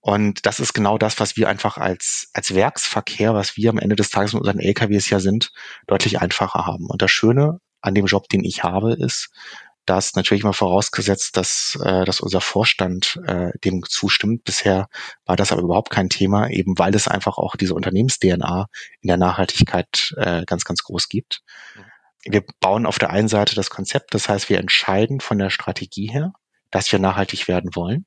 Und 0.00 0.44
das 0.44 0.60
ist 0.60 0.74
genau 0.74 0.98
das, 0.98 1.18
was 1.18 1.36
wir 1.38 1.48
einfach 1.48 1.78
als, 1.78 2.28
als 2.34 2.54
Werksverkehr, 2.54 3.32
was 3.32 3.56
wir 3.56 3.70
am 3.70 3.78
Ende 3.78 3.96
des 3.96 4.10
Tages 4.10 4.34
mit 4.34 4.42
unseren 4.42 4.60
LKWs 4.60 5.08
ja 5.08 5.18
sind, 5.18 5.50
deutlich 5.86 6.20
einfacher 6.20 6.66
haben. 6.66 6.86
Und 6.90 7.00
das 7.00 7.10
Schöne 7.10 7.58
an 7.80 7.94
dem 7.94 8.04
Job, 8.04 8.28
den 8.28 8.44
ich 8.44 8.62
habe, 8.62 8.92
ist, 8.92 9.30
dass 9.86 10.14
natürlich 10.14 10.44
mal 10.44 10.52
vorausgesetzt, 10.52 11.36
dass, 11.38 11.78
äh, 11.82 12.04
dass 12.04 12.20
unser 12.20 12.40
Vorstand 12.40 13.18
äh, 13.26 13.50
dem 13.64 13.82
zustimmt. 13.88 14.44
Bisher 14.44 14.88
war 15.24 15.36
das 15.36 15.52
aber 15.52 15.62
überhaupt 15.62 15.90
kein 15.90 16.08
Thema, 16.08 16.48
eben 16.48 16.78
weil 16.78 16.94
es 16.94 17.08
einfach 17.08 17.38
auch 17.38 17.56
diese 17.56 17.74
Unternehmens-DNA 17.74 18.66
in 19.00 19.08
der 19.08 19.16
Nachhaltigkeit 19.16 20.14
äh, 20.16 20.44
ganz, 20.44 20.64
ganz 20.64 20.82
groß 20.82 21.08
gibt. 21.08 21.42
Wir 22.24 22.44
bauen 22.60 22.86
auf 22.86 22.98
der 22.98 23.10
einen 23.10 23.28
Seite 23.28 23.54
das 23.54 23.70
Konzept, 23.70 24.14
das 24.14 24.28
heißt, 24.28 24.48
wir 24.48 24.58
entscheiden 24.58 25.20
von 25.20 25.38
der 25.38 25.50
Strategie 25.50 26.10
her, 26.10 26.32
dass 26.70 26.90
wir 26.90 26.98
nachhaltig 26.98 27.48
werden 27.48 27.70
wollen. 27.74 28.06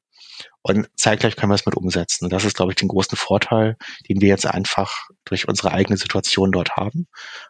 Und 0.61 0.89
zeitgleich 0.95 1.35
können 1.35 1.51
wir 1.51 1.55
es 1.55 1.65
mit 1.65 1.75
umsetzen. 1.75 2.25
Und 2.25 2.33
das 2.33 2.43
ist, 2.43 2.55
glaube 2.55 2.71
ich, 2.71 2.75
den 2.75 2.89
großen 2.89 3.17
Vorteil, 3.17 3.77
den 4.09 4.21
wir 4.21 4.27
jetzt 4.27 4.45
einfach 4.45 5.07
durch 5.25 5.47
unsere 5.47 5.71
eigene 5.71 5.97
Situation 5.97 6.51
dort 6.51 6.75
haben, 6.75 7.07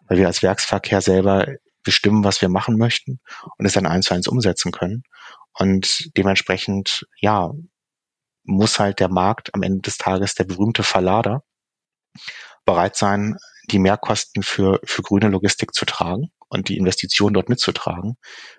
weil 0.08 0.18
wir 0.18 0.28
als 0.28 0.44
Werksverkehr 0.44 1.02
selber 1.02 1.48
bestimmen, 1.84 2.24
was 2.24 2.42
wir 2.42 2.50
machen 2.50 2.78
möchten 2.78 3.20
und 3.58 3.66
es 3.66 3.74
dann 3.74 3.86
eins 3.86 4.06
zu 4.06 4.14
eins 4.14 4.28
umsetzen 4.28 4.72
können. 4.72 5.04
Und 5.54 6.10
dementsprechend, 6.16 7.08
ja, 7.20 7.52
muss 8.44 8.80
halt 8.80 9.00
der 9.00 9.10
Markt 9.10 9.54
am 9.54 9.64
Ende 9.64 9.82
des 9.82 9.98
Tages, 9.98 10.36
der 10.36 10.46
berühmte 10.46 10.84
Verlader, 10.84 11.44
bereit 12.66 12.96
sein, 12.96 13.38
die 13.70 13.80
Mehrkosten 13.80 14.44
für, 14.44 14.80
für 14.84 15.02
grüne 15.02 15.30
Logistik 15.30 15.74
zu 15.74 15.86
tragen 15.86 16.32
und 16.50 16.70
die 16.70 16.78
Investition 16.78 17.34
dort 17.34 17.50
mitzutragen. 17.50 18.18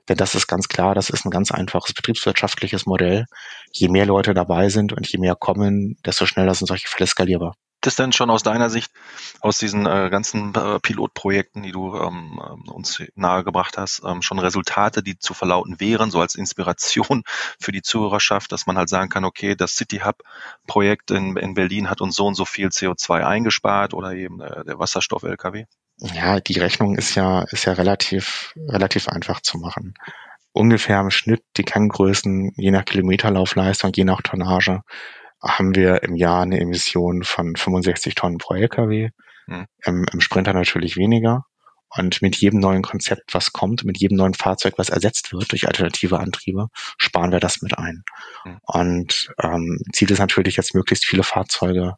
Denn 0.08 0.16
das 0.16 0.34
ist 0.34 0.46
ganz 0.46 0.68
klar, 0.68 0.94
das 0.94 1.10
ist 1.10 1.24
ein 1.24 1.30
ganz 1.30 1.50
einfaches 1.50 1.94
betriebswirtschaftliches 1.94 2.86
Modell. 2.86 3.26
Je 3.72 3.88
mehr 3.88 4.06
Leute 4.06 4.34
dabei 4.34 4.68
sind 4.68 4.92
und 4.92 5.06
je 5.10 5.18
mehr 5.18 5.34
kommen, 5.34 5.96
desto 6.04 6.26
schneller 6.26 6.54
sind 6.54 6.66
solche 6.66 6.88
Fälle 6.88 7.06
skalierbar 7.06 7.54
es 7.88 7.96
denn 7.96 8.12
schon 8.12 8.30
aus 8.30 8.42
deiner 8.44 8.70
Sicht, 8.70 8.92
aus 9.40 9.58
diesen 9.58 9.86
äh, 9.86 10.08
ganzen 10.10 10.54
äh, 10.54 10.78
Pilotprojekten, 10.78 11.62
die 11.62 11.72
du 11.72 11.96
ähm, 11.96 12.40
ähm, 12.44 12.68
uns 12.68 13.02
nahegebracht 13.16 13.76
hast, 13.76 14.02
ähm, 14.04 14.22
schon 14.22 14.38
Resultate, 14.38 15.02
die 15.02 15.18
zu 15.18 15.34
verlauten 15.34 15.80
wären, 15.80 16.10
so 16.10 16.20
als 16.20 16.36
Inspiration 16.36 17.22
für 17.60 17.72
die 17.72 17.82
Zuhörerschaft, 17.82 18.52
dass 18.52 18.66
man 18.66 18.78
halt 18.78 18.88
sagen 18.88 19.08
kann, 19.08 19.24
okay, 19.24 19.56
das 19.56 19.74
City 19.74 19.98
Hub 20.04 20.22
Projekt 20.66 21.10
in, 21.10 21.36
in 21.36 21.54
Berlin 21.54 21.90
hat 21.90 22.00
uns 22.00 22.14
so 22.14 22.26
und 22.26 22.34
so 22.34 22.44
viel 22.44 22.68
CO2 22.68 23.24
eingespart 23.24 23.94
oder 23.94 24.12
eben 24.12 24.40
äh, 24.40 24.64
der 24.64 24.78
Wasserstoff-LKW? 24.78 25.64
Ja, 26.00 26.40
die 26.40 26.58
Rechnung 26.58 26.96
ist 26.96 27.14
ja, 27.14 27.42
ist 27.50 27.64
ja 27.64 27.72
relativ, 27.72 28.52
relativ 28.68 29.08
einfach 29.08 29.40
zu 29.40 29.58
machen. 29.58 29.94
Ungefähr 30.52 31.00
im 31.00 31.10
Schnitt 31.10 31.42
die 31.56 31.64
Kenngrößen, 31.64 32.52
je 32.56 32.70
nach 32.70 32.84
Kilometerlaufleistung, 32.84 33.92
je 33.94 34.04
nach 34.04 34.22
Tonnage, 34.22 34.82
haben 35.42 35.74
wir 35.74 36.02
im 36.02 36.14
Jahr 36.16 36.42
eine 36.42 36.60
Emission 36.60 37.22
von 37.22 37.54
65 37.56 38.14
Tonnen 38.14 38.38
pro 38.38 38.54
LKW. 38.54 39.10
Mhm. 39.46 39.66
Im, 39.84 40.06
Im 40.12 40.20
Sprinter 40.20 40.52
natürlich 40.52 40.96
weniger. 40.96 41.44
Und 41.96 42.20
mit 42.20 42.36
jedem 42.36 42.60
neuen 42.60 42.82
Konzept, 42.82 43.32
was 43.32 43.52
kommt, 43.52 43.82
mit 43.84 43.98
jedem 43.98 44.18
neuen 44.18 44.34
Fahrzeug, 44.34 44.74
was 44.76 44.90
ersetzt 44.90 45.32
wird 45.32 45.50
durch 45.50 45.66
alternative 45.66 46.20
Antriebe, 46.20 46.66
sparen 46.98 47.32
wir 47.32 47.40
das 47.40 47.62
mit 47.62 47.78
ein. 47.78 48.04
Mhm. 48.44 48.58
Und 48.64 49.28
ähm, 49.42 49.78
Ziel 49.92 50.10
ist 50.10 50.18
natürlich 50.18 50.56
jetzt 50.56 50.74
möglichst 50.74 51.06
viele 51.06 51.22
Fahrzeuge 51.22 51.94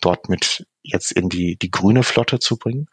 dort 0.00 0.28
mit 0.28 0.66
jetzt 0.82 1.12
in 1.12 1.28
die, 1.28 1.56
die 1.56 1.70
grüne 1.70 2.02
Flotte 2.02 2.38
zu 2.38 2.56
bringen, 2.56 2.86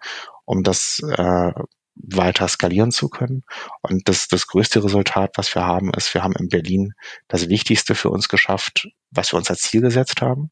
um 0.46 0.64
das 0.64 1.00
äh, 1.04 1.52
weiter 1.96 2.48
skalieren 2.48 2.92
zu 2.92 3.10
können. 3.10 3.44
Und 3.82 4.08
das, 4.08 4.28
das 4.28 4.48
größte 4.48 4.84
Resultat, 4.84 5.32
was 5.36 5.54
wir 5.56 5.66
haben, 5.66 5.92
ist, 5.94 6.14
wir 6.14 6.24
haben 6.24 6.36
in 6.38 6.50
Berlin 6.50 6.94
das 7.28 7.50
Wichtigste 7.50 7.96
für 7.96 8.10
uns 8.10 8.30
geschafft, 8.30 8.88
was 9.12 9.34
wir 9.34 9.38
uns 9.38 9.50
als 9.50 9.62
Ziel 9.62 9.82
gesetzt 9.82 10.22
haben. 10.22 10.52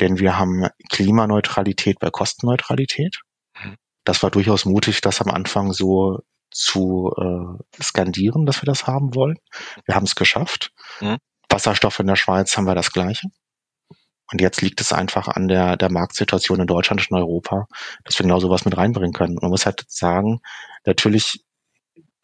Denn 0.00 0.18
wir 0.18 0.38
haben 0.38 0.68
Klimaneutralität 0.90 1.98
bei 2.00 2.10
Kostenneutralität. 2.10 3.20
Mhm. 3.62 3.76
Das 4.04 4.22
war 4.22 4.30
durchaus 4.30 4.64
mutig, 4.64 5.00
das 5.00 5.20
am 5.20 5.30
Anfang 5.30 5.72
so 5.72 6.18
zu 6.50 7.12
äh, 7.16 7.82
skandieren, 7.82 8.46
dass 8.46 8.62
wir 8.62 8.66
das 8.66 8.86
haben 8.86 9.14
wollen. 9.14 9.38
Wir 9.86 9.94
haben 9.94 10.04
es 10.04 10.14
geschafft. 10.14 10.72
Mhm. 11.00 11.18
Wasserstoff 11.48 12.00
in 12.00 12.06
der 12.06 12.16
Schweiz 12.16 12.56
haben 12.56 12.66
wir 12.66 12.74
das 12.74 12.92
gleiche. 12.92 13.28
Und 14.32 14.40
jetzt 14.40 14.62
liegt 14.62 14.80
es 14.80 14.92
einfach 14.92 15.28
an 15.28 15.48
der, 15.48 15.76
der 15.76 15.90
Marktsituation 15.90 16.60
in 16.60 16.66
Deutschland 16.66 17.00
und 17.00 17.16
in 17.16 17.22
Europa, 17.22 17.66
dass 18.04 18.18
wir 18.18 18.24
genau 18.24 18.40
sowas 18.40 18.64
mit 18.64 18.76
reinbringen 18.76 19.12
können. 19.12 19.34
Und 19.34 19.42
man 19.42 19.50
muss 19.50 19.66
halt 19.66 19.84
sagen, 19.88 20.40
natürlich 20.84 21.44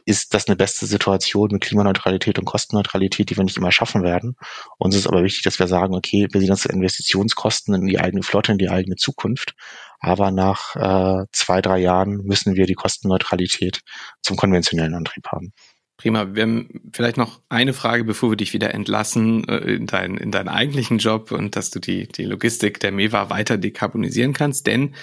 ist 0.07 0.35
das 0.35 0.47
eine 0.49 0.57
beste 0.57 0.87
Situation 0.87 1.51
mit 1.53 1.63
Klimaneutralität 1.63 2.39
und 2.39 2.45
Kostenneutralität, 2.45 3.31
die 3.31 3.37
wir 3.37 3.45
nicht 3.45 3.57
immer 3.57 3.71
schaffen 3.71 4.03
werden. 4.03 4.35
Uns 4.79 4.97
ist 4.97 5.07
aber 5.07 5.23
wichtig, 5.23 5.43
dass 5.43 5.59
wir 5.59 5.69
sagen, 5.69 5.95
okay, 5.95 6.27
wir 6.31 6.41
sehen 6.41 6.51
uns 6.51 6.65
Investitionskosten 6.65 7.75
in 7.75 7.87
die 7.87 8.01
eigene 8.01 8.23
Flotte, 8.23 8.53
in 8.53 8.59
die 8.59 8.71
eigene 8.71 8.97
Zukunft. 8.97 9.55
Aber 10.01 10.31
nach 10.31 10.75
äh, 10.77 11.27
zwei, 11.33 11.61
drei 11.61 11.79
Jahren 11.79 12.23
müssen 12.25 12.57
wir 12.57 12.67
die 12.67 12.75
Kostenneutralität 12.75 13.83
zum 14.23 14.37
konventionellen 14.37 14.95
Antrieb 14.95 15.29
haben. 15.29 15.53
Prima. 16.01 16.35
Wir 16.35 16.45
haben 16.45 16.81
vielleicht 16.95 17.19
noch 17.19 17.43
eine 17.51 17.75
Frage, 17.75 18.05
bevor 18.05 18.31
wir 18.31 18.37
dich 18.39 18.55
wieder 18.55 18.73
entlassen 18.73 19.47
äh, 19.47 19.75
in, 19.75 19.87
dein, 19.87 20.17
in 20.17 20.31
deinen 20.31 20.49
eigentlichen 20.49 20.97
Job 20.97 21.31
und 21.31 21.57
dass 21.57 21.69
du 21.71 21.79
die, 21.79 22.09
die 22.09 22.25
Logistik 22.25 22.81
der 22.81 22.91
MEWA 22.91 23.29
weiter 23.29 23.59
dekarbonisieren 23.59 24.33
kannst. 24.33 24.67
Denn 24.67 24.95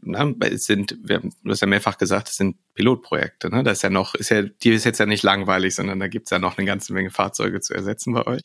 na, 0.00 0.32
es 0.40 0.64
sind, 0.64 0.96
wir 1.02 1.16
haben, 1.16 1.34
du 1.44 1.50
hast 1.50 1.60
ja 1.60 1.66
mehrfach 1.66 1.98
gesagt, 1.98 2.30
es 2.30 2.36
sind 2.36 2.56
Pilotprojekte. 2.72 3.50
Ne? 3.50 3.64
Das 3.64 3.78
ist 3.78 3.82
ja 3.82 3.90
noch, 3.90 4.14
ist 4.14 4.30
ja, 4.30 4.44
die 4.44 4.70
ist 4.70 4.84
jetzt 4.84 4.98
ja 4.98 5.04
nicht 5.04 5.22
langweilig, 5.22 5.74
sondern 5.74 6.00
da 6.00 6.08
gibt's 6.08 6.30
ja 6.30 6.38
noch 6.38 6.56
eine 6.56 6.66
ganze 6.66 6.94
Menge 6.94 7.10
Fahrzeuge 7.10 7.60
zu 7.60 7.74
ersetzen 7.74 8.14
bei 8.14 8.26
euch. 8.26 8.40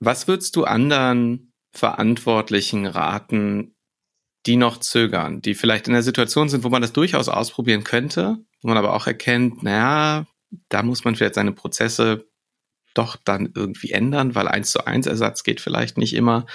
Was 0.00 0.26
würdest 0.26 0.56
du 0.56 0.64
anderen 0.64 1.52
Verantwortlichen 1.70 2.86
raten, 2.86 3.76
die 4.46 4.56
noch 4.56 4.78
zögern, 4.78 5.42
die 5.42 5.54
vielleicht 5.54 5.86
in 5.86 5.92
der 5.92 6.02
Situation 6.02 6.48
sind, 6.48 6.64
wo 6.64 6.70
man 6.70 6.82
das 6.82 6.92
durchaus 6.92 7.28
ausprobieren 7.28 7.84
könnte, 7.84 8.38
wo 8.62 8.68
man 8.68 8.78
aber 8.78 8.94
auch 8.94 9.06
erkennt, 9.06 9.62
naja, 9.62 10.26
da 10.68 10.82
muss 10.82 11.04
man 11.04 11.16
vielleicht 11.16 11.34
seine 11.34 11.52
Prozesse 11.52 12.26
doch 12.94 13.16
dann 13.16 13.52
irgendwie 13.54 13.92
ändern, 13.92 14.34
weil 14.34 14.48
eins 14.48 14.72
zu 14.72 14.86
eins 14.86 15.06
Ersatz 15.06 15.44
geht 15.44 15.60
vielleicht 15.60 15.96
nicht 15.96 16.14
immer. 16.14 16.46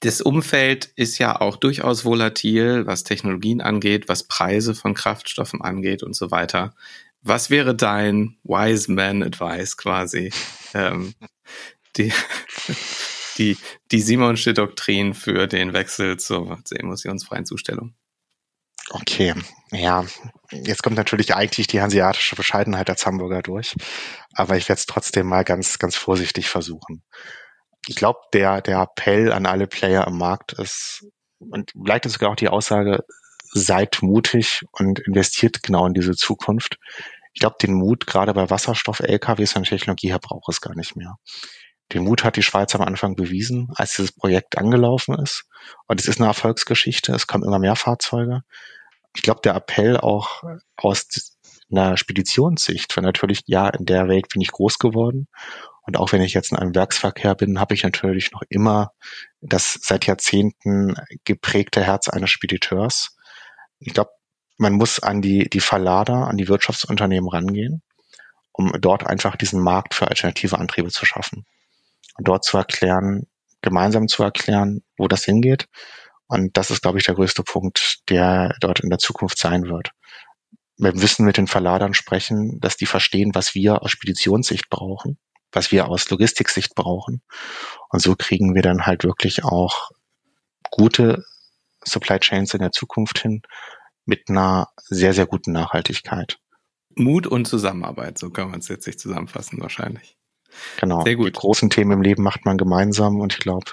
Das 0.00 0.20
Umfeld 0.20 0.90
ist 0.96 1.18
ja 1.18 1.40
auch 1.40 1.56
durchaus 1.56 2.04
volatil, 2.04 2.86
was 2.86 3.04
Technologien 3.04 3.60
angeht, 3.60 4.08
was 4.08 4.24
Preise 4.24 4.74
von 4.74 4.94
Kraftstoffen 4.94 5.60
angeht 5.60 6.02
und 6.02 6.14
so 6.14 6.30
weiter. 6.30 6.74
Was 7.22 7.50
wäre 7.50 7.74
dein 7.74 8.38
Wise 8.42 8.90
Man 8.90 9.22
Advice 9.22 9.76
quasi? 9.76 10.32
ähm, 10.74 11.14
die, 11.96 12.12
die, 13.36 13.58
die 13.90 14.00
Simonsche 14.00 14.54
Doktrin 14.54 15.12
für 15.12 15.46
den 15.46 15.74
Wechsel 15.74 16.18
zur, 16.18 16.60
zur 16.64 16.80
emissionsfreien 16.80 17.44
Zustellung. 17.44 17.94
Okay, 18.92 19.34
ja, 19.70 20.04
jetzt 20.50 20.82
kommt 20.82 20.96
natürlich 20.96 21.34
eigentlich 21.34 21.68
die 21.68 21.80
hanseatische 21.80 22.34
Bescheidenheit 22.34 22.90
als 22.90 23.06
Hamburger 23.06 23.40
durch, 23.40 23.76
aber 24.34 24.56
ich 24.56 24.68
werde 24.68 24.80
es 24.80 24.86
trotzdem 24.86 25.28
mal 25.28 25.44
ganz, 25.44 25.78
ganz 25.78 25.94
vorsichtig 25.94 26.48
versuchen. 26.48 27.04
Ich 27.86 27.94
glaube, 27.94 28.18
der, 28.32 28.60
der 28.62 28.80
Appell 28.80 29.32
an 29.32 29.46
alle 29.46 29.68
Player 29.68 30.06
im 30.08 30.18
Markt 30.18 30.54
ist, 30.54 31.06
und 31.38 31.70
vielleicht 31.70 32.04
ist 32.04 32.14
sogar 32.14 32.30
auch 32.30 32.36
die 32.36 32.48
Aussage, 32.48 33.04
seid 33.52 34.02
mutig 34.02 34.62
und 34.72 34.98
investiert 34.98 35.62
genau 35.62 35.86
in 35.86 35.94
diese 35.94 36.16
Zukunft. 36.16 36.76
Ich 37.32 37.40
glaube, 37.40 37.56
den 37.62 37.74
Mut, 37.74 38.08
gerade 38.08 38.34
bei 38.34 38.50
Wasserstoff-LKWs 38.50 39.54
und 39.54 39.64
Technologie 39.64 40.08
her, 40.08 40.18
braucht 40.18 40.48
es 40.48 40.60
gar 40.60 40.74
nicht 40.74 40.96
mehr. 40.96 41.14
Den 41.92 42.02
Mut 42.02 42.24
hat 42.24 42.36
die 42.36 42.42
Schweiz 42.42 42.74
am 42.74 42.82
Anfang 42.82 43.14
bewiesen, 43.14 43.68
als 43.76 43.92
dieses 43.92 44.12
Projekt 44.12 44.58
angelaufen 44.58 45.16
ist. 45.18 45.44
Und 45.86 46.00
es 46.00 46.08
ist 46.08 46.18
eine 46.20 46.28
Erfolgsgeschichte. 46.28 47.12
Es 47.12 47.28
kommen 47.28 47.44
immer 47.44 47.58
mehr 47.60 47.76
Fahrzeuge 47.76 48.42
ich 49.14 49.22
glaube, 49.22 49.40
der 49.42 49.54
Appell 49.54 49.96
auch 49.96 50.42
aus 50.76 51.36
einer 51.70 51.96
Speditionssicht, 51.96 52.96
weil 52.96 53.04
natürlich, 53.04 53.42
ja, 53.46 53.68
in 53.68 53.86
der 53.86 54.08
Welt 54.08 54.28
bin 54.32 54.42
ich 54.42 54.50
groß 54.50 54.78
geworden. 54.78 55.28
Und 55.82 55.96
auch 55.96 56.12
wenn 56.12 56.22
ich 56.22 56.34
jetzt 56.34 56.52
in 56.52 56.58
einem 56.58 56.74
Werksverkehr 56.74 57.34
bin, 57.34 57.58
habe 57.58 57.74
ich 57.74 57.82
natürlich 57.82 58.32
noch 58.32 58.42
immer 58.48 58.92
das 59.40 59.78
seit 59.82 60.06
Jahrzehnten 60.06 60.94
geprägte 61.24 61.82
Herz 61.82 62.08
eines 62.08 62.30
Spediteurs. 62.30 63.16
Ich 63.78 63.94
glaube, 63.94 64.10
man 64.58 64.74
muss 64.74 65.00
an 65.00 65.22
die, 65.22 65.48
die 65.48 65.60
Verlader, 65.60 66.28
an 66.28 66.36
die 66.36 66.48
Wirtschaftsunternehmen 66.48 67.30
rangehen, 67.30 67.82
um 68.52 68.72
dort 68.80 69.06
einfach 69.06 69.36
diesen 69.36 69.60
Markt 69.60 69.94
für 69.94 70.08
alternative 70.08 70.58
Antriebe 70.58 70.90
zu 70.90 71.06
schaffen. 71.06 71.46
Und 72.16 72.28
dort 72.28 72.44
zu 72.44 72.58
erklären, 72.58 73.26
gemeinsam 73.62 74.06
zu 74.06 74.22
erklären, 74.22 74.82
wo 74.96 75.08
das 75.08 75.24
hingeht 75.24 75.66
und 76.30 76.56
das 76.56 76.70
ist, 76.70 76.82
glaube 76.82 76.98
ich, 76.98 77.04
der 77.04 77.16
größte 77.16 77.42
Punkt, 77.42 78.08
der 78.08 78.54
dort 78.60 78.78
in 78.80 78.88
der 78.88 79.00
Zukunft 79.00 79.36
sein 79.36 79.64
wird. 79.64 79.90
Wir 80.76 80.94
müssen 80.94 81.26
mit 81.26 81.36
den 81.36 81.48
Verladern 81.48 81.92
sprechen, 81.92 82.60
dass 82.60 82.76
die 82.76 82.86
verstehen, 82.86 83.32
was 83.34 83.56
wir 83.56 83.82
aus 83.82 83.90
Speditionssicht 83.90 84.70
brauchen, 84.70 85.18
was 85.50 85.72
wir 85.72 85.88
aus 85.88 86.08
Logistiksicht 86.08 86.76
brauchen. 86.76 87.22
Und 87.88 88.00
so 88.00 88.14
kriegen 88.14 88.54
wir 88.54 88.62
dann 88.62 88.86
halt 88.86 89.02
wirklich 89.02 89.42
auch 89.42 89.90
gute 90.70 91.24
Supply 91.84 92.20
Chains 92.20 92.54
in 92.54 92.60
der 92.60 92.70
Zukunft 92.70 93.18
hin 93.18 93.42
mit 94.04 94.28
einer 94.28 94.68
sehr, 94.76 95.12
sehr 95.12 95.26
guten 95.26 95.50
Nachhaltigkeit. 95.50 96.38
Mut 96.94 97.26
und 97.26 97.48
Zusammenarbeit, 97.48 98.18
so 98.18 98.30
kann 98.30 98.52
man 98.52 98.60
es 98.60 98.68
jetzt 98.68 98.86
nicht 98.86 99.00
zusammenfassen 99.00 99.60
wahrscheinlich. 99.60 100.16
Genau. 100.78 101.02
Sehr 101.02 101.16
gut. 101.16 101.26
Die 101.26 101.32
großen 101.32 101.70
Themen 101.70 101.90
im 101.90 102.02
Leben 102.02 102.22
macht 102.22 102.44
man 102.44 102.56
gemeinsam 102.56 103.18
und 103.18 103.32
ich 103.32 103.40
glaube, 103.40 103.72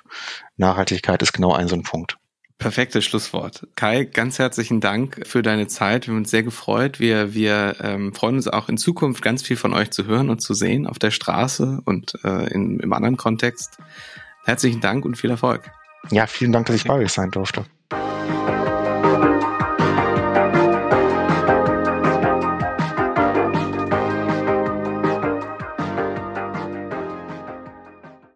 Nachhaltigkeit 0.55 1.21
ist 1.21 1.33
genau 1.33 1.53
ein 1.53 1.67
so 1.67 1.75
ein 1.75 1.83
Punkt. 1.83 2.17
Perfektes 2.59 3.05
Schlusswort. 3.05 3.67
Kai, 3.75 4.05
ganz 4.05 4.39
herzlichen 4.39 4.81
Dank 4.81 5.21
für 5.27 5.43
deine 5.43 5.67
Zeit. 5.67 6.07
Wir 6.07 6.13
haben 6.13 6.21
uns 6.21 6.31
sehr 6.31 6.41
gefreut. 6.41 6.99
Wir, 6.99 7.35
wir 7.35 7.75
ähm, 7.81 8.15
freuen 8.15 8.35
uns 8.35 8.47
auch 8.47 8.67
in 8.67 8.77
Zukunft 8.77 9.21
ganz 9.21 9.43
viel 9.43 9.57
von 9.57 9.75
euch 9.75 9.91
zu 9.91 10.05
hören 10.05 10.31
und 10.31 10.41
zu 10.41 10.55
sehen 10.55 10.87
auf 10.87 10.97
der 10.97 11.11
Straße 11.11 11.81
und 11.85 12.17
äh, 12.23 12.51
in, 12.51 12.79
im 12.79 12.93
anderen 12.93 13.15
Kontext. 13.15 13.77
Herzlichen 14.43 14.81
Dank 14.81 15.05
und 15.05 15.17
viel 15.17 15.29
Erfolg. 15.29 15.69
Ja, 16.09 16.25
vielen 16.25 16.51
Dank, 16.51 16.65
dass 16.65 16.75
ich 16.75 16.85
bei 16.85 16.95
euch 16.95 17.11
sein 17.11 17.29
durfte. 17.29 17.65